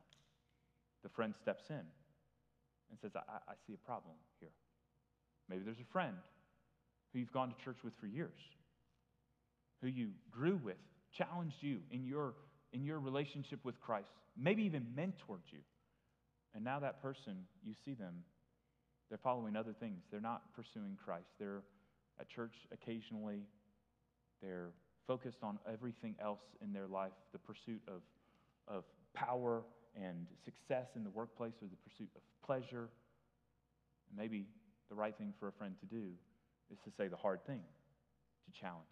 The 1.04 1.10
friend 1.10 1.36
steps 1.40 1.64
in 1.70 1.76
and 1.76 3.00
says, 3.00 3.12
I, 3.16 3.52
I 3.52 3.54
see 3.68 3.74
a 3.74 3.86
problem 3.86 4.16
here. 4.40 4.50
Maybe 5.50 5.64
there's 5.64 5.80
a 5.80 5.94
friend 5.94 6.16
who 7.14 7.20
you've 7.20 7.32
gone 7.32 7.50
to 7.50 7.64
church 7.64 7.78
with 7.84 7.94
for 8.00 8.08
years, 8.08 8.40
who 9.82 9.88
you 9.88 10.10
grew 10.32 10.60
with, 10.64 10.78
challenged 11.16 11.58
you 11.62 11.80
in 11.92 12.06
your, 12.06 12.34
in 12.74 12.84
your 12.84 13.00
relationship 13.00 13.60
with 13.64 13.80
Christ, 13.80 14.10
maybe 14.36 14.64
even 14.64 14.88
mentored 14.98 15.46
you. 15.52 15.60
And 16.56 16.64
now 16.64 16.80
that 16.80 17.02
person, 17.02 17.46
you 17.64 17.74
see 17.86 17.94
them, 17.94 18.24
they're 19.10 19.18
following 19.18 19.56
other 19.56 19.74
things. 19.74 20.04
They're 20.12 20.20
not 20.20 20.54
pursuing 20.54 20.98
Christ. 21.04 21.30
They're 21.40 21.64
at 22.20 22.30
church 22.30 22.54
occasionally. 22.72 23.44
They're 24.42 24.72
focused 25.08 25.44
on 25.44 25.60
everything 25.72 26.16
else 26.22 26.42
in 26.62 26.74
their 26.74 26.88
life 26.88 27.14
the 27.32 27.40
pursuit 27.40 27.82
of, 27.88 28.02
of 28.68 28.84
power 29.14 29.64
and 29.96 30.28
success 30.44 30.88
in 30.96 31.04
the 31.04 31.10
workplace 31.10 31.54
or 31.62 31.68
the 31.68 31.90
pursuit 31.90 32.10
of 32.16 32.22
pleasure. 32.46 32.90
And 34.10 34.18
maybe 34.18 34.46
the 34.90 34.96
right 34.96 35.18
thing 35.18 35.34
for 35.40 35.48
a 35.48 35.52
friend 35.54 35.76
to 35.80 35.86
do 35.86 36.12
is 36.72 36.78
to 36.84 36.92
say 36.98 37.08
the 37.08 37.16
hard 37.16 37.46
thing, 37.46 37.62
to 38.46 38.60
challenge. 38.60 38.84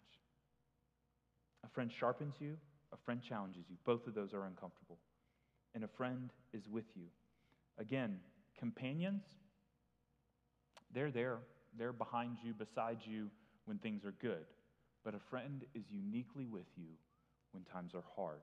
A 1.64 1.68
friend 1.68 1.90
sharpens 1.92 2.34
you, 2.38 2.56
a 2.92 2.96
friend 3.04 3.20
challenges 3.22 3.64
you. 3.68 3.76
Both 3.84 4.06
of 4.06 4.14
those 4.14 4.32
are 4.32 4.44
uncomfortable. 4.46 4.98
And 5.74 5.84
a 5.84 5.88
friend 5.88 6.30
is 6.52 6.68
with 6.68 6.86
you. 6.94 7.06
Again, 7.78 8.18
companions, 8.58 9.22
they're 10.96 11.10
there. 11.10 11.38
They're 11.78 11.92
behind 11.92 12.38
you, 12.42 12.54
beside 12.54 12.98
you 13.04 13.28
when 13.66 13.76
things 13.78 14.04
are 14.04 14.14
good. 14.20 14.46
But 15.04 15.14
a 15.14 15.20
friend 15.30 15.62
is 15.74 15.84
uniquely 15.90 16.46
with 16.46 16.66
you 16.74 16.88
when 17.52 17.62
times 17.64 17.92
are 17.94 18.02
hard. 18.16 18.40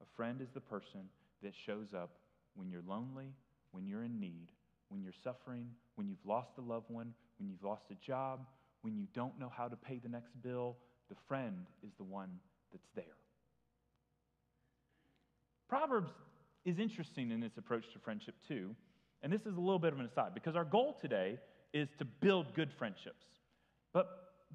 A 0.00 0.06
friend 0.16 0.40
is 0.40 0.48
the 0.54 0.60
person 0.60 1.00
that 1.42 1.52
shows 1.66 1.88
up 1.92 2.10
when 2.54 2.70
you're 2.70 2.84
lonely, 2.86 3.34
when 3.72 3.84
you're 3.84 4.04
in 4.04 4.20
need, 4.20 4.46
when 4.90 5.02
you're 5.02 5.12
suffering, 5.24 5.66
when 5.96 6.08
you've 6.08 6.24
lost 6.24 6.50
a 6.58 6.60
loved 6.60 6.88
one, 6.88 7.12
when 7.38 7.48
you've 7.48 7.64
lost 7.64 7.82
a 7.90 7.94
job, 8.06 8.46
when 8.82 8.96
you 8.96 9.06
don't 9.12 9.38
know 9.40 9.50
how 9.54 9.66
to 9.66 9.76
pay 9.76 9.98
the 9.98 10.08
next 10.08 10.40
bill. 10.40 10.76
The 11.08 11.16
friend 11.26 11.66
is 11.84 11.90
the 11.98 12.04
one 12.04 12.30
that's 12.70 12.88
there. 12.94 13.04
Proverbs 15.68 16.12
is 16.64 16.78
interesting 16.78 17.32
in 17.32 17.42
its 17.42 17.58
approach 17.58 17.84
to 17.92 17.98
friendship, 17.98 18.36
too. 18.46 18.76
And 19.22 19.32
this 19.32 19.42
is 19.42 19.56
a 19.56 19.60
little 19.60 19.78
bit 19.78 19.92
of 19.92 19.98
an 19.98 20.06
aside 20.06 20.34
because 20.34 20.54
our 20.54 20.64
goal 20.64 20.96
today 21.00 21.38
is 21.72 21.88
to 21.98 22.04
build 22.04 22.54
good 22.54 22.70
friendships. 22.78 23.24
But 23.92 24.06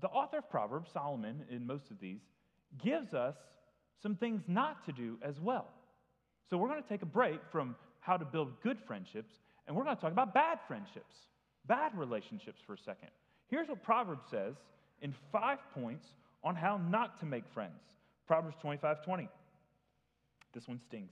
the 0.02 0.08
author 0.08 0.40
of 0.40 0.50
Proverbs, 0.50 0.90
Solomon, 0.94 1.44
in 1.50 1.66
most 1.66 1.90
of 1.92 2.00
these, 2.00 2.22
gives 2.84 3.14
us 3.14 3.36
some 4.02 4.16
things 4.16 4.42
not 4.48 4.86
to 4.86 4.92
do 4.92 5.18
as 5.22 5.40
well. 5.40 5.68
So 6.50 6.58
we're 6.58 6.70
going 6.70 6.84
to 6.84 6.90
take 6.90 7.02
a 7.02 7.08
break 7.08 7.40
from 7.52 7.76
how 8.00 8.18
to 8.18 8.26
build 8.26 8.62
good 8.62 8.78
friendships, 8.88 9.34
and 9.68 9.76
we're 9.76 9.84
going 9.84 9.96
to 9.96 10.02
talk 10.02 10.12
about 10.12 10.34
bad 10.34 10.60
friendships, 10.68 11.16
bad 11.66 11.98
relationships 11.98 12.62
for 12.66 12.74
a 12.74 12.78
second. 12.78 13.10
Here's 13.48 13.68
what 13.68 13.84
Proverbs 13.84 14.24
says 14.30 14.56
in 15.02 15.14
five 15.32 15.60
points 15.74 16.06
on 16.44 16.56
how 16.56 16.78
not 16.78 17.20
to 17.20 17.26
make 17.26 17.44
friends. 17.54 17.82
Proverbs 18.28 18.56
25 18.62 19.04
20. 19.04 19.30
This 20.54 20.68
one 20.68 20.80
stings. 20.88 21.12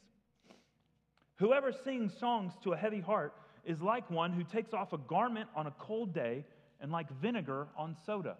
Whoever 1.38 1.74
sings 1.84 2.14
songs 2.20 2.53
to 2.64 2.74
a 2.74 2.78
heavy 2.78 3.01
heart 3.01 3.34
is 3.66 3.82
like 3.82 4.09
one 4.09 4.32
who 4.32 4.43
takes 4.43 4.74
off 4.74 4.93
a 4.93 4.97
garment 4.97 5.49
on 5.55 5.68
a 5.68 5.74
cold 5.80 6.13
day 6.13 6.45
and 6.80 6.91
like 6.91 7.07
vinegar 7.22 7.68
on 7.78 7.95
soda. 8.05 8.38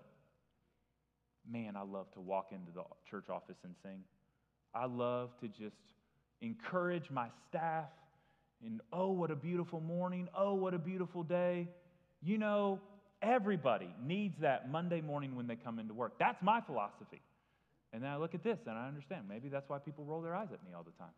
Man, 1.50 1.76
I 1.76 1.84
love 1.84 2.12
to 2.14 2.22
walk 2.22 2.48
into 2.52 2.72
the 2.74 2.84
church 3.10 3.30
office 3.30 3.58
and 3.64 3.76
sing. 3.84 4.04
I 4.74 4.86
love 4.86 5.30
to 5.42 5.48
just 5.48 5.76
encourage 6.42 7.10
my 7.10 7.28
staff 7.50 7.86
and 8.64 8.82
oh, 8.92 9.12
what 9.12 9.32
a 9.32 9.36
beautiful 9.36 9.80
morning. 9.80 10.28
Oh, 10.38 10.54
what 10.54 10.74
a 10.74 10.80
beautiful 10.80 11.24
day. 11.24 11.68
You 12.22 12.38
know, 12.38 12.80
everybody 13.22 13.90
needs 14.04 14.36
that 14.42 14.72
Monday 14.72 15.02
morning 15.02 15.36
when 15.36 15.48
they 15.48 15.56
come 15.56 15.80
into 15.80 15.94
work. 15.94 16.14
That's 16.20 16.42
my 16.42 16.62
philosophy. 16.62 17.22
And 17.94 18.04
then 18.04 18.10
I 18.10 18.18
look 18.18 18.34
at 18.34 18.44
this 18.44 18.58
and 18.68 18.78
I 18.78 18.88
understand. 18.88 19.24
Maybe 19.30 19.50
that's 19.50 19.70
why 19.70 19.78
people 19.80 20.04
roll 20.04 20.22
their 20.22 20.36
eyes 20.36 20.48
at 20.52 20.64
me 20.66 20.74
all 20.76 20.84
the 20.84 20.92
time. 20.92 21.14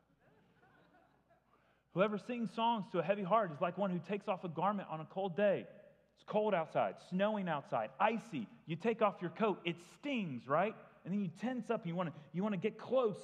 Whoever 1.98 2.20
sings 2.20 2.52
songs 2.54 2.86
to 2.92 3.00
a 3.00 3.02
heavy 3.02 3.24
heart 3.24 3.52
is 3.52 3.60
like 3.60 3.76
one 3.76 3.90
who 3.90 3.98
takes 3.98 4.28
off 4.28 4.44
a 4.44 4.50
garment 4.50 4.88
on 4.92 5.02
a 5.02 5.06
cold 5.06 5.36
day. 5.36 5.66
It's 6.14 6.24
cold 6.28 6.54
outside, 6.54 6.94
snowing 7.10 7.50
outside, 7.50 7.90
icy. 8.00 8.48
You 8.68 8.76
take 8.76 9.02
off 9.02 9.16
your 9.20 9.32
coat, 9.32 9.60
it 9.66 9.78
stings, 9.96 10.48
right? 10.48 10.76
And 11.04 11.12
then 11.12 11.22
you 11.22 11.32
tense 11.42 11.72
up, 11.72 11.88
you 11.88 11.96
want 11.96 12.10
to 12.10 12.16
you 12.34 12.44
want 12.44 12.54
to 12.54 12.60
get 12.60 12.78
close. 12.78 13.18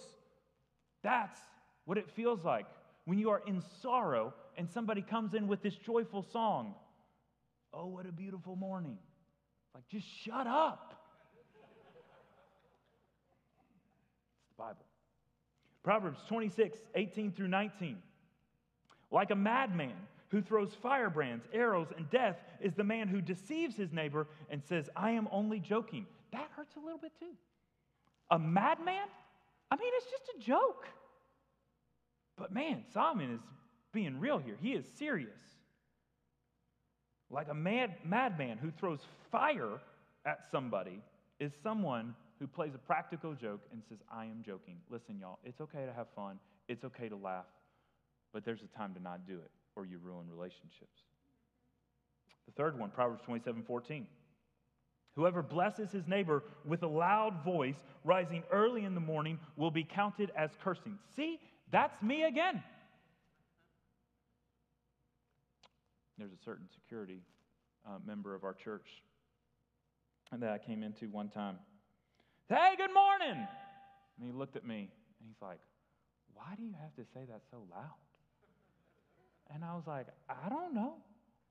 That's 1.03 1.39
what 1.85 1.99
it 1.99 2.09
feels 2.15 2.43
like 2.43 2.65
when 3.05 3.19
you 3.19 3.29
are 3.29 3.43
in 3.45 3.61
sorrow 3.83 4.33
and 4.57 4.67
somebody 4.67 5.03
comes 5.03 5.35
in 5.35 5.47
with 5.47 5.61
this 5.61 5.75
joyful 5.75 6.25
song. 6.33 6.73
Oh, 7.75 7.85
what 7.85 8.07
a 8.07 8.11
beautiful 8.11 8.55
morning. 8.55 8.97
Like, 9.75 9.87
just 9.87 10.07
shut 10.25 10.47
up. 10.47 10.95
it's 14.39 14.47
the 14.49 14.55
Bible. 14.57 14.85
Proverbs 15.83 16.21
26, 16.27 16.79
18 16.95 17.33
through 17.33 17.49
19. 17.49 17.97
Like 19.13 19.29
a 19.29 19.35
madman 19.35 19.93
who 20.29 20.41
throws 20.41 20.71
firebrands, 20.81 21.45
arrows, 21.53 21.87
and 21.95 22.09
death 22.09 22.35
is 22.59 22.73
the 22.73 22.83
man 22.83 23.07
who 23.07 23.21
deceives 23.21 23.77
his 23.77 23.93
neighbor 23.93 24.27
and 24.49 24.61
says, 24.67 24.89
I 24.95 25.11
am 25.11 25.29
only 25.31 25.59
joking. 25.59 26.07
That 26.31 26.49
hurts 26.55 26.75
a 26.75 26.79
little 26.79 26.97
bit 26.97 27.11
too. 27.19 27.35
A 28.31 28.39
madman? 28.39 29.07
I 29.69 29.75
mean, 29.75 29.91
it's 29.97 30.07
just 30.09 30.23
a 30.35 30.39
joke. 30.39 30.87
But 32.37 32.51
man, 32.51 32.83
Solomon 32.91 33.35
is 33.35 33.39
being 33.93 34.19
real 34.19 34.39
here. 34.39 34.57
He 34.59 34.71
is 34.71 34.85
serious. 34.97 35.39
Like 37.29 37.49
a 37.49 37.53
mad 37.53 37.97
madman 38.03 38.57
who 38.57 38.71
throws 38.71 39.01
fire 39.31 39.79
at 40.25 40.39
somebody 40.51 40.99
is 41.39 41.51
someone 41.61 42.15
who 42.39 42.47
plays 42.47 42.73
a 42.73 42.79
practical 42.79 43.35
joke 43.35 43.61
and 43.71 43.83
says, 43.87 43.99
I 44.11 44.25
am 44.25 44.41
joking. 44.43 44.77
Listen, 44.89 45.19
y'all, 45.19 45.37
it's 45.45 45.61
okay 45.61 45.85
to 45.85 45.93
have 45.93 46.07
fun. 46.15 46.39
It's 46.67 46.83
okay 46.83 47.09
to 47.09 47.15
laugh. 47.15 47.45
But 48.33 48.43
there's 48.43 48.63
a 48.63 48.77
time 48.77 48.93
to 48.95 49.01
not 49.01 49.25
do 49.27 49.35
it 49.35 49.51
or 49.75 49.85
you 49.85 49.99
ruin 49.99 50.27
relationships. 50.29 51.01
The 52.45 52.51
third 52.51 52.77
one, 52.77 52.89
Proverbs 52.89 53.21
27 53.23 53.63
14. 53.63 54.07
Whoever 55.15 55.43
blesses 55.43 55.91
his 55.91 56.07
neighbor 56.07 56.43
with 56.65 56.81
a 56.81 56.87
loud 56.87 57.43
voice 57.45 57.83
rising 58.03 58.43
early 58.51 58.83
in 58.83 58.95
the 58.95 59.01
morning 59.01 59.39
will 59.55 59.69
be 59.69 59.83
counted 59.83 60.31
as 60.35 60.49
cursing. 60.63 60.97
See, 61.15 61.39
that's 61.71 62.01
me 62.01 62.23
again. 62.23 62.63
There's 66.17 66.31
a 66.31 66.43
certain 66.43 66.67
security 66.73 67.21
uh, 67.85 67.99
member 68.05 68.33
of 68.33 68.43
our 68.43 68.53
church 68.53 68.87
that 70.31 70.49
I 70.49 70.57
came 70.57 70.81
into 70.81 71.07
one 71.09 71.29
time. 71.29 71.57
Hey, 72.49 72.73
good 72.75 72.93
morning. 72.93 73.47
And 74.17 74.25
he 74.25 74.31
looked 74.31 74.55
at 74.55 74.65
me 74.65 74.89
and 75.19 75.27
he's 75.27 75.41
like, 75.41 75.59
Why 76.33 76.55
do 76.57 76.63
you 76.63 76.73
have 76.81 76.95
to 76.95 77.03
say 77.13 77.25
that 77.29 77.41
so 77.51 77.57
loud? 77.69 77.91
And 79.53 79.63
I 79.63 79.73
was 79.73 79.83
like, 79.87 80.07
I 80.29 80.49
don't 80.49 80.73
know. 80.73 80.93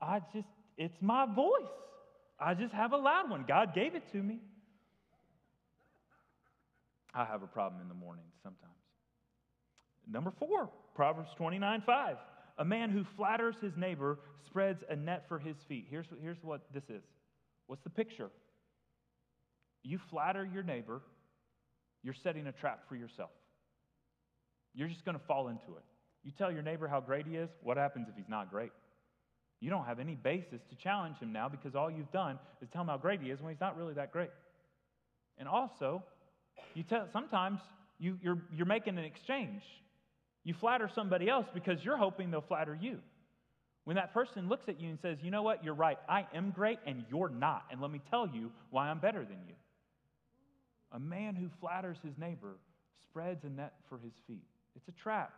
I 0.01 0.19
just, 0.33 0.47
it's 0.77 0.97
my 1.01 1.25
voice. 1.25 1.71
I 2.39 2.53
just 2.53 2.73
have 2.73 2.93
a 2.93 2.97
loud 2.97 3.29
one. 3.29 3.45
God 3.47 3.73
gave 3.73 3.95
it 3.95 4.03
to 4.11 4.17
me. 4.17 4.39
I 7.13 7.25
have 7.25 7.43
a 7.43 7.47
problem 7.47 7.81
in 7.81 7.87
the 7.87 7.93
morning 7.93 8.25
sometimes. 8.41 8.73
Number 10.09 10.33
four, 10.39 10.69
Proverbs 10.95 11.29
29 11.37 11.83
5. 11.85 12.17
A 12.59 12.65
man 12.65 12.89
who 12.89 13.05
flatters 13.15 13.55
his 13.61 13.73
neighbor 13.77 14.19
spreads 14.45 14.83
a 14.89 14.95
net 14.95 15.25
for 15.27 15.39
his 15.39 15.55
feet. 15.67 15.87
Here's, 15.89 16.05
here's 16.21 16.37
what 16.43 16.61
this 16.73 16.83
is. 16.89 17.03
What's 17.67 17.83
the 17.83 17.89
picture? 17.89 18.29
You 19.83 19.99
flatter 20.09 20.47
your 20.51 20.63
neighbor, 20.63 21.01
you're 22.03 22.15
setting 22.23 22.47
a 22.47 22.51
trap 22.51 22.81
for 22.87 22.95
yourself. 22.95 23.31
You're 24.73 24.87
just 24.87 25.05
going 25.05 25.17
to 25.17 25.25
fall 25.25 25.47
into 25.47 25.77
it. 25.77 25.83
You 26.23 26.31
tell 26.37 26.51
your 26.51 26.61
neighbor 26.61 26.87
how 26.87 27.01
great 27.01 27.25
he 27.27 27.35
is, 27.35 27.49
what 27.61 27.77
happens 27.77 28.07
if 28.09 28.15
he's 28.15 28.29
not 28.29 28.49
great? 28.49 28.71
You 29.59 29.69
don't 29.69 29.85
have 29.85 29.99
any 29.99 30.15
basis 30.15 30.61
to 30.69 30.75
challenge 30.75 31.17
him 31.19 31.31
now 31.31 31.47
because 31.47 31.75
all 31.75 31.89
you've 31.89 32.11
done 32.11 32.37
is 32.61 32.67
tell 32.71 32.81
him 32.81 32.87
how 32.89 32.97
great 32.97 33.21
he 33.21 33.29
is 33.29 33.39
when 33.39 33.53
he's 33.53 33.61
not 33.61 33.77
really 33.77 33.93
that 33.93 34.11
great. 34.11 34.29
And 35.37 35.47
also, 35.47 36.03
you 36.73 36.83
tell 36.83 37.07
sometimes 37.13 37.59
you, 37.99 38.17
you're, 38.21 38.41
you're 38.53 38.65
making 38.65 38.97
an 38.97 39.05
exchange. 39.05 39.61
You 40.43 40.53
flatter 40.59 40.89
somebody 40.93 41.29
else 41.29 41.45
because 41.53 41.83
you're 41.83 41.97
hoping 41.97 42.31
they'll 42.31 42.41
flatter 42.41 42.77
you. 42.79 42.99
When 43.85 43.95
that 43.95 44.13
person 44.13 44.49
looks 44.49 44.67
at 44.67 44.79
you 44.79 44.89
and 44.89 44.99
says, 45.01 45.17
You 45.21 45.31
know 45.31 45.43
what? 45.43 45.63
You're 45.63 45.73
right. 45.73 45.97
I 46.07 46.25
am 46.33 46.51
great 46.51 46.79
and 46.85 47.05
you're 47.09 47.29
not. 47.29 47.63
And 47.71 47.81
let 47.81 47.91
me 47.91 48.01
tell 48.09 48.27
you 48.27 48.51
why 48.69 48.89
I'm 48.89 48.99
better 48.99 49.23
than 49.23 49.39
you. 49.47 49.55
A 50.91 50.99
man 50.99 51.35
who 51.35 51.47
flatters 51.59 51.97
his 52.03 52.17
neighbor 52.17 52.55
spreads 53.01 53.43
a 53.43 53.49
net 53.49 53.73
for 53.89 53.97
his 53.97 54.13
feet. 54.27 54.43
It's 54.75 54.87
a 54.87 55.01
trap. 55.01 55.33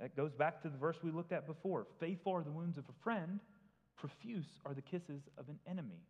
That 0.00 0.16
goes 0.16 0.32
back 0.32 0.62
to 0.62 0.68
the 0.68 0.76
verse 0.76 0.98
we 1.02 1.10
looked 1.10 1.32
at 1.32 1.46
before. 1.46 1.86
Faithful 1.98 2.32
are 2.32 2.42
the 2.42 2.50
wounds 2.50 2.76
of 2.76 2.84
a 2.88 3.02
friend, 3.02 3.40
profuse 3.96 4.46
are 4.64 4.74
the 4.74 4.82
kisses 4.82 5.22
of 5.38 5.48
an 5.48 5.58
enemy. 5.66 6.02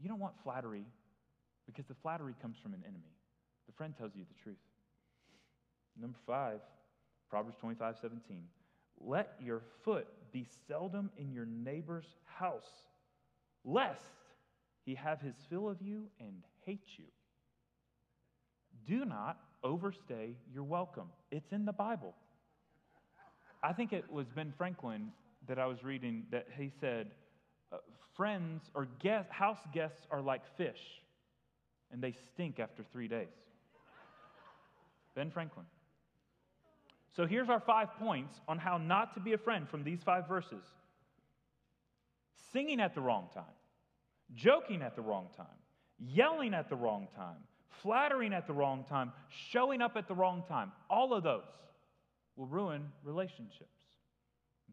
You 0.00 0.08
don't 0.08 0.20
want 0.20 0.34
flattery 0.42 0.84
because 1.66 1.86
the 1.86 1.94
flattery 1.94 2.34
comes 2.42 2.56
from 2.62 2.74
an 2.74 2.82
enemy. 2.84 3.14
The 3.66 3.72
friend 3.72 3.94
tells 3.96 4.14
you 4.14 4.24
the 4.24 4.42
truth. 4.42 4.56
Number 5.98 6.18
five, 6.26 6.60
Proverbs 7.30 7.56
25, 7.58 7.96
17. 8.00 8.44
Let 9.00 9.34
your 9.40 9.62
foot 9.82 10.06
be 10.32 10.46
seldom 10.68 11.10
in 11.16 11.32
your 11.32 11.46
neighbor's 11.46 12.06
house, 12.24 12.88
lest 13.64 14.00
he 14.84 14.94
have 14.94 15.20
his 15.20 15.34
fill 15.48 15.68
of 15.68 15.80
you 15.80 16.08
and 16.20 16.42
hate 16.64 16.86
you. 16.98 17.06
Do 18.86 19.04
not 19.04 19.38
overstay 19.62 20.36
your 20.52 20.64
welcome. 20.64 21.08
It's 21.30 21.52
in 21.52 21.64
the 21.64 21.72
Bible. 21.72 22.14
I 23.64 23.72
think 23.72 23.94
it 23.94 24.04
was 24.12 24.26
Ben 24.28 24.52
Franklin 24.58 25.10
that 25.48 25.58
I 25.58 25.64
was 25.64 25.82
reading 25.82 26.24
that 26.30 26.46
he 26.56 26.70
said, 26.80 27.10
uh, 27.72 27.78
friends 28.14 28.70
or 28.74 28.86
house 29.30 29.60
guests 29.72 30.06
are 30.10 30.20
like 30.20 30.42
fish, 30.58 31.00
and 31.90 32.02
they 32.02 32.12
stink 32.12 32.60
after 32.60 32.84
three 32.92 33.08
days. 33.08 33.32
ben 35.14 35.30
Franklin. 35.30 35.64
So 37.16 37.26
here's 37.26 37.48
our 37.48 37.60
five 37.60 37.88
points 37.98 38.34
on 38.48 38.58
how 38.58 38.76
not 38.76 39.14
to 39.14 39.20
be 39.20 39.32
a 39.32 39.38
friend 39.38 39.66
from 39.66 39.82
these 39.82 40.02
five 40.02 40.28
verses 40.28 40.64
singing 42.52 42.80
at 42.80 42.94
the 42.94 43.00
wrong 43.00 43.28
time, 43.32 43.44
joking 44.34 44.82
at 44.82 44.94
the 44.94 45.02
wrong 45.02 45.28
time, 45.36 45.46
yelling 45.98 46.52
at 46.52 46.68
the 46.68 46.76
wrong 46.76 47.08
time, 47.16 47.38
flattering 47.82 48.34
at 48.34 48.46
the 48.46 48.52
wrong 48.52 48.84
time, 48.84 49.10
showing 49.50 49.80
up 49.80 49.96
at 49.96 50.06
the 50.06 50.14
wrong 50.14 50.42
time. 50.46 50.70
All 50.90 51.14
of 51.14 51.22
those 51.22 51.44
will 52.36 52.46
ruin 52.46 52.82
relationships. 53.02 53.78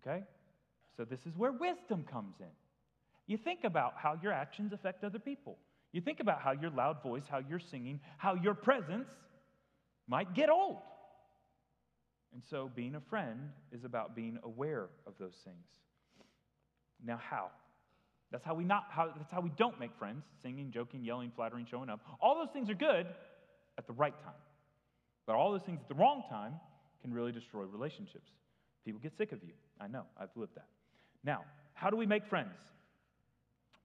Okay? 0.01 0.23
So 0.97 1.05
this 1.05 1.19
is 1.25 1.37
where 1.37 1.51
wisdom 1.51 2.05
comes 2.11 2.35
in. 2.39 2.47
You 3.27 3.37
think 3.37 3.63
about 3.63 3.93
how 3.97 4.17
your 4.21 4.33
actions 4.33 4.73
affect 4.73 5.03
other 5.03 5.19
people. 5.19 5.57
You 5.93 6.01
think 6.01 6.19
about 6.19 6.41
how 6.41 6.51
your 6.51 6.71
loud 6.71 7.03
voice, 7.03 7.23
how 7.29 7.39
you're 7.39 7.59
singing, 7.59 7.99
how 8.17 8.35
your 8.35 8.53
presence 8.53 9.07
might 10.07 10.33
get 10.33 10.49
old. 10.49 10.77
And 12.33 12.41
so 12.49 12.71
being 12.73 12.95
a 12.95 13.01
friend 13.09 13.49
is 13.71 13.83
about 13.83 14.15
being 14.15 14.37
aware 14.43 14.87
of 15.05 15.13
those 15.19 15.35
things. 15.43 15.65
Now, 17.05 17.19
how? 17.21 17.51
That's 18.31 18.45
how 18.45 18.53
we 18.53 18.63
not 18.63 18.85
how, 18.89 19.11
that's 19.17 19.31
how 19.31 19.41
we 19.41 19.51
don't 19.57 19.79
make 19.79 19.91
friends, 19.99 20.23
singing, 20.41 20.71
joking, 20.71 21.03
yelling, 21.03 21.31
flattering, 21.35 21.67
showing 21.69 21.89
up. 21.89 21.99
All 22.21 22.35
those 22.35 22.53
things 22.53 22.69
are 22.69 22.75
good 22.75 23.07
at 23.77 23.87
the 23.87 23.93
right 23.93 24.17
time. 24.23 24.33
But 25.25 25.35
all 25.35 25.51
those 25.51 25.63
things 25.65 25.79
at 25.81 25.89
the 25.89 25.95
wrong 25.95 26.23
time 26.29 26.53
can 27.01 27.13
really 27.13 27.31
destroy 27.31 27.63
relationships. 27.63 28.29
People 28.85 28.99
get 29.01 29.13
sick 29.17 29.31
of 29.31 29.43
you. 29.43 29.53
I 29.79 29.87
know. 29.87 30.03
I've 30.19 30.29
lived 30.35 30.55
that. 30.55 30.67
Now, 31.23 31.43
how 31.73 31.89
do 31.89 31.97
we 31.97 32.05
make 32.05 32.25
friends? 32.25 32.53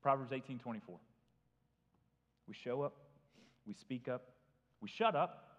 Proverbs 0.03 0.33
18 0.33 0.59
24. 0.59 0.97
We 2.49 2.55
show 2.55 2.83
up, 2.83 2.95
we 3.67 3.75
speak 3.75 4.09
up, 4.09 4.23
we 4.81 4.89
shut 4.89 5.17
up 5.17 5.59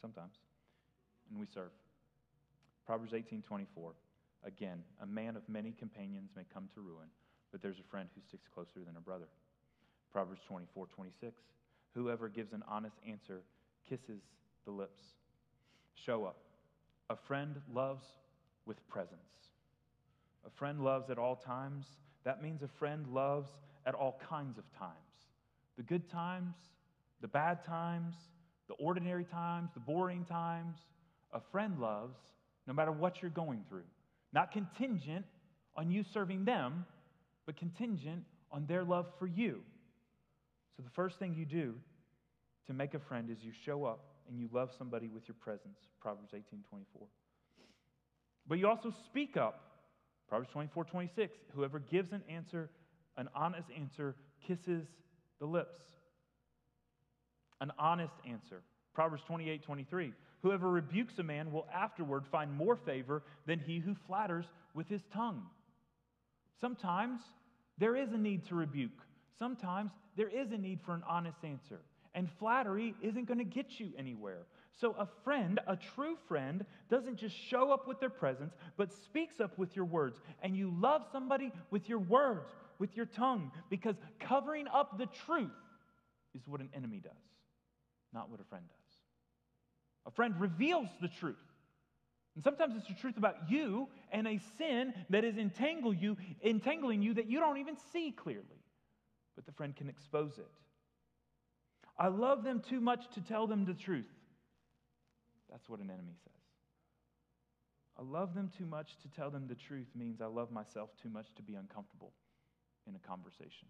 sometimes, 0.00 0.34
and 1.30 1.38
we 1.38 1.46
serve. 1.54 1.70
Proverbs 2.86 3.12
18 3.14 3.42
24. 3.42 3.92
Again, 4.44 4.82
a 5.00 5.06
man 5.06 5.36
of 5.36 5.48
many 5.48 5.72
companions 5.78 6.30
may 6.34 6.42
come 6.52 6.68
to 6.74 6.80
ruin, 6.80 7.06
but 7.52 7.62
there's 7.62 7.78
a 7.78 7.88
friend 7.90 8.08
who 8.14 8.20
sticks 8.26 8.48
closer 8.52 8.84
than 8.84 8.96
a 8.96 9.00
brother. 9.00 9.28
Proverbs 10.12 10.40
24 10.48 10.86
26. 10.88 11.32
Whoever 11.94 12.28
gives 12.28 12.52
an 12.52 12.64
honest 12.66 12.96
answer 13.06 13.42
kisses 13.88 14.22
the 14.64 14.72
lips. 14.72 15.02
Show 15.94 16.24
up. 16.24 16.36
A 17.10 17.16
friend 17.16 17.60
loves 17.72 18.04
with 18.66 18.86
presence. 18.88 19.20
A 20.46 20.50
friend 20.50 20.82
loves 20.82 21.10
at 21.10 21.18
all 21.18 21.36
times. 21.36 21.86
That 22.24 22.42
means 22.42 22.62
a 22.62 22.68
friend 22.68 23.06
loves 23.08 23.50
at 23.86 23.94
all 23.94 24.20
kinds 24.28 24.58
of 24.58 24.64
times 24.78 24.96
the 25.76 25.82
good 25.82 26.08
times, 26.10 26.54
the 27.20 27.28
bad 27.28 27.64
times, 27.64 28.14
the 28.68 28.74
ordinary 28.74 29.24
times, 29.24 29.70
the 29.74 29.80
boring 29.80 30.24
times. 30.24 30.76
A 31.32 31.40
friend 31.50 31.78
loves 31.78 32.18
no 32.66 32.74
matter 32.74 32.92
what 32.92 33.22
you're 33.22 33.30
going 33.30 33.64
through, 33.68 33.84
not 34.32 34.52
contingent 34.52 35.24
on 35.76 35.90
you 35.90 36.04
serving 36.12 36.44
them, 36.44 36.84
but 37.46 37.56
contingent 37.56 38.24
on 38.50 38.66
their 38.66 38.84
love 38.84 39.06
for 39.18 39.26
you. 39.26 39.60
So 40.76 40.82
the 40.82 40.90
first 40.90 41.18
thing 41.18 41.34
you 41.34 41.46
do 41.46 41.74
to 42.66 42.72
make 42.72 42.94
a 42.94 42.98
friend 42.98 43.30
is 43.30 43.42
you 43.42 43.52
show 43.64 43.84
up 43.84 44.04
and 44.28 44.38
you 44.38 44.48
love 44.52 44.70
somebody 44.76 45.08
with 45.08 45.28
your 45.28 45.36
presence. 45.40 45.78
Proverbs 46.00 46.30
18 46.32 46.64
24. 46.68 47.06
But 48.48 48.58
you 48.58 48.68
also 48.68 48.92
speak 49.06 49.36
up. 49.36 49.60
Proverbs 50.28 50.50
24, 50.52 50.84
26. 50.84 51.36
Whoever 51.54 51.78
gives 51.78 52.12
an 52.12 52.22
answer, 52.28 52.70
an 53.16 53.28
honest 53.34 53.68
answer, 53.76 54.16
kisses 54.46 54.86
the 55.40 55.46
lips. 55.46 55.82
An 57.60 57.70
honest 57.78 58.14
answer. 58.28 58.62
Proverbs 58.94 59.22
28, 59.26 59.62
23. 59.62 60.12
Whoever 60.42 60.70
rebukes 60.70 61.18
a 61.18 61.22
man 61.22 61.52
will 61.52 61.66
afterward 61.72 62.24
find 62.30 62.52
more 62.52 62.76
favor 62.76 63.22
than 63.46 63.60
he 63.60 63.78
who 63.78 63.94
flatters 64.06 64.46
with 64.74 64.88
his 64.88 65.02
tongue. 65.12 65.42
Sometimes 66.60 67.20
there 67.78 67.96
is 67.96 68.12
a 68.12 68.18
need 68.18 68.46
to 68.48 68.54
rebuke. 68.54 68.90
Sometimes 69.38 69.90
there 70.16 70.28
is 70.28 70.50
a 70.52 70.58
need 70.58 70.80
for 70.84 70.94
an 70.94 71.02
honest 71.08 71.38
answer. 71.44 71.80
And 72.14 72.28
flattery 72.38 72.94
isn't 73.02 73.26
going 73.26 73.38
to 73.38 73.44
get 73.44 73.80
you 73.80 73.90
anywhere. 73.96 74.46
So, 74.80 74.94
a 74.98 75.06
friend, 75.24 75.60
a 75.66 75.76
true 75.76 76.16
friend, 76.28 76.64
doesn't 76.90 77.16
just 77.16 77.36
show 77.36 77.72
up 77.72 77.86
with 77.86 78.00
their 78.00 78.10
presence, 78.10 78.54
but 78.76 78.92
speaks 78.92 79.40
up 79.40 79.58
with 79.58 79.76
your 79.76 79.84
words. 79.84 80.20
And 80.42 80.56
you 80.56 80.74
love 80.78 81.02
somebody 81.10 81.52
with 81.70 81.88
your 81.88 81.98
words, 81.98 82.50
with 82.78 82.96
your 82.96 83.06
tongue, 83.06 83.50
because 83.70 83.96
covering 84.18 84.66
up 84.68 84.98
the 84.98 85.08
truth 85.26 85.50
is 86.34 86.42
what 86.46 86.60
an 86.60 86.70
enemy 86.74 87.00
does, 87.02 87.12
not 88.12 88.30
what 88.30 88.40
a 88.40 88.44
friend 88.44 88.64
does. 88.66 88.96
A 90.06 90.10
friend 90.10 90.34
reveals 90.38 90.88
the 91.00 91.08
truth. 91.08 91.36
And 92.34 92.42
sometimes 92.42 92.74
it's 92.76 92.88
the 92.88 92.94
truth 92.94 93.18
about 93.18 93.50
you 93.50 93.88
and 94.10 94.26
a 94.26 94.40
sin 94.56 94.94
that 95.10 95.24
is 95.24 95.36
entangle 95.36 95.92
you, 95.92 96.16
entangling 96.42 97.02
you 97.02 97.14
that 97.14 97.26
you 97.26 97.40
don't 97.40 97.58
even 97.58 97.76
see 97.92 98.10
clearly. 98.10 98.64
But 99.36 99.44
the 99.44 99.52
friend 99.52 99.76
can 99.76 99.88
expose 99.88 100.38
it. 100.38 100.48
I 101.98 102.08
love 102.08 102.42
them 102.44 102.62
too 102.68 102.80
much 102.80 103.04
to 103.14 103.20
tell 103.20 103.46
them 103.46 103.64
the 103.64 103.74
truth. 103.74 104.10
That's 105.50 105.68
what 105.68 105.80
an 105.80 105.90
enemy 105.90 106.14
says. 106.24 106.32
I 107.98 108.02
love 108.02 108.34
them 108.34 108.50
too 108.56 108.64
much 108.64 108.96
to 109.02 109.08
tell 109.08 109.30
them 109.30 109.46
the 109.46 109.54
truth 109.54 109.88
means 109.94 110.20
I 110.20 110.26
love 110.26 110.50
myself 110.50 110.90
too 111.02 111.10
much 111.10 111.26
to 111.36 111.42
be 111.42 111.54
uncomfortable 111.54 112.12
in 112.88 112.96
a 112.96 112.98
conversation. 112.98 113.68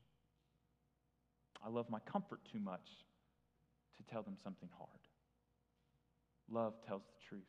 I 1.64 1.68
love 1.68 1.90
my 1.90 1.98
comfort 2.00 2.40
too 2.50 2.60
much 2.60 2.88
to 3.96 4.12
tell 4.12 4.22
them 4.22 4.36
something 4.42 4.68
hard. 4.78 4.90
Love 6.50 6.74
tells 6.86 7.02
the 7.02 7.26
truth, 7.28 7.42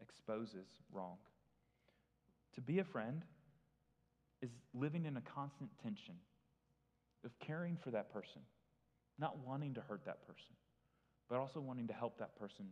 exposes 0.00 0.66
wrong. 0.92 1.16
To 2.54 2.60
be 2.60 2.78
a 2.78 2.84
friend 2.84 3.22
is 4.42 4.50
living 4.74 5.04
in 5.04 5.16
a 5.16 5.20
constant 5.20 5.70
tension 5.82 6.14
of 7.24 7.30
caring 7.40 7.76
for 7.82 7.90
that 7.90 8.12
person, 8.12 8.42
not 9.18 9.38
wanting 9.44 9.74
to 9.74 9.80
hurt 9.80 10.04
that 10.06 10.26
person, 10.26 10.54
but 11.28 11.38
also 11.38 11.60
wanting 11.60 11.86
to 11.88 11.92
help 11.92 12.18
that 12.18 12.38
person 12.38 12.66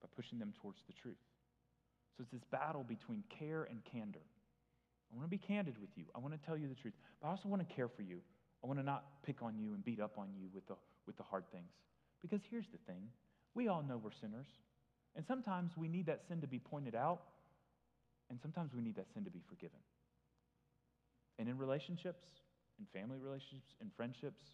by 0.00 0.08
pushing 0.16 0.38
them 0.38 0.52
towards 0.60 0.78
the 0.86 0.92
truth. 0.92 1.20
So 2.16 2.22
it's 2.22 2.32
this 2.32 2.44
battle 2.50 2.84
between 2.84 3.22
care 3.38 3.64
and 3.64 3.80
candor. 3.84 4.24
I 5.12 5.16
want 5.16 5.26
to 5.26 5.30
be 5.30 5.38
candid 5.38 5.76
with 5.80 5.90
you. 5.96 6.04
I 6.14 6.18
want 6.18 6.34
to 6.34 6.46
tell 6.46 6.56
you 6.56 6.68
the 6.68 6.74
truth, 6.74 6.94
but 7.20 7.28
I 7.28 7.30
also 7.30 7.48
want 7.48 7.66
to 7.66 7.74
care 7.74 7.88
for 7.88 8.02
you. 8.02 8.20
I 8.62 8.66
want 8.66 8.78
to 8.78 8.84
not 8.84 9.04
pick 9.24 9.42
on 9.42 9.58
you 9.58 9.74
and 9.74 9.84
beat 9.84 10.00
up 10.00 10.18
on 10.18 10.28
you 10.36 10.48
with 10.54 10.66
the, 10.68 10.76
with 11.06 11.16
the 11.16 11.22
hard 11.22 11.44
things. 11.50 11.72
Because 12.22 12.40
here's 12.50 12.68
the 12.72 12.78
thing 12.86 13.08
we 13.54 13.68
all 13.68 13.82
know 13.82 13.96
we're 13.96 14.10
sinners. 14.20 14.46
And 15.16 15.24
sometimes 15.26 15.72
we 15.76 15.88
need 15.88 16.06
that 16.06 16.20
sin 16.28 16.40
to 16.40 16.46
be 16.46 16.60
pointed 16.60 16.94
out, 16.94 17.22
and 18.28 18.38
sometimes 18.40 18.72
we 18.72 18.80
need 18.80 18.94
that 18.96 19.06
sin 19.12 19.24
to 19.24 19.30
be 19.30 19.42
forgiven. 19.48 19.80
And 21.38 21.48
in 21.48 21.58
relationships, 21.58 22.22
in 22.78 22.86
family 22.92 23.18
relationships, 23.18 23.74
in 23.80 23.90
friendships, 23.96 24.44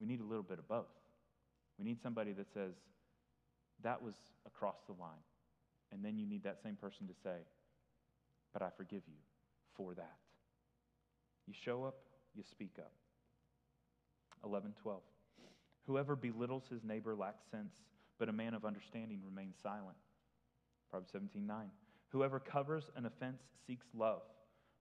we 0.00 0.06
need 0.06 0.20
a 0.20 0.24
little 0.24 0.42
bit 0.42 0.58
of 0.58 0.68
both. 0.68 0.86
We 1.78 1.84
need 1.84 2.02
somebody 2.02 2.32
that 2.32 2.52
says, 2.52 2.74
that 3.82 4.02
was 4.02 4.14
across 4.46 4.76
the 4.86 4.94
line. 5.00 5.22
And 5.92 6.04
then 6.04 6.16
you 6.16 6.26
need 6.26 6.44
that 6.44 6.58
same 6.62 6.76
person 6.76 7.06
to 7.08 7.14
say, 7.22 7.38
but 8.52 8.62
I 8.62 8.68
forgive 8.76 9.02
you 9.06 9.18
for 9.76 9.94
that. 9.94 10.16
You 11.46 11.54
show 11.64 11.84
up, 11.84 11.96
you 12.34 12.42
speak 12.48 12.76
up. 12.78 12.92
11, 14.44 14.74
12. 14.82 15.00
Whoever 15.86 16.16
belittles 16.16 16.64
his 16.70 16.84
neighbor 16.84 17.14
lacks 17.14 17.42
sense, 17.50 17.74
but 18.18 18.28
a 18.28 18.32
man 18.32 18.54
of 18.54 18.64
understanding 18.64 19.20
remains 19.24 19.56
silent. 19.62 19.96
Proverbs 20.90 21.12
17, 21.12 21.46
9. 21.46 21.70
Whoever 22.10 22.38
covers 22.38 22.90
an 22.96 23.06
offense 23.06 23.42
seeks 23.66 23.86
love, 23.96 24.22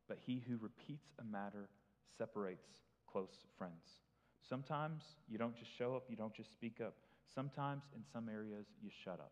but 0.08 0.18
he 0.26 0.44
who 0.48 0.58
repeats 0.58 1.08
a 1.20 1.24
matter 1.24 1.70
separates 2.18 2.68
close 3.12 3.46
friends. 3.58 4.00
Sometimes 4.48 5.04
you 5.30 5.38
don't 5.38 5.56
just 5.56 5.72
show 5.78 5.96
up, 5.96 6.04
you 6.10 6.16
don't 6.16 6.34
just 6.34 6.52
speak 6.52 6.82
up. 6.82 6.94
Sometimes 7.34 7.84
in 7.96 8.04
some 8.12 8.28
areas 8.28 8.66
you 8.82 8.90
shut 9.04 9.20
up. 9.20 9.32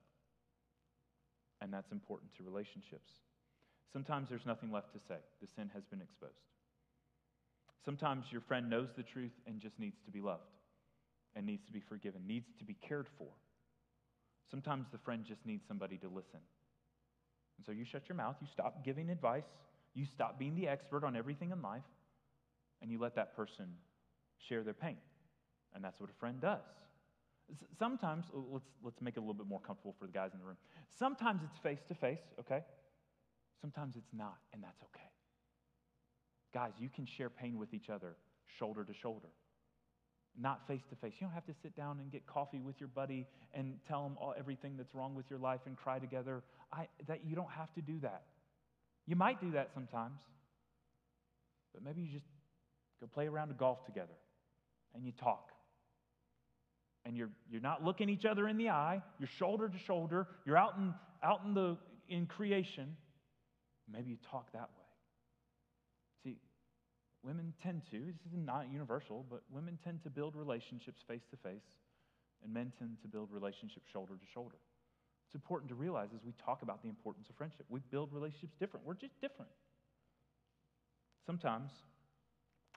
And 1.62 1.74
that's 1.74 1.91
important 1.91 2.32
to 2.38 2.43
relationships. 2.43 3.12
Sometimes 3.91 4.30
there's 4.30 4.45
nothing 4.45 4.72
left 4.72 4.93
to 4.93 4.99
say, 5.07 5.18
the 5.41 5.47
sin 5.55 5.70
has 5.74 5.84
been 5.86 6.01
exposed. 6.01 6.34
Sometimes 7.84 8.26
your 8.32 8.41
friend 8.41 8.70
knows 8.70 8.89
the 8.95 9.03
truth 9.03 9.32
and 9.47 9.60
just 9.60 9.80
needs 9.80 9.97
to 10.05 10.12
be 10.12 10.22
loved 10.22 10.43
and 11.36 11.45
needs 11.45 11.66
to 11.66 11.72
be 11.72 11.80
forgiven, 11.80 12.22
needs 12.28 12.47
to 12.60 12.66
be 12.66 12.76
cared 12.88 13.07
for. 13.18 13.28
Sometimes 14.49 14.88
the 14.91 14.97
friend 14.97 15.26
just 15.26 15.45
needs 15.45 15.64
somebody 15.68 15.97
to 15.97 16.07
listen. 16.07 16.39
And 17.57 17.66
so 17.66 17.72
you 17.72 17.86
shut 17.86 18.03
your 18.07 18.16
mouth, 18.16 18.36
you 18.41 18.47
stop 18.51 18.86
giving 18.86 19.10
advice, 19.10 19.43
you 19.93 20.05
stop 20.05 20.39
being 20.39 20.55
the 20.55 20.68
expert 20.68 21.03
on 21.03 21.16
everything 21.16 21.51
in 21.51 21.62
life, 21.62 21.84
and 22.82 22.91
you 22.91 22.99
let 22.99 23.16
that 23.16 23.36
person 23.36 23.68
share 24.48 24.64
their 24.64 24.74
pain. 24.74 24.98
And 25.74 25.84
that's 25.84 26.00
what 26.00 26.10
a 26.10 26.14
friend 26.14 26.40
does. 26.42 26.64
Sometimes, 27.78 28.26
let's, 28.34 28.66
let's 28.84 29.02
make 29.02 29.16
it 29.16 29.20
a 29.20 29.22
little 29.22 29.34
bit 29.34 29.48
more 29.48 29.60
comfortable 29.60 29.96
for 30.00 30.06
the 30.06 30.12
guys 30.12 30.32
in 30.34 30.40
the 30.40 30.46
room. 30.46 30.58
Sometimes 30.98 31.42
it's 31.44 31.58
face 31.60 31.80
to 31.88 31.96
face, 31.96 32.22
okay? 32.40 32.64
Sometimes 33.62 33.96
it's 33.96 34.14
not, 34.14 34.38
and 34.54 34.64
that's 34.64 34.82
okay. 34.84 35.10
Guys, 36.54 36.74
you 36.80 36.90
can 36.90 37.06
share 37.06 37.30
pain 37.30 37.58
with 37.58 37.74
each 37.74 37.90
other 37.90 38.16
shoulder 38.58 38.84
to 38.84 38.94
shoulder, 38.94 39.28
not 40.40 40.68
face 40.68 40.82
to 40.90 40.96
face. 40.96 41.14
You 41.20 41.28
don't 41.28 41.34
have 41.34 41.46
to 41.46 41.54
sit 41.62 41.76
down 41.76 42.00
and 42.00 42.12
get 42.12 42.26
coffee 42.26 42.60
with 42.60 42.80
your 42.80 42.90
buddy 42.90 43.26
and 43.54 43.76
tell 43.88 44.06
him 44.06 44.16
all, 44.20 44.34
everything 44.38 44.76
that's 44.78 44.94
wrong 44.94 45.16
with 45.16 45.26
your 45.30 45.40
life 45.40 45.62
and 45.66 45.76
cry 45.76 46.00
together. 46.00 46.44
I, 46.72 46.88
that, 47.08 47.22
you 47.26 47.36
don't 47.36 47.52
have 47.52 47.74
to 47.76 47.82
do 47.82 48.00
that. 48.02 48.24
You 49.08 49.16
might 49.16 49.42
do 49.42 49.52
that 49.52 49.72
sometimes, 49.74 50.20
but 51.74 51.84
maybe 51.84 52.02
you 52.02 52.10
just 52.12 52.28
go 53.02 53.08
play 53.08 53.28
around 53.28 53.50
a 53.50 53.56
golf 53.56 53.86
together 53.86 54.14
and 54.94 55.06
you 55.06 55.12
talk. 55.12 55.52
And 57.06 57.16
you're, 57.16 57.30
you're 57.50 57.62
not 57.62 57.84
looking 57.84 58.10
each 58.10 58.26
other 58.26 58.48
in 58.48 58.58
the 58.58 58.70
eye, 58.70 59.02
you're 59.20 59.30
shoulder 59.38 59.70
to 59.70 59.78
shoulder, 59.86 60.28
you're 60.46 60.58
out 60.58 60.76
in, 60.78 60.94
out 61.24 61.42
in, 61.46 61.54
the, 61.54 61.78
in 62.08 62.26
creation. 62.26 62.96
Maybe 63.92 64.12
you 64.12 64.18
talk 64.30 64.52
that 64.54 64.70
way. 64.78 64.86
See, 66.24 66.38
women 67.24 67.54
tend 67.64 67.84
to, 67.92 67.98
this 67.98 68.34
is 68.34 68.46
not 68.46 68.72
universal, 68.72 69.26
but 69.30 69.44
women 69.50 69.80
tend 69.84 70.04
to 70.04 70.10
build 70.10 70.36
relationships 70.36 71.02
face 71.08 71.24
to 71.32 71.38
face, 71.38 71.66
and 72.44 72.54
men 72.54 72.72
tend 72.78 72.98
to 73.02 73.08
build 73.08 73.30
relationships 73.32 73.88
shoulder 73.92 74.14
to 74.14 74.26
shoulder. 74.34 74.58
It's 75.28 75.36
important 75.36 75.70
to 75.70 75.76
realize 75.76 76.10
as 76.14 76.24
we 76.26 76.34
talk 76.44 76.64
about 76.64 76.82
the 76.82 76.90
importance 76.90 77.30
of 77.30 77.36
friendship. 77.36 77.66
We 77.70 77.82
build 77.92 78.12
relationships 78.12 78.54
different. 78.60 78.86
We're 78.86 78.96
just 78.96 79.20
different. 79.22 79.52
Sometimes 81.26 81.72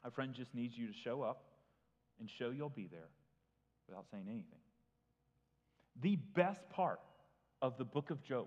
a 0.05 0.11
friend 0.11 0.35
just 0.35 0.55
needs 0.55 0.77
you 0.77 0.87
to 0.87 0.93
show 0.93 1.23
up 1.23 1.45
and 2.23 2.31
show 2.31 2.51
you'll 2.51 2.69
be 2.69 2.87
there 2.87 3.09
without 3.89 4.05
saying 4.13 4.27
anything. 4.29 4.61
The 6.01 6.15
best 6.37 6.71
part 6.71 7.01
of 7.61 7.77
the 7.79 7.85
book 7.85 8.11
of 8.11 8.23
Job, 8.23 8.47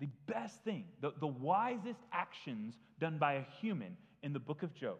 the 0.00 0.08
best 0.26 0.64
thing, 0.64 0.86
the, 1.00 1.12
the 1.20 1.28
wisest 1.28 2.00
actions 2.12 2.74
done 2.98 3.18
by 3.18 3.34
a 3.34 3.44
human 3.60 3.96
in 4.24 4.32
the 4.32 4.40
book 4.40 4.64
of 4.64 4.74
Job 4.74 4.98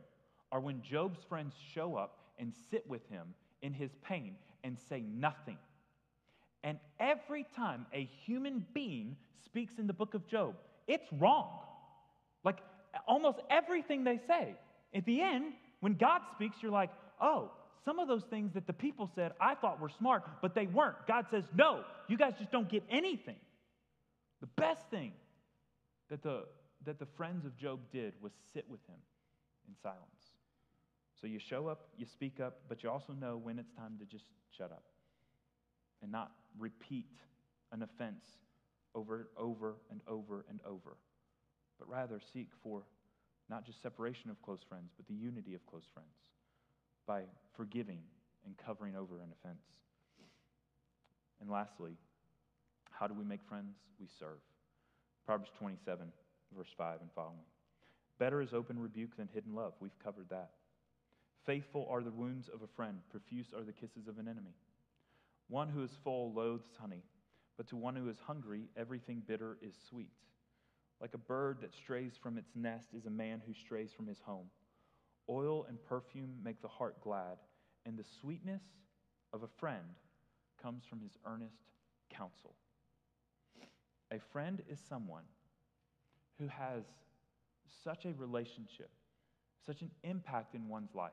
are 0.53 0.61
when 0.61 0.81
Job's 0.81 1.19
friends 1.29 1.55
show 1.75 1.97
up 1.97 2.19
and 2.39 2.53
sit 2.71 2.89
with 2.89 3.05
him 3.09 3.35
in 3.63 3.73
his 3.73 3.91
pain 4.05 4.37
and 4.63 4.79
say 4.89 5.01
nothing. 5.01 5.59
And 6.63 6.79
every 7.01 7.47
time 7.57 7.85
a 7.93 8.09
human 8.25 8.65
being 8.75 9.17
speaks 9.45 9.75
in 9.79 9.89
the 9.89 9.93
book 9.93 10.15
of 10.15 10.25
Job, 10.29 10.55
it's 10.87 11.07
wrong. 11.19 11.49
Like 12.45 12.59
almost 13.09 13.41
everything 13.51 14.05
they 14.05 14.21
say. 14.29 14.55
At 14.95 15.05
the 15.05 15.21
end, 15.21 15.55
when 15.81 15.95
God 15.95 16.23
speaks, 16.35 16.57
you're 16.63 16.71
like, 16.71 16.91
oh, 17.21 17.51
some 17.85 17.99
of 17.99 18.09
those 18.09 18.25
things 18.25 18.53
that 18.55 18.67
the 18.67 18.73
people 18.73 19.11
said 19.15 19.33
I 19.41 19.55
thought 19.55 19.81
were 19.81 19.89
smart, 19.89 20.25
but 20.43 20.55
they 20.55 20.67
weren't. 20.67 21.07
God 21.09 21.27
says, 21.31 21.45
no, 21.55 21.85
you 22.09 22.17
guys 22.17 22.35
just 22.39 22.53
don't 22.53 22.69
get 22.69 22.85
anything. 22.91 23.39
The 24.41 24.49
best 24.57 24.89
thing 24.91 25.13
that 26.11 26.23
the, 26.23 26.45
that 26.85 26.99
the 26.99 27.07
friends 27.17 27.45
of 27.45 27.57
Job 27.57 27.81
did 27.93 28.15
was 28.21 28.33
sit 28.53 28.65
with 28.69 28.81
him 28.87 28.99
in 29.69 29.75
silence. 29.83 30.01
So 31.21 31.27
you 31.27 31.39
show 31.39 31.69
up, 31.69 31.89
you 31.97 32.07
speak 32.07 32.41
up, 32.41 32.61
but 32.69 32.83
you 32.83 32.91
also 32.91 33.13
know 33.13 33.37
when 33.37 33.59
it's 33.59 33.73
time 33.73 33.97
to 33.99 34.05
just 34.05 34.25
shut 34.57 34.73
up 34.73 34.85
and 36.03 36.11
not 36.11 36.33
repeat 36.59 37.07
an 37.73 37.83
offense 37.83 38.25
over, 38.95 39.17
and 39.17 39.27
over 39.37 39.77
and 39.91 40.01
over 40.09 40.45
and 40.49 40.61
over, 40.67 40.97
but 41.79 41.89
rather 41.89 42.21
seek 42.33 42.49
for 42.63 42.83
not 43.51 43.67
just 43.67 43.83
separation 43.83 44.31
of 44.31 44.41
close 44.43 44.61
friends, 44.69 44.93
but 44.97 45.07
the 45.07 45.15
unity 45.15 45.55
of 45.55 45.67
close 45.67 45.85
friends 45.93 46.15
by 47.07 47.23
forgiving 47.57 47.99
and 48.47 48.57
covering 48.57 48.97
over 48.97 49.17
an 49.17 49.33
offense. 49.43 49.65
And 51.41 51.51
lastly, 51.51 51.93
how 52.91 53.07
do 53.07 53.15
we 53.15 53.25
make 53.25 53.41
friends? 53.49 53.75
We 53.99 54.07
serve. 54.19 54.39
Proverbs 55.27 55.51
27, 55.59 56.13
verse 56.57 56.69
5 56.77 57.01
and 57.01 57.11
following. 57.15 57.45
Better 58.19 58.41
is 58.41 58.53
open 58.53 58.79
rebuke 58.79 59.17
than 59.17 59.29
hidden 59.35 59.55
love. 59.55 59.73
We've 59.81 59.99
covered 60.03 60.29
that. 60.31 60.51
Faithful 61.47 61.89
are 61.91 62.03
the 62.03 62.11
wounds 62.11 62.49
of 62.53 62.63
a 62.63 62.67
friend, 62.77 62.99
profuse 63.11 63.47
are 63.57 63.65
the 63.65 63.73
kisses 63.73 64.07
of 64.07 64.19
an 64.19 64.29
enemy. 64.29 64.55
One 65.49 65.69
who 65.69 65.83
is 65.83 65.91
full 66.05 66.33
loathes 66.33 66.77
honey, 66.79 67.03
but 67.57 67.67
to 67.69 67.77
one 67.77 67.97
who 67.97 68.09
is 68.09 68.19
hungry, 68.27 68.69
everything 68.77 69.23
bitter 69.27 69.57
is 69.63 69.75
sweet. 69.89 70.13
Like 71.01 71.15
a 71.15 71.19
bird 71.19 71.59
that 71.63 71.75
strays 71.75 72.13
from 72.23 72.37
its 72.37 72.51
nest 72.55 72.89
is 72.97 73.07
a 73.07 73.11
man 73.11 73.41
who 73.47 73.55
strays 73.55 73.91
from 73.93 74.07
his 74.07 74.21
home. 74.21 74.47
Oil 75.29 75.65
and 75.69 75.83
perfume 75.85 76.35
make 76.45 76.61
the 76.61 76.69
heart 76.69 77.01
glad, 77.03 77.39
and 77.87 77.99
the 77.99 78.05
sweetness 78.21 78.63
of 79.33 79.43
a 79.43 79.49
friend 79.59 79.97
comes 80.63 80.85
from 80.85 81.01
his 81.01 81.17
earnest 81.25 81.57
counsel. 82.11 82.55
A 84.13 84.19
friend 84.33 84.63
is 84.69 84.79
someone 84.89 85.25
who 86.39 86.49
has 86.49 86.85
such 87.85 88.05
a 88.05 88.13
relationship, 88.19 88.91
such 89.65 89.83
an 89.83 89.91
impact 90.03 90.55
in 90.55 90.69
one's 90.69 90.95
life, 90.95 91.13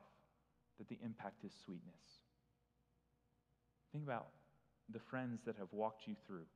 that 0.78 0.88
the 0.88 0.98
impact 1.04 1.44
is 1.44 1.52
sweetness. 1.64 2.20
Think 3.92 4.04
about 4.04 4.28
the 4.92 4.98
friends 4.98 5.40
that 5.46 5.56
have 5.56 5.68
walked 5.72 6.06
you 6.06 6.16
through 6.26 6.46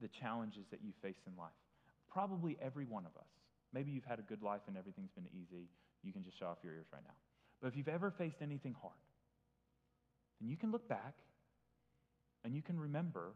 the 0.00 0.08
challenges 0.08 0.66
that 0.70 0.80
you 0.82 0.92
face 1.02 1.22
in 1.26 1.36
life. 1.36 1.50
Probably 2.10 2.56
every 2.60 2.84
one 2.84 3.06
of 3.06 3.16
us. 3.16 3.28
Maybe 3.72 3.90
you've 3.90 4.04
had 4.04 4.18
a 4.18 4.22
good 4.22 4.42
life 4.42 4.62
and 4.66 4.76
everything's 4.76 5.12
been 5.12 5.28
easy. 5.28 5.68
You 6.02 6.12
can 6.12 6.24
just 6.24 6.38
show 6.38 6.46
off 6.46 6.58
your 6.62 6.74
ears 6.74 6.86
right 6.92 7.02
now. 7.04 7.14
But 7.60 7.68
if 7.68 7.76
you've 7.76 7.88
ever 7.88 8.10
faced 8.10 8.42
anything 8.42 8.74
hard, 8.80 8.94
then 10.40 10.48
you 10.48 10.56
can 10.56 10.72
look 10.72 10.88
back 10.88 11.14
and 12.44 12.54
you 12.54 12.62
can 12.62 12.80
remember, 12.80 13.34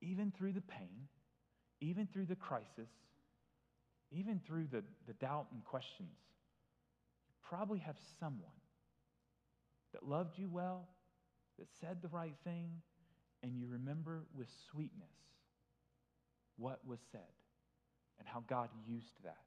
even 0.00 0.32
through 0.36 0.52
the 0.52 0.62
pain, 0.62 1.08
even 1.80 2.08
through 2.12 2.26
the 2.26 2.36
crisis, 2.36 2.90
even 4.10 4.40
through 4.46 4.66
the, 4.72 4.82
the 5.06 5.12
doubt 5.14 5.46
and 5.52 5.64
questions, 5.64 6.16
you 7.28 7.34
probably 7.48 7.78
have 7.78 7.96
someone 8.18 8.50
that 9.92 10.06
loved 10.06 10.38
you 10.38 10.48
well, 10.48 10.88
that 11.58 11.68
said 11.80 11.98
the 12.00 12.08
right 12.08 12.34
thing, 12.42 12.70
and 13.42 13.56
you 13.56 13.66
remember 13.66 14.24
with 14.34 14.48
sweetness 14.70 15.12
what 16.56 16.80
was 16.86 16.98
said 17.12 17.20
and 18.20 18.28
how 18.28 18.44
God 18.46 18.68
used 18.86 19.16
that. 19.24 19.42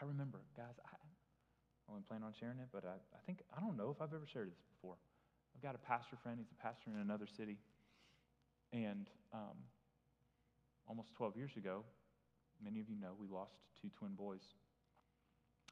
I 0.00 0.04
remember, 0.04 0.38
guys, 0.56 0.78
I, 0.84 0.94
I 0.94 1.90
wasn't 1.90 2.06
planning 2.06 2.26
on 2.26 2.34
sharing 2.38 2.60
it, 2.60 2.68
but 2.70 2.84
I, 2.84 3.00
I 3.16 3.20
think, 3.26 3.40
I 3.56 3.60
don't 3.60 3.76
know 3.76 3.90
if 3.90 4.00
I've 4.00 4.14
ever 4.14 4.28
shared 4.30 4.48
this 4.48 4.62
before. 4.76 4.94
I've 5.56 5.62
got 5.62 5.74
a 5.74 5.78
pastor 5.78 6.16
friend, 6.22 6.38
he's 6.38 6.52
a 6.52 6.62
pastor 6.62 6.90
in 6.94 7.00
another 7.00 7.26
city. 7.26 7.56
And 8.72 9.08
um, 9.32 9.56
almost 10.86 11.08
12 11.16 11.36
years 11.36 11.56
ago, 11.56 11.82
many 12.62 12.80
of 12.80 12.88
you 12.88 13.00
know, 13.00 13.16
we 13.18 13.26
lost 13.26 13.56
two 13.80 13.88
twin 13.98 14.12
boys. 14.12 14.44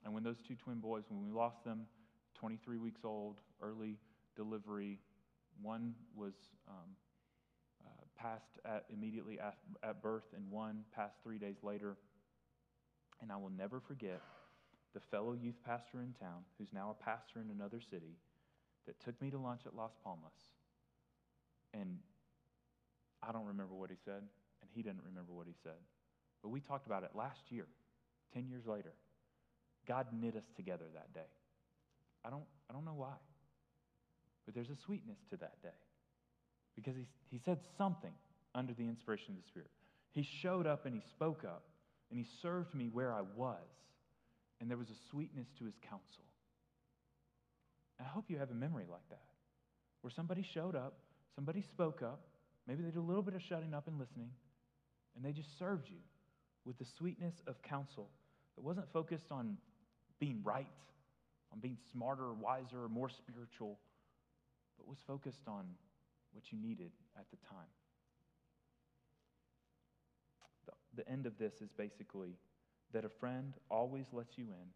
And 0.05 0.15
when 0.15 0.25
those 0.25 0.41
two 0.49 0.57
twin 0.57 0.81
boys, 0.81 1.05
when 1.09 1.23
we 1.23 1.31
lost 1.31 1.63
them, 1.65 1.87
23 2.41 2.79
weeks 2.79 3.01
old, 3.05 3.41
early 3.63 3.99
delivery, 4.35 4.99
one 5.63 5.95
was 6.15 6.35
um, 6.69 6.97
passed 8.27 8.59
at, 8.65 8.85
immediately 8.93 9.39
at, 9.39 9.57
at 9.83 10.03
birth, 10.03 10.25
and 10.35 10.51
one 10.51 10.85
passed 10.95 11.17
three 11.23 11.39
days 11.39 11.57
later. 11.63 11.97
And 13.21 13.33
I 13.33 13.37
will 13.37 13.51
never 13.51 13.81
forget 13.81 14.21
the 14.95 15.01
fellow 15.01 15.33
youth 15.33 15.57
pastor 15.65 16.01
in 16.03 16.15
town, 16.21 16.45
who's 16.59 16.73
now 16.73 16.95
a 16.99 17.05
pastor 17.05 17.41
in 17.41 17.51
another 17.51 17.81
city, 17.81 18.17
that 18.87 18.99
took 19.01 19.21
me 19.21 19.31
to 19.31 19.39
lunch 19.39 19.63
at 19.67 19.75
Las 19.75 19.93
Palmas. 20.03 20.33
And 21.75 21.99
I 23.23 23.33
don't 23.33 23.47
remember 23.47 23.75
what 23.75 23.91
he 23.91 23.97
said, 24.05 24.23
and 24.63 24.71
he 24.75 24.83
didn't 24.83 25.03
remember 25.05 25.33
what 25.33 25.47
he 25.47 25.55
said. 25.63 25.81
But 26.43 26.51
we 26.51 26.61
talked 26.61 26.87
about 26.87 27.03
it 27.03 27.11
last 27.15 27.51
year, 27.51 27.67
10 28.35 28.49
years 28.49 28.67
later. 28.67 28.93
God 29.87 30.07
knit 30.13 30.37
us 30.37 30.47
together 30.57 30.87
that 30.95 31.13
day. 31.15 31.31
I 32.25 32.31
don't, 32.31 32.45
I 32.69 32.73
don't 32.73 32.85
know 32.85 32.95
why, 32.97 33.15
but 34.45 34.55
there's 34.55 34.71
a 34.71 34.77
sweetness 34.77 35.19
to 35.31 35.37
that 35.37 35.63
day 35.63 35.86
because 36.77 36.95
he, 36.95 37.07
he 37.31 37.41
said 37.45 37.59
something 37.77 38.13
under 38.55 38.73
the 38.75 38.85
inspiration 38.85 39.35
of 39.35 39.43
the 39.43 39.49
Spirit. 39.49 39.71
He 40.13 40.27
showed 40.43 40.67
up 40.67 40.87
and 40.87 40.95
he 40.95 41.03
spoke 41.11 41.43
up 41.45 41.65
and 42.11 42.19
he 42.19 42.27
served 42.41 42.75
me 42.75 42.89
where 42.93 43.13
I 43.13 43.23
was. 43.35 43.67
And 44.61 44.71
there 44.71 44.79
was 44.79 44.89
a 44.89 45.11
sweetness 45.11 45.49
to 45.59 45.65
his 45.65 45.75
counsel. 45.83 46.25
I 48.01 48.05
hope 48.05 48.25
you 48.29 48.39
have 48.39 48.51
a 48.51 48.55
memory 48.55 48.85
like 48.91 49.09
that, 49.11 49.25
where 50.03 50.11
somebody 50.11 50.47
showed 50.55 50.77
up, 50.77 50.95
somebody 51.35 51.63
spoke 51.63 52.03
up, 52.03 52.21
maybe 52.67 52.83
they 52.83 52.91
did 52.91 52.99
a 52.99 53.01
little 53.01 53.23
bit 53.23 53.35
of 53.35 53.43
shutting 53.43 53.75
up 53.75 53.89
and 53.89 53.99
listening, 53.99 54.31
and 55.15 55.25
they 55.25 55.33
just 55.33 55.59
served 55.59 55.89
you 55.89 55.99
with 56.65 56.79
the 56.79 56.85
sweetness 56.99 57.35
of 57.47 57.61
counsel 57.63 58.09
that 58.57 58.65
wasn't 58.65 58.87
focused 58.93 59.31
on 59.31 59.57
being 60.19 60.41
right, 60.45 60.67
on 61.53 61.59
being 61.61 61.77
smarter, 61.93 62.33
wiser, 62.33 62.89
more 62.89 63.09
spiritual, 63.09 63.79
but 64.77 64.87
was 64.87 64.99
focused 65.07 65.47
on 65.47 65.65
what 66.37 66.53
you 66.53 66.59
needed 66.61 66.93
at 67.19 67.25
the 67.31 67.39
time. 67.49 67.73
The, 70.67 71.03
the 71.03 71.11
end 71.11 71.25
of 71.25 71.39
this 71.39 71.55
is 71.63 71.73
basically 71.73 72.37
that 72.93 73.07
a 73.07 73.09
friend 73.09 73.55
always 73.71 74.05
lets 74.13 74.37
you 74.37 74.45
in 74.45 74.69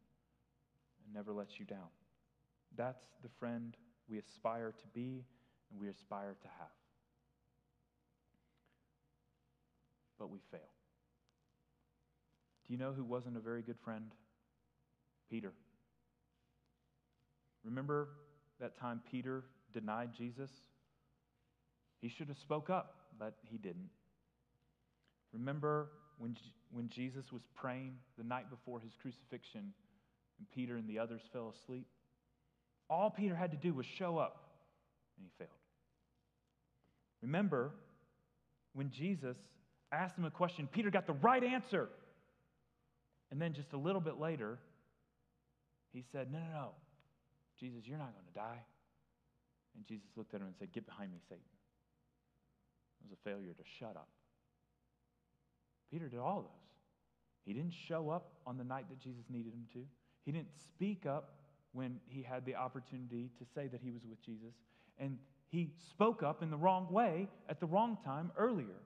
and 1.05 1.15
never 1.15 1.33
lets 1.35 1.61
you 1.61 1.67
down. 1.67 1.91
That's 2.77 3.05
the 3.23 3.29
friend 3.39 3.77
we 4.09 4.19
aspire 4.19 4.73
to 4.73 4.87
be 4.95 5.25
and 5.71 5.79
we 5.79 5.89
aspire 5.89 6.35
to 6.41 6.49
have. 6.59 6.69
But 10.19 10.31
we 10.31 10.39
fail. 10.51 10.61
Do 12.67 12.73
you 12.73 12.79
know 12.79 12.93
who 12.93 13.05
wasn't 13.05 13.37
a 13.37 13.41
very 13.41 13.63
good 13.63 13.79
friend? 13.85 14.13
Peter. 15.29 15.53
Remember 17.65 18.09
that 18.61 18.79
time 18.79 19.01
Peter 19.11 19.45
denied 19.73 20.11
Jesus? 20.17 20.51
He 22.01 22.09
should 22.09 22.29
have 22.29 22.39
spoke 22.39 22.71
up, 22.71 22.95
but 23.19 23.35
he 23.43 23.59
didn't. 23.59 23.91
Remember 25.33 25.89
when, 26.19 26.37
when 26.73 26.89
Jesus 26.89 27.33
was 27.33 27.43
praying 27.55 27.95
the 28.19 28.25
night 28.25 28.51
before 28.51 28.81
his 28.81 28.93
crucifixion 29.01 29.73
and 30.39 30.51
Peter 30.55 30.77
and 30.77 30.89
the 30.89 30.99
others 30.99 31.21
fell 31.33 31.55
asleep? 31.63 31.87
All 32.89 33.11
Peter 33.11 33.37
had 33.37 33.51
to 33.53 33.57
do 33.57 33.73
was 33.75 33.87
show 33.87 34.19
up, 34.19 34.49
and 35.17 35.25
he 35.25 35.31
failed. 35.39 35.51
Remember 37.23 37.73
when 38.73 38.91
Jesus 38.91 39.37
asked 39.93 40.17
him 40.17 40.25
a 40.25 40.31
question, 40.31 40.69
Peter 40.73 40.91
got 40.91 41.07
the 41.07 41.13
right 41.15 41.43
answer. 41.43 41.89
And 43.31 43.41
then 43.41 43.53
just 43.53 43.73
a 43.73 43.77
little 43.77 44.01
bit 44.01 44.19
later, 44.19 44.59
he 45.93 46.05
said, 46.11 46.33
No, 46.33 46.39
no, 46.39 46.45
no. 46.53 46.69
Jesus, 47.59 47.83
you're 47.85 47.99
not 47.99 48.13
going 48.15 48.27
to 48.27 48.35
die. 48.35 48.65
And 49.77 49.87
Jesus 49.87 50.07
looked 50.17 50.35
at 50.35 50.41
him 50.41 50.47
and 50.47 50.57
said, 50.59 50.73
Get 50.73 50.87
behind 50.87 51.13
me, 51.13 51.19
Satan. 51.29 51.45
It 53.01 53.09
was 53.09 53.13
a 53.13 53.29
failure 53.29 53.53
to 53.53 53.65
shut 53.79 53.97
up. 53.97 54.09
Peter 55.91 56.09
did 56.09 56.19
all 56.19 56.43
those. 56.43 56.71
He 57.45 57.53
didn't 57.53 57.75
show 57.89 58.11
up 58.11 58.33
on 58.47 58.57
the 58.57 58.65
night 58.65 58.87
that 58.91 59.01
Jesus 59.01 59.25
needed 59.29 59.53
him 59.53 59.67
to. 59.73 59.85
He 60.25 60.33
didn't 60.33 60.53
speak 60.75 61.07
up 61.07 61.37
when 61.73 62.01
he 62.07 62.23
had 62.23 62.45
the 62.45 62.55
opportunity 62.55 63.31
to 63.39 63.45
say 63.55 63.67
that 63.69 63.81
he 63.83 63.91
was 63.91 64.03
with 64.09 64.23
Jesus. 64.23 64.55
And 64.99 65.19
he 65.49 65.73
spoke 65.91 66.23
up 66.23 66.43
in 66.43 66.51
the 66.51 66.57
wrong 66.57 66.87
way 66.91 67.29
at 67.49 67.61
the 67.61 67.67
wrong 67.67 67.99
time 68.05 68.31
earlier. 68.37 68.83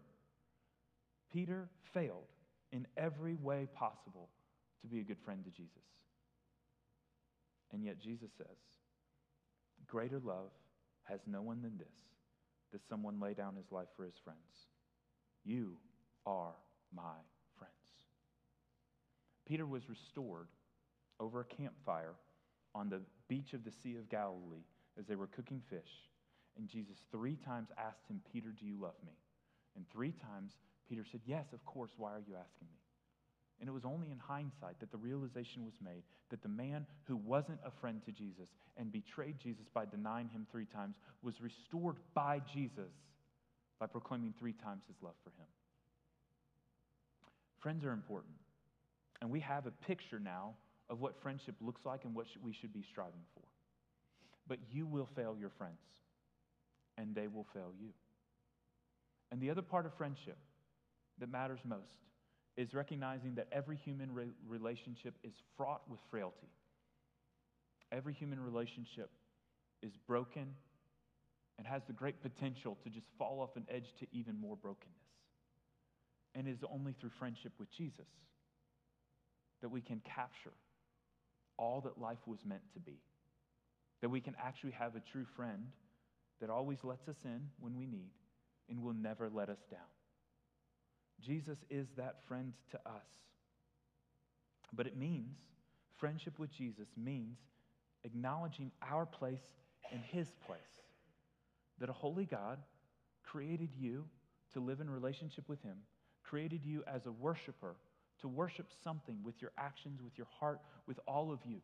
Peter 1.32 1.68
failed 1.92 2.28
in 2.72 2.86
every 2.96 3.34
way 3.34 3.68
possible 3.74 4.28
to 4.82 4.86
be 4.86 5.00
a 5.00 5.02
good 5.02 5.18
friend 5.24 5.44
to 5.44 5.50
Jesus. 5.50 5.82
And 7.72 7.84
yet 7.84 8.00
Jesus 8.00 8.30
says, 8.38 8.56
Greater 9.86 10.20
love 10.24 10.50
has 11.02 11.20
no 11.26 11.42
one 11.42 11.60
than 11.60 11.76
this, 11.76 11.86
that 12.74 12.86
someone 12.88 13.20
lay 13.20 13.34
down 13.34 13.54
his 13.54 13.70
life 13.70 13.88
for 13.96 14.04
his 14.04 14.18
friends. 14.22 14.66
You 15.44 15.76
are 16.26 16.54
my 16.94 17.16
friends. 17.56 17.72
Peter 19.46 19.64
was 19.64 19.88
restored 19.88 20.48
over 21.20 21.40
a 21.40 21.44
campfire 21.44 22.14
on 22.74 22.88
the 22.90 23.00
beach 23.28 23.54
of 23.54 23.64
the 23.64 23.70
Sea 23.70 23.96
of 23.96 24.10
Galilee 24.10 24.66
as 24.98 25.06
they 25.06 25.14
were 25.14 25.28
cooking 25.28 25.62
fish. 25.70 26.10
And 26.56 26.68
Jesus 26.68 26.96
three 27.12 27.36
times 27.36 27.68
asked 27.78 28.08
him, 28.08 28.20
Peter, 28.32 28.48
do 28.58 28.66
you 28.66 28.76
love 28.80 28.96
me? 29.06 29.14
And 29.76 29.84
three 29.90 30.12
times 30.12 30.52
Peter 30.88 31.04
said, 31.10 31.20
Yes, 31.24 31.46
of 31.52 31.64
course. 31.64 31.90
Why 31.96 32.10
are 32.10 32.22
you 32.26 32.34
asking 32.34 32.68
me? 32.72 32.83
And 33.60 33.68
it 33.68 33.72
was 33.72 33.84
only 33.84 34.10
in 34.10 34.18
hindsight 34.18 34.80
that 34.80 34.90
the 34.90 34.98
realization 34.98 35.64
was 35.64 35.74
made 35.82 36.02
that 36.30 36.42
the 36.42 36.48
man 36.48 36.86
who 37.04 37.16
wasn't 37.16 37.60
a 37.64 37.70
friend 37.80 38.02
to 38.04 38.12
Jesus 38.12 38.48
and 38.76 38.90
betrayed 38.90 39.36
Jesus 39.42 39.66
by 39.72 39.84
denying 39.84 40.28
him 40.28 40.46
three 40.50 40.66
times 40.66 40.96
was 41.22 41.34
restored 41.40 41.96
by 42.14 42.40
Jesus 42.52 42.92
by 43.78 43.86
proclaiming 43.86 44.34
three 44.38 44.54
times 44.54 44.82
his 44.88 44.96
love 45.02 45.14
for 45.22 45.30
him. 45.30 45.46
Friends 47.60 47.84
are 47.84 47.92
important. 47.92 48.34
And 49.20 49.30
we 49.30 49.40
have 49.40 49.66
a 49.66 49.70
picture 49.70 50.18
now 50.18 50.54
of 50.90 51.00
what 51.00 51.20
friendship 51.22 51.54
looks 51.60 51.80
like 51.84 52.04
and 52.04 52.14
what 52.14 52.26
we 52.42 52.52
should 52.52 52.72
be 52.72 52.84
striving 52.90 53.24
for. 53.34 53.42
But 54.46 54.58
you 54.70 54.86
will 54.86 55.08
fail 55.16 55.34
your 55.38 55.48
friends, 55.48 55.78
and 56.98 57.14
they 57.14 57.28
will 57.28 57.46
fail 57.54 57.72
you. 57.80 57.88
And 59.32 59.40
the 59.40 59.50
other 59.50 59.62
part 59.62 59.86
of 59.86 59.94
friendship 59.94 60.36
that 61.18 61.30
matters 61.30 61.60
most 61.64 62.04
is 62.56 62.72
recognizing 62.74 63.34
that 63.34 63.48
every 63.50 63.76
human 63.76 64.12
re- 64.12 64.26
relationship 64.46 65.14
is 65.24 65.32
fraught 65.56 65.82
with 65.88 66.00
frailty. 66.10 66.48
Every 67.90 68.12
human 68.12 68.40
relationship 68.40 69.10
is 69.82 69.92
broken 70.06 70.54
and 71.58 71.66
has 71.66 71.82
the 71.86 71.92
great 71.92 72.22
potential 72.22 72.76
to 72.84 72.90
just 72.90 73.06
fall 73.18 73.40
off 73.40 73.56
an 73.56 73.66
edge 73.68 73.94
to 74.00 74.06
even 74.12 74.40
more 74.40 74.56
brokenness. 74.56 74.90
And 76.34 76.48
it 76.48 76.52
is 76.52 76.64
only 76.72 76.94
through 77.00 77.10
friendship 77.18 77.52
with 77.58 77.70
Jesus 77.76 78.08
that 79.62 79.68
we 79.68 79.80
can 79.80 80.00
capture 80.04 80.52
all 81.56 81.80
that 81.82 82.00
life 82.00 82.18
was 82.26 82.38
meant 82.44 82.62
to 82.74 82.80
be. 82.80 82.98
That 84.02 84.08
we 84.08 84.20
can 84.20 84.34
actually 84.42 84.72
have 84.72 84.96
a 84.96 85.00
true 85.00 85.24
friend 85.36 85.68
that 86.40 86.50
always 86.50 86.78
lets 86.82 87.08
us 87.08 87.16
in 87.24 87.48
when 87.58 87.76
we 87.76 87.86
need 87.86 88.10
and 88.68 88.82
will 88.82 88.94
never 88.94 89.30
let 89.32 89.48
us 89.48 89.60
down. 89.70 89.80
Jesus 91.20 91.58
is 91.70 91.86
that 91.96 92.26
friend 92.26 92.52
to 92.70 92.78
us. 92.86 93.06
But 94.72 94.86
it 94.86 94.96
means, 94.96 95.36
friendship 95.98 96.38
with 96.38 96.52
Jesus 96.52 96.88
means 96.96 97.38
acknowledging 98.04 98.70
our 98.82 99.06
place 99.06 99.40
and 99.90 100.00
his 100.02 100.28
place. 100.46 100.60
That 101.78 101.88
a 101.88 101.92
holy 101.92 102.24
God 102.24 102.58
created 103.22 103.70
you 103.78 104.04
to 104.52 104.60
live 104.60 104.80
in 104.80 104.88
relationship 104.88 105.48
with 105.48 105.62
him, 105.62 105.76
created 106.22 106.64
you 106.64 106.84
as 106.86 107.06
a 107.06 107.12
worshiper 107.12 107.76
to 108.20 108.28
worship 108.28 108.66
something 108.82 109.18
with 109.22 109.40
your 109.42 109.52
actions, 109.58 110.00
with 110.02 110.16
your 110.16 110.28
heart, 110.38 110.60
with 110.86 110.98
all 111.06 111.32
of 111.32 111.40
you. 111.44 111.60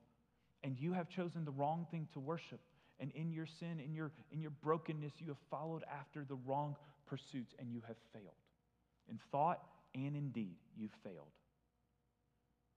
And 0.62 0.78
you 0.78 0.92
have 0.92 1.08
chosen 1.08 1.44
the 1.44 1.52
wrong 1.52 1.86
thing 1.90 2.08
to 2.12 2.20
worship. 2.20 2.60
And 2.98 3.10
in 3.14 3.32
your 3.32 3.46
sin, 3.46 3.80
in 3.82 3.94
your, 3.94 4.10
in 4.30 4.40
your 4.40 4.50
brokenness, 4.50 5.14
you 5.18 5.28
have 5.28 5.38
followed 5.50 5.84
after 5.90 6.24
the 6.24 6.36
wrong 6.46 6.76
pursuits 7.06 7.54
and 7.58 7.72
you 7.72 7.82
have 7.86 7.96
failed. 8.12 8.34
In 9.08 9.18
thought 9.30 9.62
and 9.94 10.16
in 10.16 10.30
deed, 10.30 10.56
you've 10.76 10.94
failed. 11.02 11.32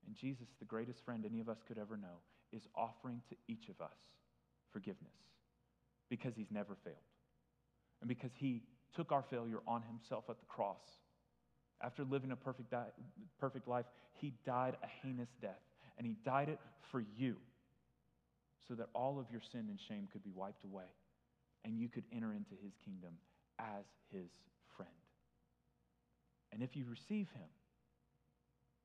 And 0.05 0.15
Jesus, 0.15 0.47
the 0.59 0.65
greatest 0.65 1.03
friend 1.05 1.25
any 1.25 1.39
of 1.39 1.49
us 1.49 1.59
could 1.67 1.77
ever 1.77 1.97
know, 1.97 2.21
is 2.51 2.67
offering 2.75 3.21
to 3.29 3.35
each 3.47 3.69
of 3.69 3.81
us 3.81 3.97
forgiveness 4.71 5.13
because 6.09 6.33
he's 6.35 6.51
never 6.51 6.75
failed. 6.83 6.97
And 8.01 8.07
because 8.07 8.31
he 8.35 8.63
took 8.95 9.11
our 9.11 9.23
failure 9.29 9.59
on 9.67 9.81
himself 9.83 10.25
at 10.29 10.39
the 10.39 10.45
cross 10.45 10.81
after 11.81 12.03
living 12.03 12.31
a 12.31 12.35
perfect, 12.35 12.71
di- 12.71 12.91
perfect 13.39 13.67
life, 13.67 13.85
he 14.13 14.33
died 14.45 14.75
a 14.83 14.87
heinous 15.01 15.29
death. 15.41 15.61
And 15.97 16.05
he 16.05 16.15
died 16.25 16.49
it 16.49 16.59
for 16.91 17.03
you 17.17 17.37
so 18.67 18.73
that 18.75 18.87
all 18.93 19.19
of 19.19 19.25
your 19.31 19.41
sin 19.51 19.67
and 19.69 19.79
shame 19.87 20.07
could 20.11 20.23
be 20.23 20.31
wiped 20.33 20.63
away 20.63 20.85
and 21.65 21.79
you 21.79 21.87
could 21.87 22.03
enter 22.13 22.33
into 22.33 22.51
his 22.61 22.73
kingdom 22.83 23.13
as 23.59 23.85
his. 24.11 24.29
And 26.53 26.61
if 26.61 26.75
you 26.75 26.85
receive 26.89 27.27
him, 27.33 27.49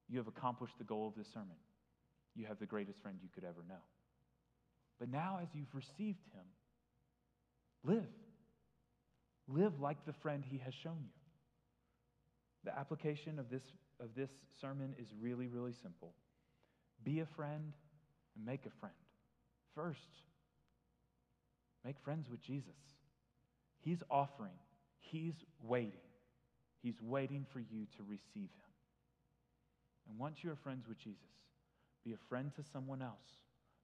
you 0.08 0.16
have 0.18 0.26
accomplished 0.26 0.78
the 0.78 0.84
goal 0.84 1.06
of 1.06 1.14
this 1.14 1.26
sermon. 1.32 1.56
You 2.34 2.46
have 2.46 2.58
the 2.58 2.66
greatest 2.66 3.00
friend 3.02 3.18
you 3.22 3.28
could 3.34 3.44
ever 3.44 3.62
know. 3.68 3.82
But 4.98 5.10
now, 5.10 5.38
as 5.42 5.48
you've 5.52 5.74
received 5.74 6.24
him, 6.32 6.46
live. 7.84 8.08
Live 9.46 9.80
like 9.80 10.04
the 10.06 10.14
friend 10.14 10.44
he 10.46 10.58
has 10.58 10.72
shown 10.82 10.98
you. 11.00 11.10
The 12.64 12.76
application 12.76 13.38
of 13.38 13.50
this, 13.50 13.62
of 14.00 14.08
this 14.16 14.30
sermon 14.60 14.94
is 14.98 15.08
really, 15.20 15.46
really 15.46 15.74
simple. 15.82 16.14
Be 17.04 17.20
a 17.20 17.26
friend 17.36 17.72
and 18.34 18.46
make 18.46 18.66
a 18.66 18.80
friend. 18.80 18.94
First, 19.74 20.00
make 21.84 21.96
friends 22.00 22.28
with 22.30 22.42
Jesus. 22.42 22.72
He's 23.80 24.02
offering, 24.10 24.58
He's 25.00 25.34
waiting. 25.62 26.07
He's 26.82 27.00
waiting 27.02 27.46
for 27.52 27.60
you 27.60 27.86
to 27.96 28.02
receive 28.02 28.50
Him. 28.50 28.72
And 30.08 30.18
once 30.18 30.38
you 30.42 30.50
are 30.50 30.56
friends 30.56 30.86
with 30.88 30.98
Jesus, 30.98 31.18
be 32.04 32.12
a 32.12 32.28
friend 32.28 32.52
to 32.56 32.62
someone 32.72 33.02
else, 33.02 33.42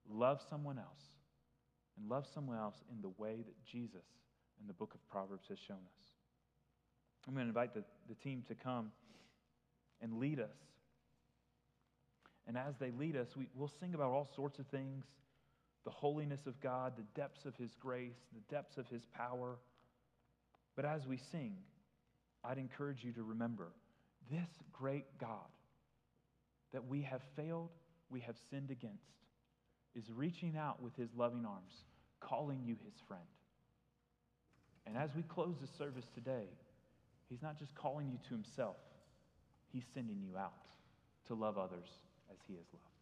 love 0.08 0.40
someone 0.48 0.78
else, 0.78 1.04
and 1.96 2.08
love 2.08 2.26
someone 2.32 2.56
else 2.56 2.76
in 2.90 3.02
the 3.02 3.12
way 3.18 3.36
that 3.36 3.64
Jesus 3.70 4.06
in 4.60 4.66
the 4.66 4.72
book 4.72 4.94
of 4.94 5.08
Proverbs 5.10 5.46
has 5.48 5.58
shown 5.58 5.76
us. 5.76 6.08
I'm 7.26 7.34
going 7.34 7.46
to 7.46 7.48
invite 7.48 7.74
the, 7.74 7.84
the 8.08 8.14
team 8.14 8.44
to 8.48 8.54
come 8.54 8.92
and 10.02 10.18
lead 10.18 10.40
us. 10.40 10.56
And 12.46 12.58
as 12.58 12.74
they 12.78 12.90
lead 12.90 13.16
us, 13.16 13.28
we, 13.36 13.48
we'll 13.54 13.72
sing 13.80 13.94
about 13.94 14.10
all 14.10 14.28
sorts 14.34 14.58
of 14.58 14.66
things 14.66 15.04
the 15.84 15.90
holiness 15.90 16.46
of 16.46 16.58
God, 16.62 16.94
the 16.96 17.04
depths 17.20 17.44
of 17.44 17.54
His 17.56 17.70
grace, 17.78 18.16
the 18.32 18.54
depths 18.54 18.78
of 18.78 18.88
His 18.88 19.02
power. 19.14 19.58
But 20.76 20.86
as 20.86 21.06
we 21.06 21.18
sing, 21.30 21.56
I'd 22.44 22.58
encourage 22.58 23.02
you 23.02 23.12
to 23.12 23.22
remember 23.22 23.68
this 24.30 24.48
great 24.72 25.06
God 25.18 25.48
that 26.72 26.86
we 26.86 27.02
have 27.02 27.22
failed, 27.36 27.70
we 28.10 28.20
have 28.20 28.36
sinned 28.50 28.70
against, 28.70 29.14
is 29.94 30.10
reaching 30.10 30.56
out 30.56 30.82
with 30.82 30.94
His 30.96 31.08
loving 31.16 31.46
arms, 31.46 31.84
calling 32.20 32.60
you 32.64 32.76
His 32.84 32.94
friend. 33.06 33.22
And 34.86 34.96
as 34.96 35.10
we 35.14 35.22
close 35.22 35.54
the 35.60 35.66
service 35.78 36.06
today, 36.14 36.48
He's 37.28 37.42
not 37.42 37.58
just 37.58 37.74
calling 37.74 38.10
you 38.10 38.18
to 38.28 38.34
Himself, 38.34 38.76
He's 39.72 39.84
sending 39.94 40.20
you 40.20 40.36
out 40.36 40.52
to 41.28 41.34
love 41.34 41.56
others 41.56 41.88
as 42.30 42.38
He 42.46 42.54
is 42.54 42.66
loved. 42.72 42.93